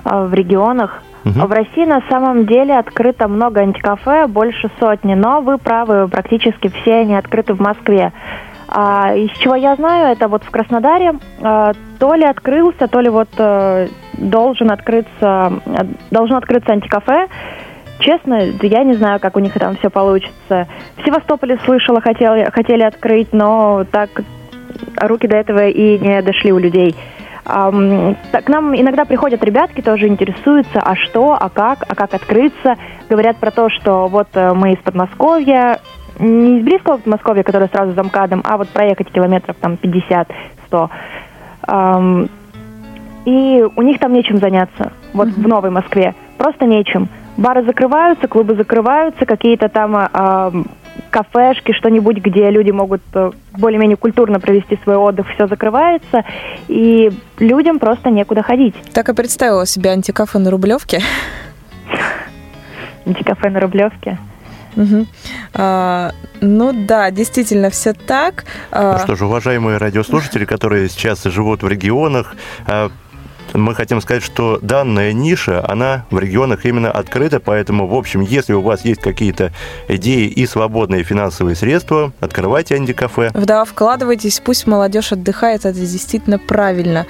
А, 0.04 0.26
в 0.26 0.34
регионах? 0.34 1.02
Угу. 1.24 1.46
В 1.46 1.52
России 1.52 1.84
на 1.84 2.02
самом 2.08 2.46
деле 2.46 2.78
открыто 2.78 3.26
много 3.26 3.60
антикафе, 3.60 4.26
больше 4.28 4.70
сотни, 4.78 5.14
но 5.14 5.40
вы 5.40 5.58
правы, 5.58 6.06
практически 6.08 6.68
все 6.68 6.98
они 6.98 7.16
открыты 7.16 7.54
в 7.54 7.60
Москве. 7.60 8.12
А, 8.68 9.14
из 9.14 9.30
чего 9.38 9.54
я 9.54 9.76
знаю, 9.76 10.12
это 10.12 10.28
вот 10.28 10.44
в 10.44 10.50
Краснодаре 10.50 11.14
а, 11.40 11.72
то 11.98 12.14
ли 12.14 12.24
открылся, 12.24 12.86
то 12.88 13.00
ли 13.00 13.08
вот 13.08 13.28
а, 13.38 13.86
должен 14.14 14.70
открыться, 14.70 15.52
должно 16.10 16.36
открыться 16.36 16.72
антикафе. 16.72 17.28
Честно, 17.98 18.40
я 18.62 18.84
не 18.84 18.94
знаю, 18.94 19.20
как 19.20 19.36
у 19.36 19.40
них 19.40 19.54
там 19.54 19.76
все 19.76 19.88
получится. 19.88 20.68
В 20.96 21.04
Севастополе 21.04 21.58
слышала, 21.64 22.00
хотели, 22.00 22.50
хотели 22.52 22.82
открыть, 22.82 23.32
но 23.32 23.84
так 23.90 24.10
руки 24.96 25.26
до 25.26 25.36
этого 25.36 25.68
и 25.68 25.98
не 25.98 26.22
дошли 26.22 26.52
у 26.52 26.58
людей. 26.58 26.94
К 27.44 28.48
нам 28.48 28.74
иногда 28.74 29.04
приходят 29.04 29.44
ребятки, 29.44 29.80
тоже 29.80 30.08
интересуются, 30.08 30.80
а 30.80 30.96
что, 30.96 31.36
а 31.38 31.48
как, 31.48 31.84
а 31.88 31.94
как 31.94 32.12
открыться. 32.14 32.74
Говорят 33.08 33.36
про 33.36 33.52
то, 33.52 33.68
что 33.70 34.08
вот 34.08 34.26
э, 34.34 34.52
мы 34.52 34.72
из 34.72 34.78
Подмосковья, 34.78 35.78
не 36.18 36.58
из 36.58 36.64
близкого 36.64 36.96
Подмосковья, 36.96 37.44
которое 37.44 37.68
сразу 37.68 37.92
за 37.92 38.02
МКАДом, 38.02 38.42
а 38.44 38.56
вот 38.56 38.68
проехать 38.70 39.12
километров 39.12 39.54
там 39.60 39.74
50-100. 39.74 40.26
Um, 41.68 42.30
и 43.26 43.64
у 43.76 43.82
них 43.82 44.00
там 44.00 44.12
нечем 44.12 44.38
заняться, 44.38 44.92
вот 45.12 45.28
mm-hmm. 45.28 45.42
в 45.42 45.48
Новой 45.48 45.70
Москве. 45.70 46.14
Просто 46.38 46.64
нечем. 46.66 47.08
Бары 47.36 47.62
закрываются, 47.64 48.28
клубы 48.28 48.54
закрываются, 48.54 49.24
какие-то 49.26 49.68
там 49.68 49.96
э, 49.96 50.52
кафешки, 51.16 51.72
что-нибудь, 51.72 52.18
где 52.18 52.50
люди 52.50 52.70
могут 52.70 53.00
э, 53.14 53.30
более-менее 53.52 53.96
культурно 53.96 54.38
провести 54.38 54.78
свой 54.82 54.96
отдых, 54.96 55.26
все 55.34 55.46
закрывается, 55.46 56.24
и 56.68 57.10
людям 57.38 57.78
просто 57.78 58.10
некуда 58.10 58.42
ходить. 58.42 58.74
Так 58.92 59.08
и 59.08 59.14
представила 59.14 59.64
себе 59.64 59.90
антикафе 59.90 60.38
на 60.38 60.50
Рублевке. 60.50 61.00
Антикафе 63.06 63.48
на 63.48 63.60
Рублевке. 63.60 64.18
Угу. 64.76 65.06
А, 65.54 66.12
ну 66.42 66.72
да, 66.86 67.10
действительно, 67.10 67.70
все 67.70 67.94
так. 67.94 68.44
А, 68.70 68.98
ну 68.98 68.98
что 68.98 69.16
ж, 69.16 69.22
уважаемые 69.22 69.78
радиослушатели, 69.78 70.44
которые 70.44 70.90
сейчас 70.90 71.24
живут 71.24 71.62
в 71.62 71.68
регионах, 71.68 72.36
а, 72.66 72.90
мы 73.56 73.74
хотим 73.74 74.00
сказать, 74.00 74.22
что 74.22 74.58
данная 74.60 75.12
ниша, 75.12 75.64
она 75.68 76.06
в 76.10 76.18
регионах 76.18 76.64
именно 76.64 76.90
открыта, 76.90 77.40
поэтому, 77.40 77.86
в 77.86 77.94
общем, 77.94 78.20
если 78.20 78.52
у 78.52 78.60
вас 78.60 78.84
есть 78.84 79.00
какие-то 79.00 79.52
идеи 79.88 80.26
и 80.26 80.46
свободные 80.46 81.04
финансовые 81.04 81.56
средства, 81.56 82.12
открывайте 82.20 82.74
антикафе. 82.74 83.30
Да, 83.34 83.64
вкладывайтесь, 83.64 84.40
пусть 84.40 84.66
молодежь 84.66 85.12
отдыхает, 85.12 85.64
это 85.64 85.78
действительно 85.78 86.38
правильно. 86.38 87.06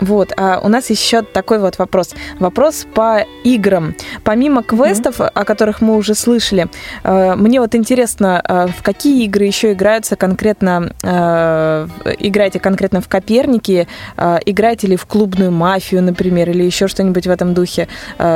Вот, 0.00 0.32
а 0.36 0.60
у 0.62 0.68
нас 0.68 0.90
еще 0.90 1.22
такой 1.22 1.58
вот 1.58 1.78
вопрос. 1.78 2.14
Вопрос 2.38 2.86
по 2.94 3.24
играм. 3.44 3.94
Помимо 4.24 4.62
квестов, 4.62 5.20
mm-hmm. 5.20 5.30
о 5.34 5.44
которых 5.44 5.80
мы 5.80 5.96
уже 5.96 6.14
слышали, 6.14 6.68
э, 7.04 7.34
мне 7.34 7.60
вот 7.60 7.74
интересно, 7.74 8.42
э, 8.46 8.66
в 8.68 8.82
какие 8.82 9.24
игры 9.24 9.44
еще 9.44 9.72
играются 9.72 10.16
конкретно, 10.16 10.92
э, 11.02 11.88
играете 12.18 12.60
конкретно 12.60 13.00
в 13.00 13.08
Копернике, 13.08 13.86
играете 14.46 14.86
ли 14.86 14.96
в 14.96 15.06
клубную 15.06 15.50
мафию, 15.50 16.02
например, 16.02 16.50
или 16.50 16.62
еще 16.62 16.88
что-нибудь 16.88 17.26
в 17.26 17.30
этом 17.30 17.54
духе. 17.54 17.88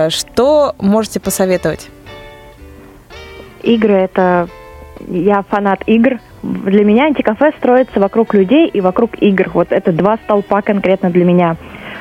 Что 0.08 0.74
можете 0.78 1.20
посоветовать? 1.20 1.88
Игры 3.62 3.94
это 3.94 4.48
я 5.00 5.42
фанат 5.42 5.82
игр. 5.86 6.18
Для 6.42 6.84
меня 6.84 7.04
антикафе 7.04 7.52
строится 7.58 8.00
вокруг 8.00 8.34
людей 8.34 8.68
и 8.68 8.80
вокруг 8.80 9.20
игр. 9.22 9.50
Вот 9.54 9.68
это 9.70 9.92
два 9.92 10.16
столпа 10.24 10.62
конкретно 10.62 11.10
для 11.10 11.24
меня. 11.24 11.56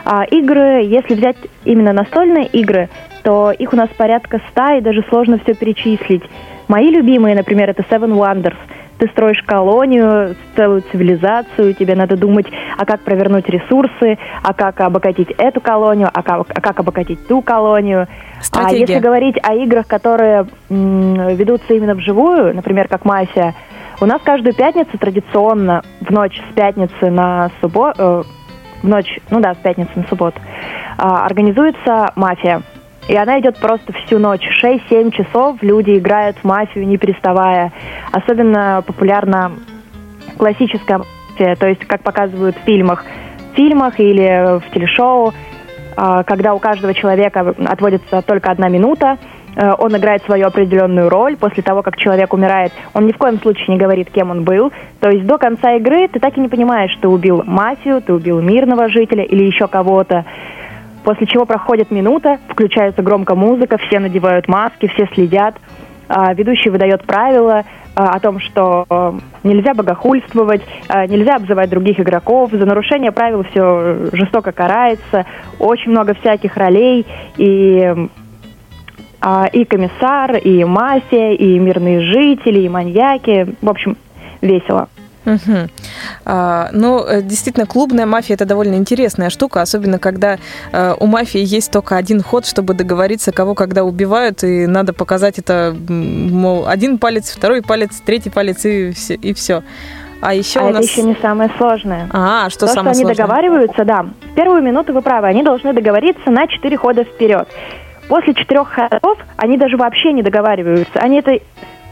А 0.05 0.23
игры, 0.23 0.83
если 0.83 1.13
взять 1.13 1.37
именно 1.63 1.93
настольные 1.93 2.47
игры, 2.47 2.89
то 3.23 3.51
их 3.51 3.73
у 3.73 3.75
нас 3.75 3.89
порядка 3.89 4.41
ста, 4.49 4.75
и 4.75 4.81
даже 4.81 5.03
сложно 5.09 5.39
все 5.43 5.53
перечислить. 5.53 6.23
Мои 6.67 6.89
любимые, 6.89 7.35
например, 7.35 7.69
это 7.69 7.83
Seven 7.83 8.13
Wonders. 8.13 8.57
Ты 9.01 9.07
строишь 9.07 9.41
колонию, 9.47 10.35
целую 10.55 10.83
цивилизацию, 10.91 11.73
тебе 11.73 11.95
надо 11.95 12.15
думать, 12.17 12.45
а 12.77 12.85
как 12.85 13.01
провернуть 13.01 13.49
ресурсы, 13.49 14.19
а 14.43 14.53
как 14.53 14.79
обогатить 14.79 15.31
эту 15.39 15.59
колонию, 15.59 16.07
а 16.13 16.21
как, 16.21 16.45
а 16.47 16.61
как 16.61 16.79
обогатить 16.81 17.27
ту 17.27 17.41
колонию. 17.41 18.07
Стратегия. 18.41 18.77
А 18.77 18.79
если 18.79 18.99
говорить 18.99 19.37
о 19.41 19.55
играх, 19.55 19.87
которые 19.87 20.45
м, 20.69 21.35
ведутся 21.35 21.73
именно 21.73 21.95
вживую, 21.95 22.53
например, 22.53 22.87
как 22.87 23.03
Мафия, 23.03 23.55
у 24.01 24.05
нас 24.05 24.21
каждую 24.21 24.53
пятницу 24.53 24.95
традиционно 24.99 25.81
в 25.99 26.11
ночь 26.11 26.39
с 26.51 26.53
пятницы 26.53 27.09
на 27.09 27.49
субботу, 27.59 28.27
в 28.83 28.87
ночь, 28.87 29.19
ну 29.31 29.39
да, 29.39 29.55
с 29.55 29.57
пятницы 29.57 29.93
на 29.95 30.03
субботу, 30.03 30.39
а, 30.99 31.25
организуется 31.25 32.11
мафия. 32.15 32.61
И 33.07 33.15
она 33.15 33.39
идет 33.39 33.57
просто 33.57 33.93
всю 33.93 34.19
ночь. 34.19 34.47
6-7 34.63 35.11
часов 35.11 35.57
люди 35.61 35.97
играют 35.97 36.37
в 36.37 36.43
мафию, 36.43 36.87
не 36.87 36.97
переставая. 36.97 37.71
Особенно 38.11 38.83
популярна 38.85 39.51
классическая 40.37 40.99
мафия, 40.99 41.55
то 41.55 41.67
есть 41.67 41.85
как 41.85 42.03
показывают 42.03 42.55
в 42.57 42.61
фильмах, 42.61 43.03
в 43.51 43.55
фильмах 43.55 43.99
или 43.99 44.59
в 44.59 44.73
телешоу, 44.73 45.33
а, 45.95 46.23
когда 46.23 46.53
у 46.53 46.59
каждого 46.59 46.93
человека 46.93 47.53
отводится 47.67 48.21
только 48.21 48.51
одна 48.51 48.69
минута, 48.69 49.17
э, 49.55 49.71
он 49.77 49.95
играет 49.95 50.23
свою 50.23 50.47
определенную 50.47 51.09
роль. 51.09 51.35
После 51.35 51.61
того, 51.61 51.81
как 51.83 51.97
человек 51.97 52.33
умирает, 52.33 52.71
он 52.93 53.05
ни 53.05 53.11
в 53.11 53.17
коем 53.17 53.39
случае 53.39 53.67
не 53.67 53.77
говорит, 53.77 54.09
кем 54.09 54.31
он 54.31 54.43
был. 54.43 54.71
То 54.99 55.09
есть 55.09 55.25
до 55.25 55.37
конца 55.37 55.73
игры 55.73 56.07
ты 56.07 56.19
так 56.19 56.37
и 56.37 56.39
не 56.39 56.47
понимаешь, 56.47 56.97
ты 57.01 57.07
убил 57.07 57.43
мафию, 57.45 58.01
ты 58.01 58.13
убил 58.13 58.41
мирного 58.41 58.89
жителя 58.89 59.23
или 59.23 59.43
еще 59.43 59.67
кого-то. 59.67 60.25
После 61.03 61.25
чего 61.25 61.45
проходит 61.45 61.89
минута, 61.89 62.39
включается 62.49 63.01
громко 63.01 63.35
музыка, 63.35 63.77
все 63.77 63.99
надевают 63.99 64.47
маски, 64.47 64.87
все 64.87 65.07
следят. 65.13 65.55
А, 66.07 66.33
Ведущий 66.33 66.69
выдает 66.69 67.03
правила 67.05 67.63
а, 67.95 68.11
о 68.11 68.19
том, 68.19 68.39
что 68.39 68.85
э, 68.89 69.13
нельзя 69.43 69.73
богохульствовать, 69.73 70.61
а, 70.89 71.07
нельзя 71.07 71.35
обзывать 71.35 71.69
других 71.69 71.99
игроков, 71.99 72.51
за 72.51 72.65
нарушение 72.65 73.11
правил 73.11 73.43
все 73.43 74.09
жестоко 74.11 74.51
карается, 74.51 75.25
очень 75.57 75.91
много 75.91 76.13
всяких 76.15 76.57
ролей, 76.57 77.05
и, 77.37 77.95
и 79.53 79.65
комиссар, 79.65 80.35
и 80.37 80.63
мафия, 80.65 81.31
и 81.31 81.57
мирные 81.59 82.01
жители, 82.01 82.59
и 82.59 82.69
маньяки, 82.69 83.55
в 83.61 83.69
общем, 83.69 83.95
весело. 84.41 84.89
Мгм. 85.25 85.69
А, 86.25 86.69
ну, 86.71 87.05
э, 87.05 87.21
действительно, 87.21 87.65
клубная 87.65 88.05
мафия 88.05 88.35
это 88.35 88.45
довольно 88.45 88.75
интересная 88.75 89.29
штука, 89.29 89.61
особенно 89.61 89.99
когда 89.99 90.37
э, 90.71 90.95
у 90.99 91.05
мафии 91.05 91.41
есть 91.41 91.71
только 91.71 91.95
один 91.95 92.21
ход, 92.21 92.45
чтобы 92.45 92.73
договориться, 92.73 93.31
кого 93.31 93.53
когда 93.53 93.83
убивают, 93.83 94.43
и 94.43 94.65
надо 94.65 94.93
показать 94.93 95.37
это, 95.37 95.75
мол, 95.87 96.67
один 96.67 96.97
палец, 96.97 97.29
второй 97.29 97.61
палец, 97.61 98.01
третий 98.05 98.29
палец 98.29 98.65
и 98.65 98.91
все. 98.91 99.15
И 99.15 99.33
все. 99.33 99.63
А 100.21 100.33
еще 100.35 100.59
а 100.59 100.65
у 100.65 100.69
это 100.69 100.77
нас... 100.79 100.85
еще 100.85 101.01
не 101.01 101.15
самое 101.15 101.51
сложное. 101.57 102.07
А, 102.11 102.49
что 102.49 102.61
То, 102.61 102.67
что 102.67 102.75
самое 102.75 102.91
они 102.91 103.03
сложное? 103.03 103.15
договариваются, 103.15 103.85
да. 103.85 104.05
В 104.31 104.35
первую 104.35 104.61
минуту 104.61 104.93
вы 104.93 105.01
правы, 105.01 105.27
они 105.27 105.43
должны 105.43 105.73
договориться 105.73 106.29
на 106.29 106.47
четыре 106.47 106.77
хода 106.77 107.03
вперед. 107.03 107.47
После 108.07 108.33
четырех 108.33 108.69
ходов 108.69 109.17
они 109.37 109.57
даже 109.57 109.77
вообще 109.77 110.13
не 110.13 110.21
договариваются. 110.21 110.99
Они 110.99 111.19
это 111.19 111.39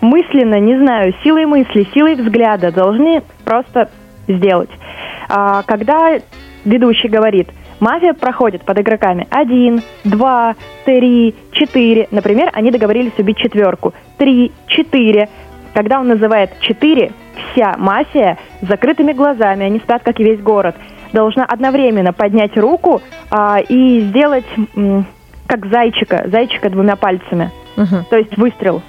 мысленно, 0.02 0.60
не 0.60 0.78
знаю, 0.78 1.14
силой 1.24 1.46
мысли, 1.46 1.88
силой 1.94 2.16
взгляда 2.16 2.72
должны 2.72 3.22
просто 3.46 3.90
сделать. 4.28 4.70
А, 5.30 5.64
когда 5.64 6.20
ведущий 6.66 7.08
говорит, 7.08 7.50
мафия 7.80 8.14
проходит 8.14 8.64
под 8.64 8.80
игроками 8.80 9.28
один, 9.30 9.82
два, 10.04 10.56
три, 10.86 11.36
четыре. 11.52 12.08
Например, 12.12 12.50
они 12.54 12.72
договорились 12.72 13.18
убить 13.18 13.38
четверку. 13.38 13.94
Три, 14.18 14.52
четыре. 14.68 15.30
Когда 15.74 16.00
он 16.00 16.08
называет 16.08 16.52
четыре, 16.62 17.12
вся 17.52 17.76
мафия 17.78 18.38
с 18.62 18.68
закрытыми 18.68 19.14
глазами, 19.14 19.66
они 19.66 19.80
спят, 19.80 20.02
как 20.04 20.20
и 20.20 20.24
весь 20.24 20.42
город, 20.42 20.76
должна 21.14 21.46
одновременно 21.46 22.14
поднять 22.14 22.58
руку 22.58 23.02
а, 23.32 23.60
и 23.60 24.02
сделать 24.02 24.46
м, 24.76 25.06
как 25.48 25.66
зайчика, 25.68 26.26
зайчика 26.28 26.70
двумя 26.70 26.96
пальцами. 26.96 27.52
Мгм. 27.76 28.06
То 28.10 28.18
есть 28.18 28.38
выстрел. 28.38 28.82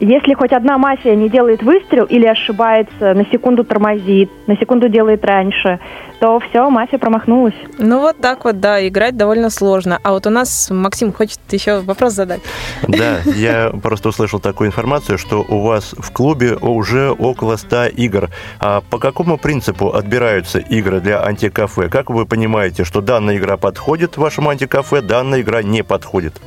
Если 0.00 0.34
хоть 0.34 0.52
одна 0.52 0.78
мафия 0.78 1.16
не 1.16 1.28
делает 1.28 1.62
выстрел 1.62 2.04
или 2.04 2.26
ошибается, 2.26 3.14
на 3.14 3.24
секунду 3.26 3.64
тормозит, 3.64 4.30
на 4.46 4.56
секунду 4.56 4.88
делает 4.88 5.24
раньше, 5.24 5.80
то 6.20 6.38
все, 6.38 6.70
мафия 6.70 6.98
промахнулась. 6.98 7.54
Ну, 7.78 8.00
вот 8.00 8.18
так 8.18 8.44
вот, 8.44 8.60
да, 8.60 8.86
играть 8.86 9.16
довольно 9.16 9.50
сложно. 9.50 9.98
А 10.04 10.12
вот 10.12 10.26
у 10.26 10.30
нас 10.30 10.70
Максим 10.70 11.12
хочет 11.12 11.40
еще 11.50 11.80
вопрос 11.80 12.12
задать. 12.12 12.40
Да, 12.86 13.18
я 13.34 13.72
просто 13.82 14.10
услышал 14.10 14.38
такую 14.38 14.68
информацию, 14.68 15.18
что 15.18 15.44
у 15.48 15.62
вас 15.62 15.94
в 15.98 16.12
клубе 16.12 16.54
уже 16.54 17.10
около 17.10 17.56
100 17.56 17.86
игр. 17.86 18.30
А 18.60 18.82
по 18.88 18.98
какому 18.98 19.36
принципу 19.36 19.92
отбираются 19.92 20.60
игры 20.60 21.00
для 21.00 21.24
антикафе? 21.24 21.88
Как 21.88 22.10
вы 22.10 22.24
понимаете, 22.24 22.84
что 22.84 23.00
данная 23.00 23.36
игра 23.36 23.56
подходит 23.56 24.16
вашему 24.16 24.50
антикафе, 24.50 25.00
данная 25.00 25.40
игра 25.40 25.62
не 25.62 25.82
подходит? 25.82 26.40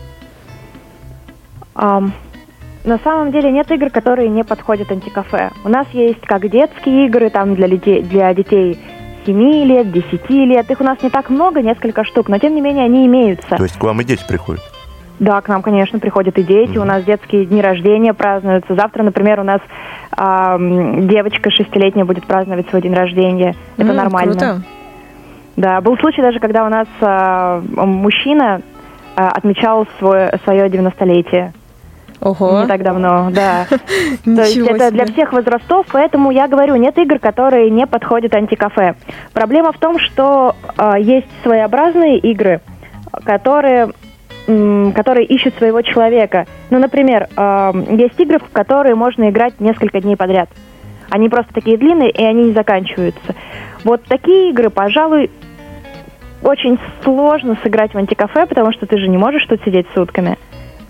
На 2.83 2.97
самом 2.99 3.31
деле 3.31 3.51
нет 3.51 3.69
игр, 3.71 3.89
которые 3.89 4.29
не 4.29 4.43
подходят 4.43 4.91
антикафе. 4.91 5.51
У 5.63 5.69
нас 5.69 5.87
есть 5.93 6.21
как 6.21 6.49
детские 6.49 7.05
игры 7.07 7.29
там 7.29 7.55
для 7.55 7.67
детей, 7.67 8.01
для 8.01 8.33
детей 8.33 8.79
7 9.25 9.39
лет, 9.65 9.91
10 9.91 10.29
лет. 10.29 10.69
Их 10.71 10.81
у 10.81 10.83
нас 10.83 11.01
не 11.03 11.09
так 11.09 11.29
много, 11.29 11.61
несколько 11.61 12.03
штук, 12.03 12.27
но 12.27 12.37
тем 12.39 12.55
не 12.55 12.61
менее 12.61 12.85
они 12.85 13.05
имеются. 13.05 13.55
То 13.55 13.63
есть 13.63 13.77
к 13.77 13.83
вам 13.83 14.01
и 14.01 14.03
дети 14.03 14.25
приходят? 14.27 14.61
Да, 15.19 15.39
к 15.41 15.47
нам, 15.49 15.61
конечно, 15.61 15.99
приходят 15.99 16.39
и 16.39 16.43
дети. 16.43 16.79
У 16.79 16.83
нас 16.83 17.03
детские 17.03 17.45
дни 17.45 17.61
рождения 17.61 18.13
празднуются. 18.15 18.73
Завтра, 18.73 19.03
например, 19.03 19.39
у 19.39 19.43
нас 19.43 19.61
ам, 20.17 21.07
девочка 21.07 21.51
шестилетняя 21.51 22.05
будет 22.05 22.25
праздновать 22.25 22.67
свой 22.69 22.81
день 22.81 22.95
рождения. 22.95 23.53
Это 23.77 23.89
М, 23.91 23.95
нормально. 23.95 24.31
Круто. 24.31 24.61
Да, 25.57 25.79
был 25.81 25.95
случай 25.97 26.23
даже, 26.23 26.39
когда 26.39 26.65
у 26.65 26.69
нас 26.69 26.87
а, 27.01 27.61
мужчина 27.75 28.61
а, 29.15 29.27
отмечал 29.29 29.85
свое, 29.99 30.39
свое 30.43 30.67
90-летие. 30.69 31.51
Ого. 32.21 32.61
Не 32.61 32.67
так 32.67 32.83
давно, 32.83 33.29
да. 33.31 33.65
То 34.23 34.43
есть 34.43 34.57
это 34.57 34.91
для 34.91 35.05
всех 35.05 35.33
возрастов, 35.33 35.87
поэтому 35.91 36.29
я 36.29 36.47
говорю, 36.47 36.75
нет 36.75 36.97
игр, 36.99 37.17
которые 37.17 37.71
не 37.71 37.87
подходят 37.87 38.35
антикафе. 38.35 38.95
Проблема 39.33 39.71
в 39.71 39.79
том, 39.79 39.97
что 39.97 40.55
а, 40.77 40.99
есть 40.99 41.27
своеобразные 41.43 42.19
игры, 42.19 42.61
которые 43.25 43.91
которые 44.45 45.25
ищут 45.25 45.53
своего 45.55 45.81
человека. 45.81 46.45
Ну, 46.71 46.79
например, 46.79 47.27
а, 47.35 47.73
есть 47.89 48.19
игры, 48.19 48.39
в 48.39 48.49
которые 48.51 48.95
можно 48.95 49.29
играть 49.29 49.59
несколько 49.59 50.01
дней 50.01 50.15
подряд. 50.15 50.49
Они 51.09 51.29
просто 51.29 51.53
такие 51.53 51.77
длинные, 51.77 52.09
и 52.09 52.23
они 52.23 52.45
не 52.45 52.53
заканчиваются. 52.53 53.35
Вот 53.83 54.03
такие 54.05 54.49
игры, 54.49 54.69
пожалуй, 54.69 55.29
очень 56.41 56.79
сложно 57.03 57.57
сыграть 57.61 57.93
в 57.93 57.97
антикафе, 57.97 58.45
потому 58.45 58.71
что 58.71 58.85
ты 58.85 58.97
же 58.97 59.07
не 59.07 59.17
можешь 59.17 59.45
тут 59.45 59.61
сидеть 59.63 59.87
сутками. 59.93 60.37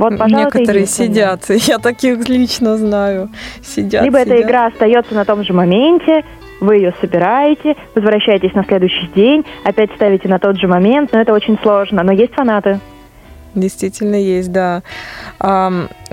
Вот, 0.01 0.17
пожалуй, 0.17 0.47
это 0.47 0.57
Некоторые 0.57 0.87
сидят, 0.87 1.45
я 1.49 1.77
таких 1.77 2.27
лично 2.27 2.75
знаю. 2.77 3.29
Сидят, 3.63 4.03
Либо 4.03 4.17
эта 4.17 4.31
сидят. 4.31 4.45
игра 4.45 4.65
остается 4.65 5.13
на 5.13 5.25
том 5.25 5.43
же 5.43 5.53
моменте, 5.53 6.25
вы 6.59 6.77
ее 6.77 6.93
собираете, 6.99 7.75
возвращаетесь 7.93 8.55
на 8.55 8.63
следующий 8.63 9.07
день, 9.13 9.45
опять 9.63 9.91
ставите 9.95 10.27
на 10.27 10.39
тот 10.39 10.59
же 10.59 10.67
момент, 10.67 11.11
но 11.13 11.21
это 11.21 11.33
очень 11.33 11.55
сложно. 11.61 12.01
Но 12.01 12.11
есть 12.11 12.33
фанаты. 12.33 12.79
Действительно 13.53 14.15
есть, 14.15 14.51
да. 14.51 14.81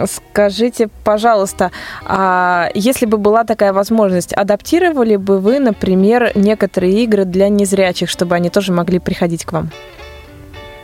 Скажите, 0.04 0.88
пожалуйста, 1.02 1.70
а 2.04 2.68
если 2.74 3.06
бы 3.06 3.16
была 3.16 3.44
такая 3.44 3.72
возможность, 3.72 4.34
адаптировали 4.34 5.16
бы 5.16 5.38
вы, 5.38 5.60
например, 5.60 6.32
некоторые 6.34 7.04
игры 7.04 7.24
для 7.24 7.48
незрячих, 7.48 8.10
чтобы 8.10 8.34
они 8.34 8.50
тоже 8.50 8.72
могли 8.72 8.98
приходить 8.98 9.46
к 9.46 9.52
вам? 9.52 9.70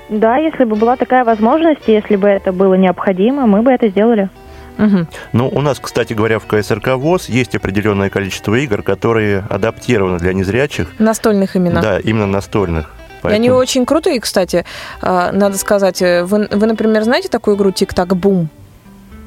Да, 0.09 0.36
если 0.36 0.64
бы 0.64 0.76
была 0.76 0.96
такая 0.96 1.24
возможность, 1.24 1.86
если 1.86 2.16
бы 2.16 2.28
это 2.28 2.52
было 2.52 2.74
необходимо, 2.74 3.46
мы 3.46 3.62
бы 3.62 3.72
это 3.72 3.88
сделали. 3.88 4.28
Мгм. 4.76 5.07
Ну, 5.32 5.48
у 5.48 5.61
нас, 5.61 5.78
кстати 5.78 6.12
говоря, 6.14 6.38
в 6.38 6.46
КСРК 6.46 6.96
ВОЗ 6.96 7.28
есть 7.28 7.55
определенное 7.55 8.11
количество 8.11 8.55
игр, 8.57 8.82
которые 8.82 9.44
адаптированы 9.48 10.18
для 10.18 10.32
незрячих. 10.32 10.88
Настольных 10.98 11.57
именно. 11.57 11.80
Да, 11.80 11.98
именно 12.00 12.26
настольных. 12.26 12.92
И 13.22 13.26
они 13.28 13.48
Поэтому- 13.48 13.57
очень 13.59 13.86
крутые, 13.86 14.20
кстати, 14.20 14.64
а, 15.00 15.32
надо 15.32 15.57
сказать. 15.57 16.00
Вы, 16.00 16.48
вы, 16.50 16.66
например, 16.66 17.05
знаете 17.05 17.28
такую 17.28 17.57
игру 17.57 17.70
«Тик-так 17.70 18.14
бум»? 18.16 18.48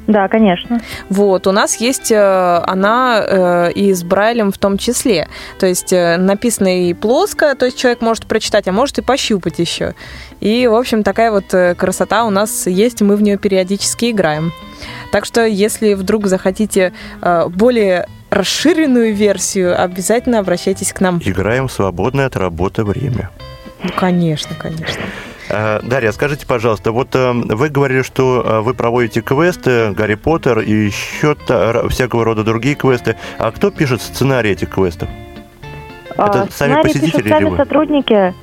Да, 0.07 0.27
конечно. 0.27 0.79
Вот, 1.09 1.47
у 1.47 1.51
нас 1.51 1.77
есть 1.77 2.11
э, 2.11 2.61
она 2.65 3.21
э, 3.21 3.71
и 3.73 3.93
с 3.93 4.03
Брайлем 4.03 4.51
в 4.51 4.57
том 4.57 4.77
числе. 4.77 5.27
То 5.59 5.65
есть 5.65 5.91
э, 5.91 6.17
написано 6.17 6.87
и 6.87 6.93
плоско, 6.93 7.55
то 7.55 7.65
есть 7.65 7.77
человек 7.77 8.01
может 8.01 8.25
прочитать, 8.25 8.67
а 8.67 8.71
может 8.71 8.97
и 8.99 9.01
пощупать 9.01 9.59
еще. 9.59 9.95
И, 10.39 10.65
в 10.67 10.75
общем, 10.75 11.03
такая 11.03 11.31
вот 11.31 11.53
красота 11.77 12.25
у 12.25 12.29
нас 12.29 12.67
есть, 12.67 13.01
мы 13.01 13.15
в 13.15 13.21
нее 13.21 13.37
периодически 13.37 14.11
играем. 14.11 14.53
Так 15.11 15.25
что, 15.25 15.45
если 15.45 15.93
вдруг 15.93 16.27
захотите 16.27 16.93
э, 17.21 17.47
более 17.49 18.07
расширенную 18.29 19.13
версию, 19.13 19.81
обязательно 19.81 20.39
обращайтесь 20.39 20.93
к 20.93 21.01
нам. 21.01 21.21
Играем 21.23 21.67
в 21.67 21.71
свободное 21.71 22.25
от 22.25 22.35
работы 22.35 22.83
время. 22.83 23.29
Конечно, 23.97 24.55
конечно. 24.59 25.03
Э, 25.49 25.79
Дарья, 25.81 26.11
скажите, 26.11 26.45
пожалуйста, 26.45 26.91
вот 26.91 27.15
э, 27.15 27.31
вы 27.31 27.69
говорили, 27.69 28.01
что 28.01 28.43
э, 28.45 28.59
вы 28.61 28.73
проводите 28.73 29.21
квесты 29.21 29.91
Гарри 29.91 30.15
Поттер 30.15 30.59
и 30.59 30.71
еще 30.71 31.35
всякого 31.89 32.25
рода 32.25 32.43
другие 32.43 32.75
квесты. 32.75 33.15
А 33.37 33.51
кто 33.51 33.71
пишет 33.71 34.01
сценарий 34.01 34.51
этих 34.51 34.69
квестов? 34.69 35.09
Это 36.17 36.43
А, 36.43 36.47
сами 36.49 36.81
посетители 36.81 37.21
пишут 37.21 37.27
сами 37.29 37.55
сотрудники. 37.55 38.33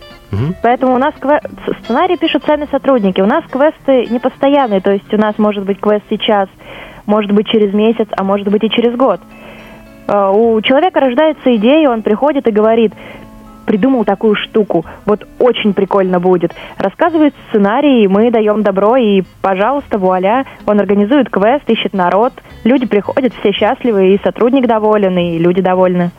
Поэтому 0.62 0.94
у 0.94 0.98
нас 0.98 1.14
кве- 1.20 1.40
сценарий 1.84 2.16
пишут 2.16 2.42
сами 2.44 2.66
сотрудники. 2.70 3.20
У 3.20 3.26
нас 3.26 3.44
квесты 3.48 4.06
не 4.06 4.18
постоянные, 4.18 4.80
то 4.80 4.90
есть 4.90 5.12
у 5.14 5.16
нас 5.16 5.38
может 5.38 5.64
быть 5.64 5.78
квест 5.78 6.04
сейчас, 6.10 6.48
может 7.06 7.30
быть 7.30 7.46
через 7.46 7.72
месяц, 7.72 8.08
а 8.16 8.24
может 8.24 8.48
быть 8.48 8.64
и 8.64 8.70
через 8.70 8.96
год. 8.96 9.20
У 10.08 10.60
человека 10.62 11.00
рождается 11.00 11.54
идея, 11.54 11.88
он 11.88 12.02
приходит 12.02 12.48
и 12.48 12.50
говорит, 12.50 12.92
придумал 13.64 14.04
такую 14.04 14.34
штуку, 14.36 14.84
вот 15.06 15.26
очень 15.38 15.74
прикольно 15.74 16.20
будет. 16.20 16.52
Рассказывает 16.78 17.34
сценарий, 17.48 18.06
мы 18.08 18.30
даем 18.30 18.62
добро, 18.62 18.96
и, 18.96 19.22
пожалуйста, 19.42 19.98
вуаля, 19.98 20.46
он 20.66 20.80
организует 20.80 21.30
квест, 21.30 21.64
ищет 21.68 21.92
народ, 21.92 22.32
люди 22.64 22.86
приходят, 22.86 23.32
все 23.40 23.52
счастливы, 23.52 24.14
и 24.14 24.20
сотрудник 24.22 24.66
доволен, 24.66 25.16
и 25.18 25.38
люди 25.38 25.62
довольны. 25.62 26.10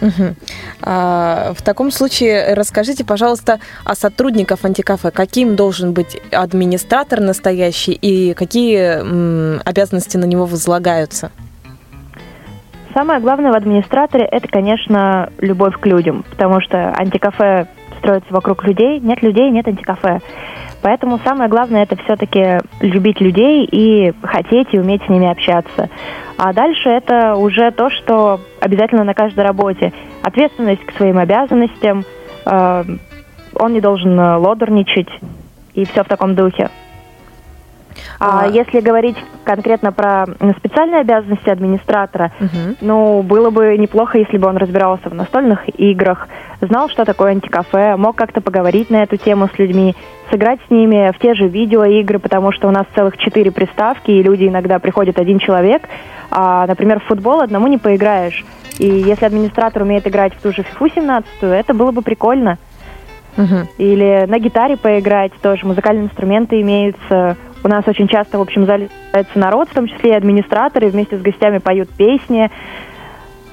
Мгм. 0.00 0.36
А, 0.82 1.52
в 1.56 1.62
таком 1.62 1.90
случае 1.90 2.54
расскажите, 2.54 3.04
пожалуйста, 3.04 3.58
о 3.84 3.94
сотрудниках 3.94 4.64
антикафе. 4.64 5.10
Каким 5.10 5.56
должен 5.56 5.92
быть 5.92 6.20
администратор 6.30 7.20
настоящий 7.20 7.92
и 7.92 8.34
какие 8.34 9.00
м, 9.00 9.60
обязанности 9.64 10.16
на 10.16 10.24
него 10.24 10.46
возлагаются? 10.46 11.30
Самое 12.94 13.20
главное 13.20 13.52
в 13.52 13.56
администраторе– 13.56 14.24
это, 14.30 14.48
конечно, 14.48 15.30
любовь 15.38 15.78
к 15.78 15.86
людям, 15.86 16.24
потому 16.30 16.60
что 16.60 16.92
антикафе 16.96 17.66
строится 17.98 18.32
вокруг 18.32 18.64
людей, 18.64 19.00
нет 19.00 19.22
людей– 19.22 19.50
нет 19.52 19.68
антикафе. 19.68 20.20
Поэтому 20.80 21.18
самое 21.24 21.50
главное– 21.50 21.82
это 21.84 21.96
все-таки 22.04 22.58
любить 22.80 23.20
людей 23.20 23.68
и 23.70 24.12
хотеть 24.22 24.68
и 24.72 24.78
уметь 24.78 25.02
с 25.04 25.08
ними 25.08 25.30
общаться. 25.30 25.90
А 26.38 26.52
дальше 26.52 26.88
это 26.88 27.34
уже 27.34 27.72
то, 27.72 27.90
что 27.90 28.40
обязательно 28.60 29.04
на 29.04 29.14
каждой 29.14 29.44
работе. 29.44 29.92
Ответственность 30.22 30.84
к 30.86 30.96
своим 30.96 31.18
обязанностям, 31.18 32.04
э, 32.46 32.84
он 33.54 33.72
не 33.72 33.80
должен 33.80 34.18
э, 34.18 34.36
лодорничать 34.36 35.10
и 35.74 35.84
все 35.84 36.04
в 36.04 36.08
таком 36.08 36.36
духе. 36.36 36.70
А, 38.18 38.44
А- 38.44 38.48
если 38.48 38.80
говорить 38.80 39.16
конкретно 39.44 39.92
про 39.92 40.26
специальные 40.58 41.00
обязанности 41.00 41.48
администратора, 41.48 42.32
ну, 42.80 43.22
было 43.22 43.50
бы 43.50 43.76
неплохо, 43.78 44.18
если 44.18 44.38
бы 44.38 44.48
он 44.48 44.56
разбирался 44.56 45.08
в 45.08 45.14
настольных 45.14 45.68
играх, 45.78 46.28
знал, 46.60 46.88
что 46.88 47.04
такое 47.04 47.30
антикафе, 47.30 47.96
мог 47.96 48.16
как-то 48.16 48.40
поговорить 48.40 48.90
на 48.90 49.02
эту 49.02 49.16
тему 49.16 49.48
с 49.54 49.58
людьми, 49.58 49.94
сыграть 50.30 50.60
с 50.66 50.70
ними 50.70 51.12
в 51.14 51.18
те 51.20 51.34
же 51.34 51.48
видеоигры, 51.48 52.18
потому 52.18 52.52
что 52.52 52.68
у 52.68 52.70
нас 52.70 52.84
целых 52.94 53.16
четыре 53.16 53.50
приставки, 53.50 54.10
и 54.10 54.22
люди 54.22 54.46
иногда 54.48 54.78
приходит 54.78 55.18
один 55.18 55.38
человек, 55.38 55.82
а, 56.30 56.66
например, 56.66 57.00
в 57.00 57.04
футбол 57.04 57.40
одному 57.40 57.66
не 57.68 57.78
поиграешь. 57.78 58.44
И 58.78 58.86
если 58.86 59.24
администратор 59.24 59.82
умеет 59.82 60.06
играть 60.06 60.34
в 60.34 60.42
ту 60.42 60.52
же 60.52 60.62
FIFA 60.62 60.94
17, 60.94 61.28
это 61.42 61.74
было 61.74 61.90
бы 61.90 62.02
прикольно. 62.02 62.58
Или 63.78 64.24
на 64.28 64.38
гитаре 64.38 64.76
поиграть 64.76 65.32
тоже. 65.40 65.64
Музыкальные 65.66 66.06
инструменты 66.06 66.60
имеются. 66.60 67.36
У 67.64 67.68
нас 67.68 67.86
очень 67.86 68.08
часто 68.08 68.38
в 68.38 68.42
общем 68.42 68.66
зале 68.66 68.88
собирается 69.06 69.38
народ, 69.38 69.68
в 69.68 69.74
том 69.74 69.86
числе 69.88 70.10
и 70.10 70.14
администраторы, 70.14 70.88
вместе 70.88 71.16
с 71.18 71.20
гостями 71.20 71.58
поют 71.58 71.88
песни 71.90 72.50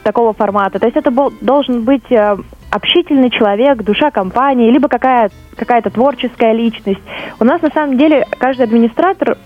такого 0.04 0.34
формата. 0.34 0.80
То 0.80 0.86
есть 0.86 0.98
это 0.98 1.10
был- 1.10 1.34
должен 1.42 1.84
быть 1.84 2.12
э, 2.12 2.38
общительный 2.70 3.32
человек, 3.32 3.82
душа 3.84 4.12
компании, 4.12 4.72
либо 4.72 4.88
какая, 4.88 5.32
какая-то 5.56 5.90
творческая 5.90 6.54
личность. 6.54 7.02
У 7.40 7.44
нас 7.44 7.62
на 7.62 7.70
самом 7.72 7.98
деле 7.98 8.26
каждый 8.38 8.64
администратор 8.64 9.38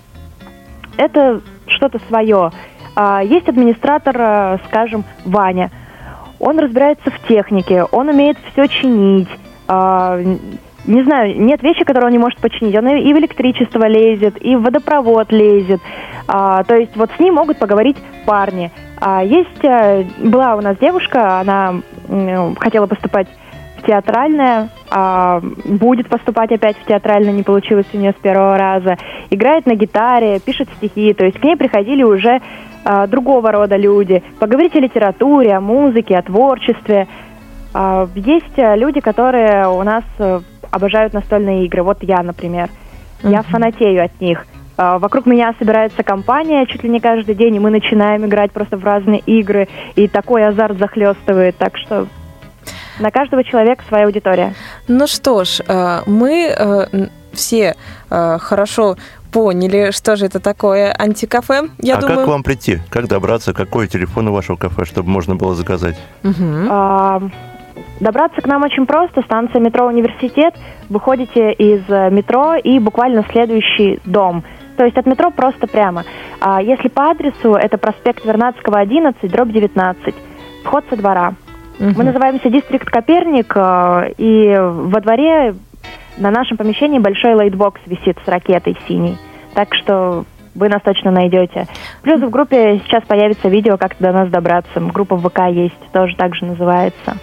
это 0.98 1.40
что-то 1.66 1.98
свое. 2.08 2.50
А, 2.94 3.22
Есть 3.22 3.48
администратор, 3.48 4.16
э, 4.18 4.58
скажем, 4.68 5.04
Ваня. 5.24 5.70
Он 6.38 6.58
разбирается 6.58 7.10
в 7.10 7.26
технике, 7.26 7.84
он 7.84 8.08
умеет 8.08 8.36
все 8.52 8.66
чинить. 8.68 9.28
Не 10.86 11.02
знаю, 11.02 11.38
нет 11.40 11.62
вещи, 11.62 11.84
которые 11.84 12.06
он 12.06 12.12
не 12.12 12.18
может 12.18 12.40
починить. 12.40 12.76
Он 12.76 12.88
и 12.88 13.12
в 13.12 13.18
электричество 13.18 13.86
лезет, 13.86 14.42
и 14.42 14.56
в 14.56 14.62
водопровод 14.62 15.30
лезет. 15.30 15.80
А, 16.26 16.62
То 16.64 16.76
есть 16.76 16.96
вот 16.96 17.10
с 17.16 17.20
ним 17.20 17.34
могут 17.34 17.58
поговорить 17.58 17.96
парни. 18.24 18.70
А 19.00 19.22
Есть, 19.22 19.62
э, 19.62 20.04
была 20.18 20.56
у 20.56 20.60
нас 20.60 20.76
девушка, 20.78 21.40
она 21.40 21.74
м, 22.08 22.56
хотела 22.56 22.86
поступать 22.86 23.28
в 23.78 23.86
театральное, 23.86 24.68
а, 24.90 25.40
будет 25.64 26.08
поступать 26.08 26.52
опять 26.52 26.76
в 26.76 26.84
театральное, 26.86 27.32
не 27.32 27.42
получилось 27.42 27.86
у 27.92 27.96
нее 27.96 28.12
с 28.12 28.20
первого 28.20 28.58
раза. 28.58 28.96
Играет 29.30 29.66
на 29.66 29.74
гитаре, 29.74 30.40
пишет 30.40 30.68
стихи, 30.76 31.14
то 31.14 31.24
есть 31.24 31.38
к 31.38 31.44
ней 31.44 31.56
приходили 31.56 32.02
уже 32.02 32.40
а, 32.84 33.06
другого 33.06 33.52
рода 33.52 33.76
люди. 33.76 34.22
Поговорить 34.38 34.74
о 34.76 34.80
литературе, 34.80 35.54
о 35.54 35.60
музыке, 35.60 36.16
о 36.16 36.22
творчестве. 36.22 37.06
А, 37.72 38.08
Есть 38.14 38.58
э, 38.58 38.76
люди, 38.76 39.00
которые 39.00 39.68
у 39.68 39.82
нас 39.82 40.04
э, 40.18 40.40
обожают 40.70 41.12
настольные 41.12 41.66
игры. 41.66 41.82
Вот 41.82 41.98
я, 42.02 42.22
например. 42.22 42.70
Я 43.22 43.42
фанатею 43.42 44.04
от 44.04 44.20
них. 44.20 44.46
А, 44.76 44.98
Вокруг 44.98 45.26
меня 45.26 45.54
собирается 45.58 46.02
компания 46.02 46.64
чуть 46.66 46.82
ли 46.82 46.88
не 46.88 47.00
каждый 47.00 47.34
день, 47.34 47.56
и 47.56 47.58
мы 47.58 47.70
начинаем 47.70 48.24
играть 48.24 48.50
просто 48.50 48.78
в 48.78 48.84
разные 48.84 49.20
игры, 49.20 49.68
и 49.94 50.08
такой 50.08 50.46
азарт 50.46 50.78
захлестывает. 50.78 51.56
Так 51.58 51.76
что 51.76 52.06
на 52.98 53.10
каждого 53.10 53.44
человека 53.44 53.84
своя 53.88 54.06
аудитория. 54.06 54.54
Ну 54.88 55.06
что 55.06 55.44
ж, 55.44 55.60
э, 55.66 56.00
мы 56.06 56.54
э, 56.56 57.06
все 57.32 57.76
э, 58.10 58.38
хорошо 58.38 58.96
поняли, 59.30 59.90
что 59.92 60.16
же 60.16 60.26
это 60.26 60.40
такое 60.40 60.92
антикафе. 60.92 61.68
Я 61.78 61.96
а 61.96 62.00
думаю, 62.00 62.16
как 62.16 62.24
к 62.24 62.28
вам 62.28 62.42
прийти? 62.42 62.80
Как 62.88 63.06
добраться? 63.08 63.52
Какой 63.52 63.86
телефон 63.86 64.28
у 64.28 64.32
вашего 64.32 64.56
кафе, 64.56 64.84
чтобы 64.84 65.08
можно 65.08 65.36
было 65.36 65.54
заказать? 65.54 65.96
Мгм. 66.22 66.68
А, 66.70 67.22
Добраться 68.00 68.40
к 68.40 68.46
нам 68.46 68.62
очень 68.62 68.86
просто. 68.86 69.22
Станция 69.22 69.60
метро 69.60 69.86
«Университет». 69.86 70.54
Выходите 70.88 71.52
из 71.52 71.82
э, 71.88 72.10
метро 72.10 72.54
и 72.54 72.78
буквально 72.78 73.24
следующий 73.30 74.00
дом. 74.04 74.42
То 74.78 74.84
есть 74.84 74.96
от 74.96 75.04
метро 75.04 75.30
просто 75.30 75.66
прямо. 75.66 76.04
А 76.40 76.62
если 76.62 76.88
по 76.88 77.10
адресу, 77.10 77.54
это 77.54 77.76
проспект 77.76 78.24
Вернадского, 78.24 78.78
11, 78.78 79.30
дробь 79.30 79.52
19. 79.52 80.14
Вход 80.64 80.84
со 80.88 80.96
двора. 80.96 81.34
Мы 81.78 82.04
называемся 82.04 82.50
District 82.50 82.88
Коперник, 82.88 83.52
э, 83.54 84.12
и 84.16 84.56
во 84.58 85.00
дворе 85.00 85.54
на 86.16 86.30
нашем 86.30 86.56
помещении 86.56 86.98
большой 86.98 87.34
лайтбокс 87.34 87.80
висит 87.86 88.18
с 88.24 88.28
ракетой 88.28 88.76
синей. 88.88 89.18
Так 89.54 89.74
что 89.74 90.24
вы 90.54 90.68
нас 90.68 90.82
точно 90.82 91.10
найдете. 91.10 91.66
Плюс 92.02 92.20
в 92.20 92.30
группе 92.30 92.80
сейчас 92.84 93.02
появится 93.04 93.48
видео, 93.48 93.76
как 93.76 93.96
до 93.98 94.12
нас 94.12 94.28
добраться. 94.28 94.80
Группа 94.80 95.16
ВК 95.16 95.40
есть, 95.50 95.78
тоже 95.92 96.16
так 96.16 96.34
же 96.34 96.46
называется. 96.46 97.16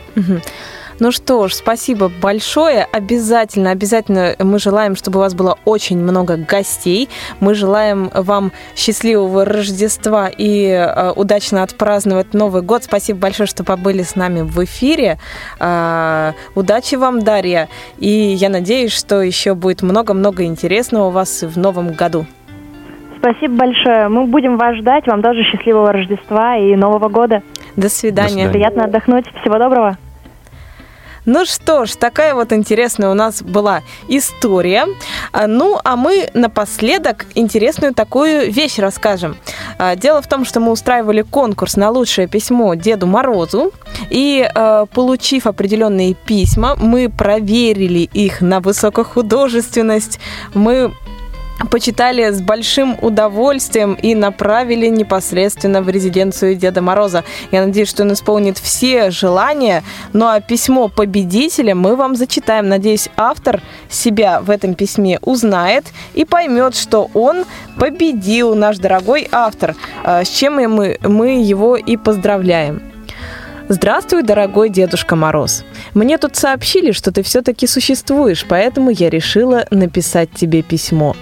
Ну 0.99 1.11
что 1.11 1.47
ж, 1.47 1.53
спасибо 1.53 2.11
большое. 2.21 2.83
Обязательно, 2.91 3.69
обязательно 3.69 4.35
мы 4.39 4.57
желаем, 4.57 4.95
чтобы 4.95 5.19
у 5.19 5.21
вас 5.21 5.35
было 5.35 5.57
очень 5.63 5.99
много 5.99 6.37
гостей. 6.37 7.07
Мы 7.39 7.53
желаем 7.53 8.09
вам 8.15 8.51
счастливого 8.75 9.45
Рождества 9.45 10.27
и 10.27 10.69
э, 10.69 11.11
удачно 11.11 11.61
отпраздновать 11.61 12.33
Новый 12.33 12.63
год. 12.63 12.83
Спасибо 12.83 13.19
большое, 13.19 13.45
что 13.45 13.63
побыли 13.63 14.01
с 14.01 14.15
нами 14.15 14.41
в 14.41 14.63
эфире. 14.65 15.19
Э, 15.59 16.31
удачи 16.55 16.95
вам, 16.95 17.21
Дарья. 17.21 17.69
И 17.99 18.09
я 18.09 18.49
надеюсь, 18.49 18.91
что 18.91 19.21
еще 19.21 19.53
будет 19.53 19.83
много-много 19.83 20.45
интересного 20.45 21.09
у 21.09 21.11
вас 21.11 21.43
в 21.43 21.59
новом 21.59 21.93
году. 21.93 22.25
Спасибо 23.19 23.55
большое. 23.55 24.07
Мы 24.09 24.25
будем 24.25 24.57
вас 24.57 24.75
ждать. 24.77 25.07
Вам 25.07 25.21
тоже 25.21 25.43
счастливого 25.43 25.91
Рождества 25.91 26.57
и 26.57 26.75
Нового 26.75 27.09
года. 27.09 27.41
До 27.75 27.89
свидания. 27.89 28.49
Приятно 28.49 28.85
отдохнуть. 28.85 29.25
Всего 29.41 29.57
доброго. 29.57 29.97
Ну 31.27 31.43
что 31.43 31.85
ж, 31.85 31.95
такая 31.95 32.33
вот 32.33 32.53
интересная 32.53 33.09
у 33.09 33.13
нас 33.13 33.43
была 33.43 33.81
история. 34.07 34.85
А, 35.33 35.45
Ну, 35.47 35.77
а 35.83 35.97
мы 35.97 36.29
напоследок 36.33 37.25
интересную 37.35 37.93
такую 37.93 38.49
вещь 38.49 38.79
расскажем. 38.79 39.35
А, 39.77 39.97
Дело 39.97 40.21
в 40.21 40.27
том, 40.27 40.45
что 40.45 40.61
мы 40.61 40.71
устраивали 40.71 41.23
конкурс 41.23 41.75
на 41.75 41.89
лучшее 41.89 42.29
письмо 42.29 42.75
Деду 42.75 43.07
Морозу. 43.07 43.73
И, 44.09 44.49
э, 44.55 44.85
получив 44.93 45.47
определенные 45.47 46.13
письма, 46.13 46.77
мы 46.77 47.09
проверили 47.09 48.09
их 48.13 48.39
на 48.39 48.61
высокохудожественность. 48.61 50.21
Мы 50.53 50.93
почитали 51.71 52.29
с 52.29 52.41
большим 52.41 52.97
удовольствием 53.01 53.93
и 53.93 54.15
направили 54.15 54.87
непосредственно 54.87 55.81
в 55.81 55.89
резиденцию 55.89 56.55
Деда 56.55 56.81
Мороза. 56.81 57.23
Я 57.51 57.65
надеюсь, 57.65 57.89
что 57.89 58.03
он 58.03 58.13
исполнит 58.13 58.57
все 58.57 59.09
желания. 59.11 59.83
Ну 60.13 60.27
а 60.27 60.39
письмо 60.39 60.87
победителя 60.87 61.75
мы 61.75 61.95
вам 61.95 62.15
зачитаем. 62.15 62.69
Надеюсь, 62.69 63.09
автор 63.17 63.61
себя 63.89 64.41
в 64.41 64.49
этом 64.49 64.75
письме 64.75 65.19
узнает 65.21 65.85
и 66.13 66.25
поймет, 66.25 66.75
что 66.75 67.09
он 67.13 67.45
победил, 67.77 68.55
наш 68.55 68.77
дорогой 68.77 69.27
автор, 69.31 69.75
э, 70.03 70.23
с 70.23 70.29
чем 70.29 70.55
мы, 70.55 70.97
мы 71.01 71.43
его 71.43 71.75
и 71.75 71.97
поздравляем. 71.97 72.81
Здравствуй, 73.69 74.23
дорогой 74.23 74.69
Дедушка 74.69 75.17
Мороз. 75.17 75.65
Мне 75.97 76.19
тут 76.19 76.35
сообщили, 76.35 76.91
что 76.91 77.11
ты 77.11 77.23
все-таки 77.23 77.65
существуешь, 77.65 78.45
поэтому 78.47 78.91
я 78.91 79.09
решила 79.09 79.65
написать 79.71 80.29
тебе 80.31 80.61
письмо. 80.61 81.15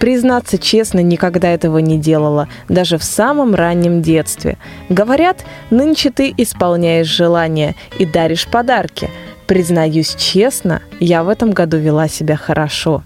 Признаться 0.00 0.56
честно, 0.56 1.00
никогда 1.00 1.50
этого 1.50 1.76
не 1.76 1.98
делала, 1.98 2.48
даже 2.66 2.96
в 2.96 3.04
самом 3.04 3.54
раннем 3.54 4.00
детстве. 4.00 4.56
Говорят, 4.88 5.44
нынче 5.68 6.08
ты 6.10 6.32
исполняешь 6.34 7.08
желания 7.08 7.74
и 7.98 8.06
даришь 8.06 8.46
подарки. 8.46 9.10
Признаюсь 9.46 10.14
честно, 10.14 10.80
я 10.98 11.24
в 11.24 11.28
этом 11.28 11.50
году 11.50 11.76
вела 11.76 12.08
себя 12.08 12.38
хорошо. 12.38 13.04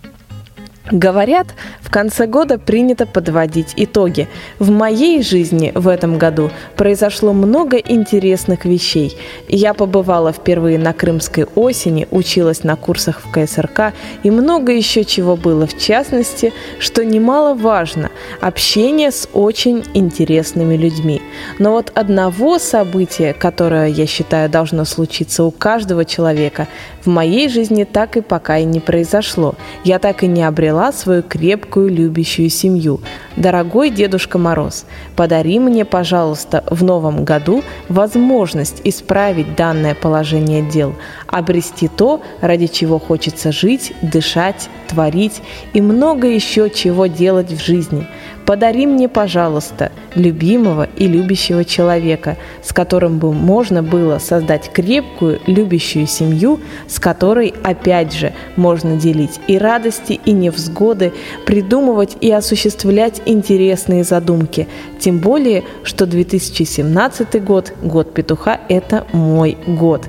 Говорят, 0.92 1.48
в 1.80 1.90
конце 1.90 2.26
года 2.28 2.58
принято 2.58 3.06
подводить 3.06 3.74
итоги. 3.76 4.28
В 4.60 4.70
моей 4.70 5.20
жизни 5.20 5.72
в 5.74 5.88
этом 5.88 6.16
году 6.16 6.50
произошло 6.76 7.32
много 7.32 7.76
интересных 7.76 8.64
вещей. 8.64 9.18
Я 9.48 9.74
побывала 9.74 10.32
впервые 10.32 10.78
на 10.78 10.92
Крымской 10.92 11.46
осени, 11.56 12.06
училась 12.12 12.62
на 12.62 12.76
курсах 12.76 13.22
в 13.24 13.32
КСРК 13.32 13.94
и 14.22 14.30
много 14.30 14.72
еще 14.72 15.04
чего 15.04 15.34
было. 15.34 15.66
В 15.66 15.76
частности, 15.76 16.52
что 16.78 17.04
немаловажно, 17.04 18.10
общение 18.40 19.10
с 19.10 19.28
очень 19.32 19.82
интересными 19.92 20.76
людьми. 20.76 21.20
Но 21.58 21.72
вот 21.72 21.90
одного 21.96 22.60
события, 22.60 23.32
которое, 23.32 23.88
я 23.88 24.06
считаю, 24.06 24.48
должно 24.48 24.84
случиться 24.84 25.42
у 25.42 25.50
каждого 25.50 26.04
человека, 26.04 26.68
в 27.04 27.08
моей 27.08 27.48
жизни 27.48 27.84
так 27.84 28.16
и 28.16 28.20
пока 28.20 28.58
и 28.58 28.64
не 28.64 28.78
произошло. 28.78 29.56
Я 29.82 29.98
так 29.98 30.22
и 30.22 30.26
не 30.28 30.44
обрела 30.44 30.75
свою 30.92 31.22
крепкую, 31.22 31.88
любящую 31.88 32.50
семью. 32.50 33.00
Дорогой 33.36 33.90
Дедушка 33.90 34.38
Мороз, 34.38 34.84
подари 35.16 35.58
мне, 35.58 35.84
пожалуйста, 35.84 36.64
в 36.70 36.82
новом 36.84 37.24
году 37.24 37.62
возможность 37.88 38.80
исправить 38.84 39.56
данное 39.56 39.94
положение 39.94 40.62
дел, 40.62 40.94
обрести 41.26 41.88
то, 41.88 42.22
ради 42.40 42.66
чего 42.66 42.98
хочется 42.98 43.52
жить, 43.52 43.92
дышать, 44.02 44.68
творить 44.88 45.42
и 45.72 45.80
много 45.80 46.28
еще 46.28 46.70
чего 46.70 47.06
делать 47.06 47.50
в 47.50 47.64
жизни. 47.64 48.06
Подари 48.46 48.86
мне, 48.86 49.08
пожалуйста, 49.08 49.90
любимого 50.14 50.88
и 50.96 51.08
любящего 51.08 51.64
человека, 51.64 52.36
с 52.62 52.72
которым 52.72 53.18
бы 53.18 53.32
можно 53.32 53.82
было 53.82 54.18
создать 54.18 54.70
крепкую, 54.72 55.40
любящую 55.48 56.06
семью, 56.06 56.60
с 56.86 57.00
которой, 57.00 57.52
опять 57.64 58.14
же, 58.14 58.32
можно 58.54 58.96
делить 58.96 59.40
и 59.48 59.58
радости, 59.58 60.20
и 60.24 60.30
невзгоды, 60.30 61.12
придумывать 61.44 62.16
и 62.20 62.30
осуществлять 62.30 63.20
интересные 63.26 64.04
задумки. 64.04 64.68
Тем 65.00 65.18
более, 65.18 65.64
что 65.82 66.06
2017 66.06 67.42
год, 67.42 67.72
год 67.82 68.14
петуха, 68.14 68.60
это 68.68 69.06
мой 69.12 69.58
год. 69.66 70.08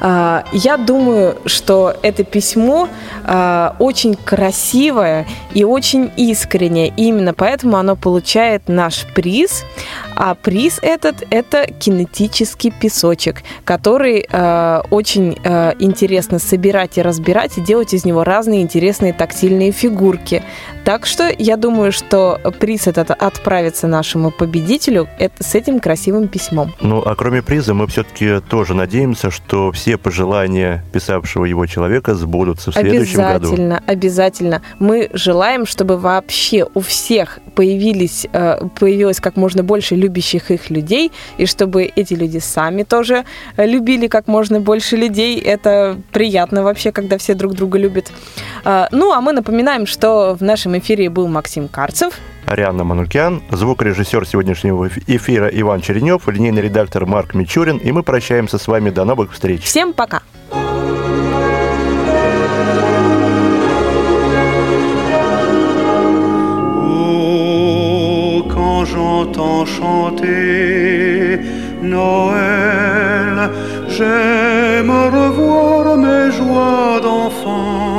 А, 0.00 0.44
я 0.52 0.76
думаю, 0.76 1.36
что 1.46 1.94
это 2.02 2.24
письмо 2.24 2.88
а, 3.24 3.76
очень 3.78 4.14
красивое 4.14 5.26
и 5.54 5.64
очень 5.64 6.10
искреннее. 6.16 6.92
Именно 6.96 7.34
поэтому 7.34 7.76
оно 7.76 7.96
получает 7.96 8.68
наш 8.68 9.06
приз. 9.14 9.64
А 10.16 10.34
приз 10.34 10.78
этот– 10.82 11.22
это 11.30 11.66
кинетический 11.66 12.72
песочек, 12.72 13.42
который 13.64 14.26
э, 14.28 14.82
очень 14.90 15.34
интересно 15.78 16.40
собирать 16.40 16.98
и 16.98 17.02
разбирать, 17.02 17.56
и 17.56 17.60
делать 17.60 17.94
из 17.94 18.04
него 18.04 18.24
разные 18.24 18.62
интересные 18.62 19.12
тактильные 19.12 19.70
фигурки. 19.70 20.42
Так 20.84 21.06
что 21.06 21.30
я 21.38 21.56
думаю, 21.56 21.92
что 21.92 22.40
приз 22.58 22.86
этот 22.86 23.10
отправится 23.10 23.86
нашему 23.86 24.30
победителю 24.30 25.06
с 25.38 25.54
этим 25.54 25.80
красивым 25.80 26.28
письмом. 26.28 26.72
Ну, 26.80 27.02
а 27.04 27.14
кроме 27.14 27.42
приза, 27.42 27.74
мы 27.74 27.86
все-таки 27.86 28.40
тоже 28.40 28.74
надеемся, 28.74 29.30
что 29.30 29.57
все 29.72 29.96
пожелания 29.96 30.84
писавшего 30.92 31.44
его 31.44 31.66
человека 31.66 32.14
сбудутся 32.14 32.70
в 32.70 32.74
следующем 32.74 33.20
обязательно, 33.20 33.32
году. 33.32 33.46
Обязательно, 33.48 33.82
обязательно. 33.86 34.62
Мы 34.78 35.10
желаем, 35.12 35.66
чтобы 35.66 35.96
вообще 35.98 36.66
у 36.74 36.80
всех 36.80 37.38
появились, 37.54 38.26
э, 38.32 38.60
появилось 38.78 39.20
как 39.20 39.36
можно 39.36 39.62
больше 39.62 39.94
любящих 39.96 40.50
их 40.50 40.70
людей, 40.70 41.12
и 41.38 41.46
чтобы 41.46 41.84
эти 41.84 42.14
люди 42.14 42.38
сами 42.38 42.82
тоже 42.82 43.24
любили 43.56 44.06
как 44.06 44.26
можно 44.28 44.60
больше 44.60 44.96
людей. 44.96 45.38
Это 45.40 45.98
приятно 46.12 46.62
вообще, 46.62 46.92
когда 46.92 47.18
все 47.18 47.34
друг 47.34 47.54
друга 47.54 47.78
любят. 47.78 48.12
А, 48.64 48.88
ну, 48.92 49.12
а 49.12 49.20
мы 49.20 49.32
напоминаем, 49.32 49.86
что 49.86 50.36
в 50.38 50.42
нашем 50.42 50.78
эфире 50.78 51.10
был 51.10 51.28
Максим 51.28 51.68
Карцев. 51.68 52.14
Арианна 52.48 52.82
Манукян, 52.82 53.42
звукорежиссер 53.50 54.26
сегодняшнего 54.26 54.88
эфира 55.06 55.48
Иван 55.48 55.82
Черенев, 55.82 56.26
линейный 56.28 56.62
редактор 56.62 57.04
Марк 57.04 57.34
Мичурин, 57.34 57.76
и 57.76 57.92
мы 57.92 58.02
прощаемся 58.02 58.58
с 58.58 58.66
вами. 58.66 58.90
До 58.90 59.04
новых 59.04 59.32
встреч. 59.32 59.62
Всем 59.64 59.92
пока. 59.92 60.22
j'entends 68.84 69.66
chanter 69.66 71.40
Noël, 71.82 73.50
j'aime 73.88 74.90
revoir 74.90 75.96
mes 75.96 76.30
joies 76.30 77.00
d'enfant. 77.00 77.97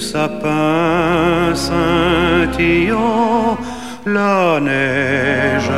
Sapin 0.00 1.54
scintillant, 1.54 3.58
la 4.06 4.58
neige 4.60 5.70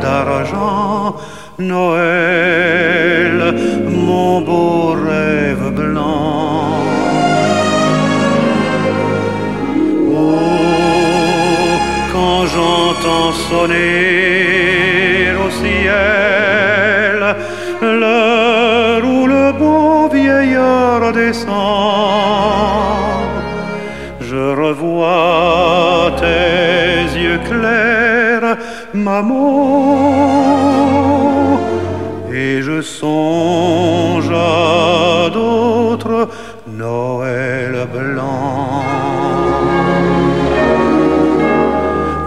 d'argent, 0.00 1.16
Noël, 1.58 3.54
mon 3.88 4.40
beau 4.40 4.96
rêve 5.06 5.70
blanc. 5.74 6.32
j'entends 12.54 13.32
sonner 13.32 15.32
au 15.44 15.50
ciel 15.50 17.36
l'heure 17.80 19.04
où 19.04 19.26
le 19.26 19.52
bon 19.52 20.08
vieillard 20.08 21.12
descend. 21.12 22.01
Maman, 29.02 30.38
et 32.32 32.62
je 32.62 32.80
songe 32.80 34.30
à 34.30 35.28
d'autres 35.30 36.28
Noël 36.66 37.74
blanc. 37.92 38.84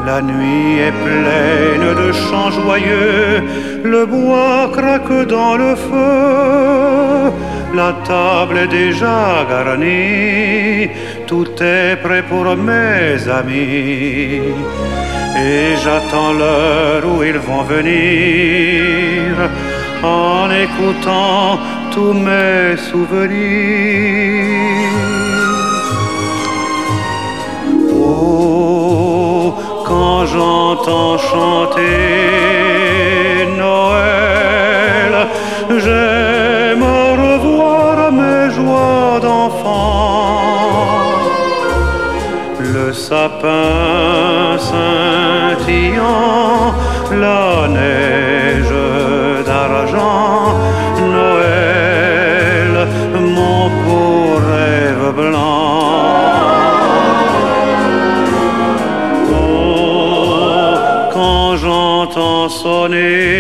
La 0.05 0.21
nuit 0.21 0.79
est 0.87 0.97
pleine 1.07 1.87
de 2.01 2.11
chants 2.11 2.51
joyeux, 2.51 3.43
le 3.83 4.05
bois 4.05 4.69
craque 4.77 5.27
dans 5.27 5.55
le 5.55 5.75
feu, 5.75 7.31
la 7.73 7.91
table 8.07 8.57
est 8.63 8.67
déjà 8.67 9.45
garnie, 9.49 10.89
tout 11.27 11.51
est 11.61 11.95
prêt 12.03 12.23
pour 12.29 12.45
mes 12.55 13.27
amis. 13.39 15.04
Et 15.37 15.75
j'attends 15.83 16.33
l'heure 16.33 17.03
où 17.05 17.23
ils 17.23 17.37
vont 17.37 17.63
venir 17.63 19.49
en 20.03 20.49
écoutant 20.51 21.59
tous 21.91 22.13
mes 22.13 22.77
souvenirs. 22.77 24.55
quand 29.85 30.25
j'entends 30.25 31.17
chanter 31.17 32.44
sapin 43.07 44.57
scintillant, 44.67 46.15
la 47.23 47.67
neige 47.77 48.83
d'argent, 49.45 50.39
Noël, 51.15 52.73
mon 53.35 53.63
beau 53.83 54.17
rêve 54.51 55.07
blanc. 55.19 55.65
j'entends 61.63 62.49
sonner 62.49 63.34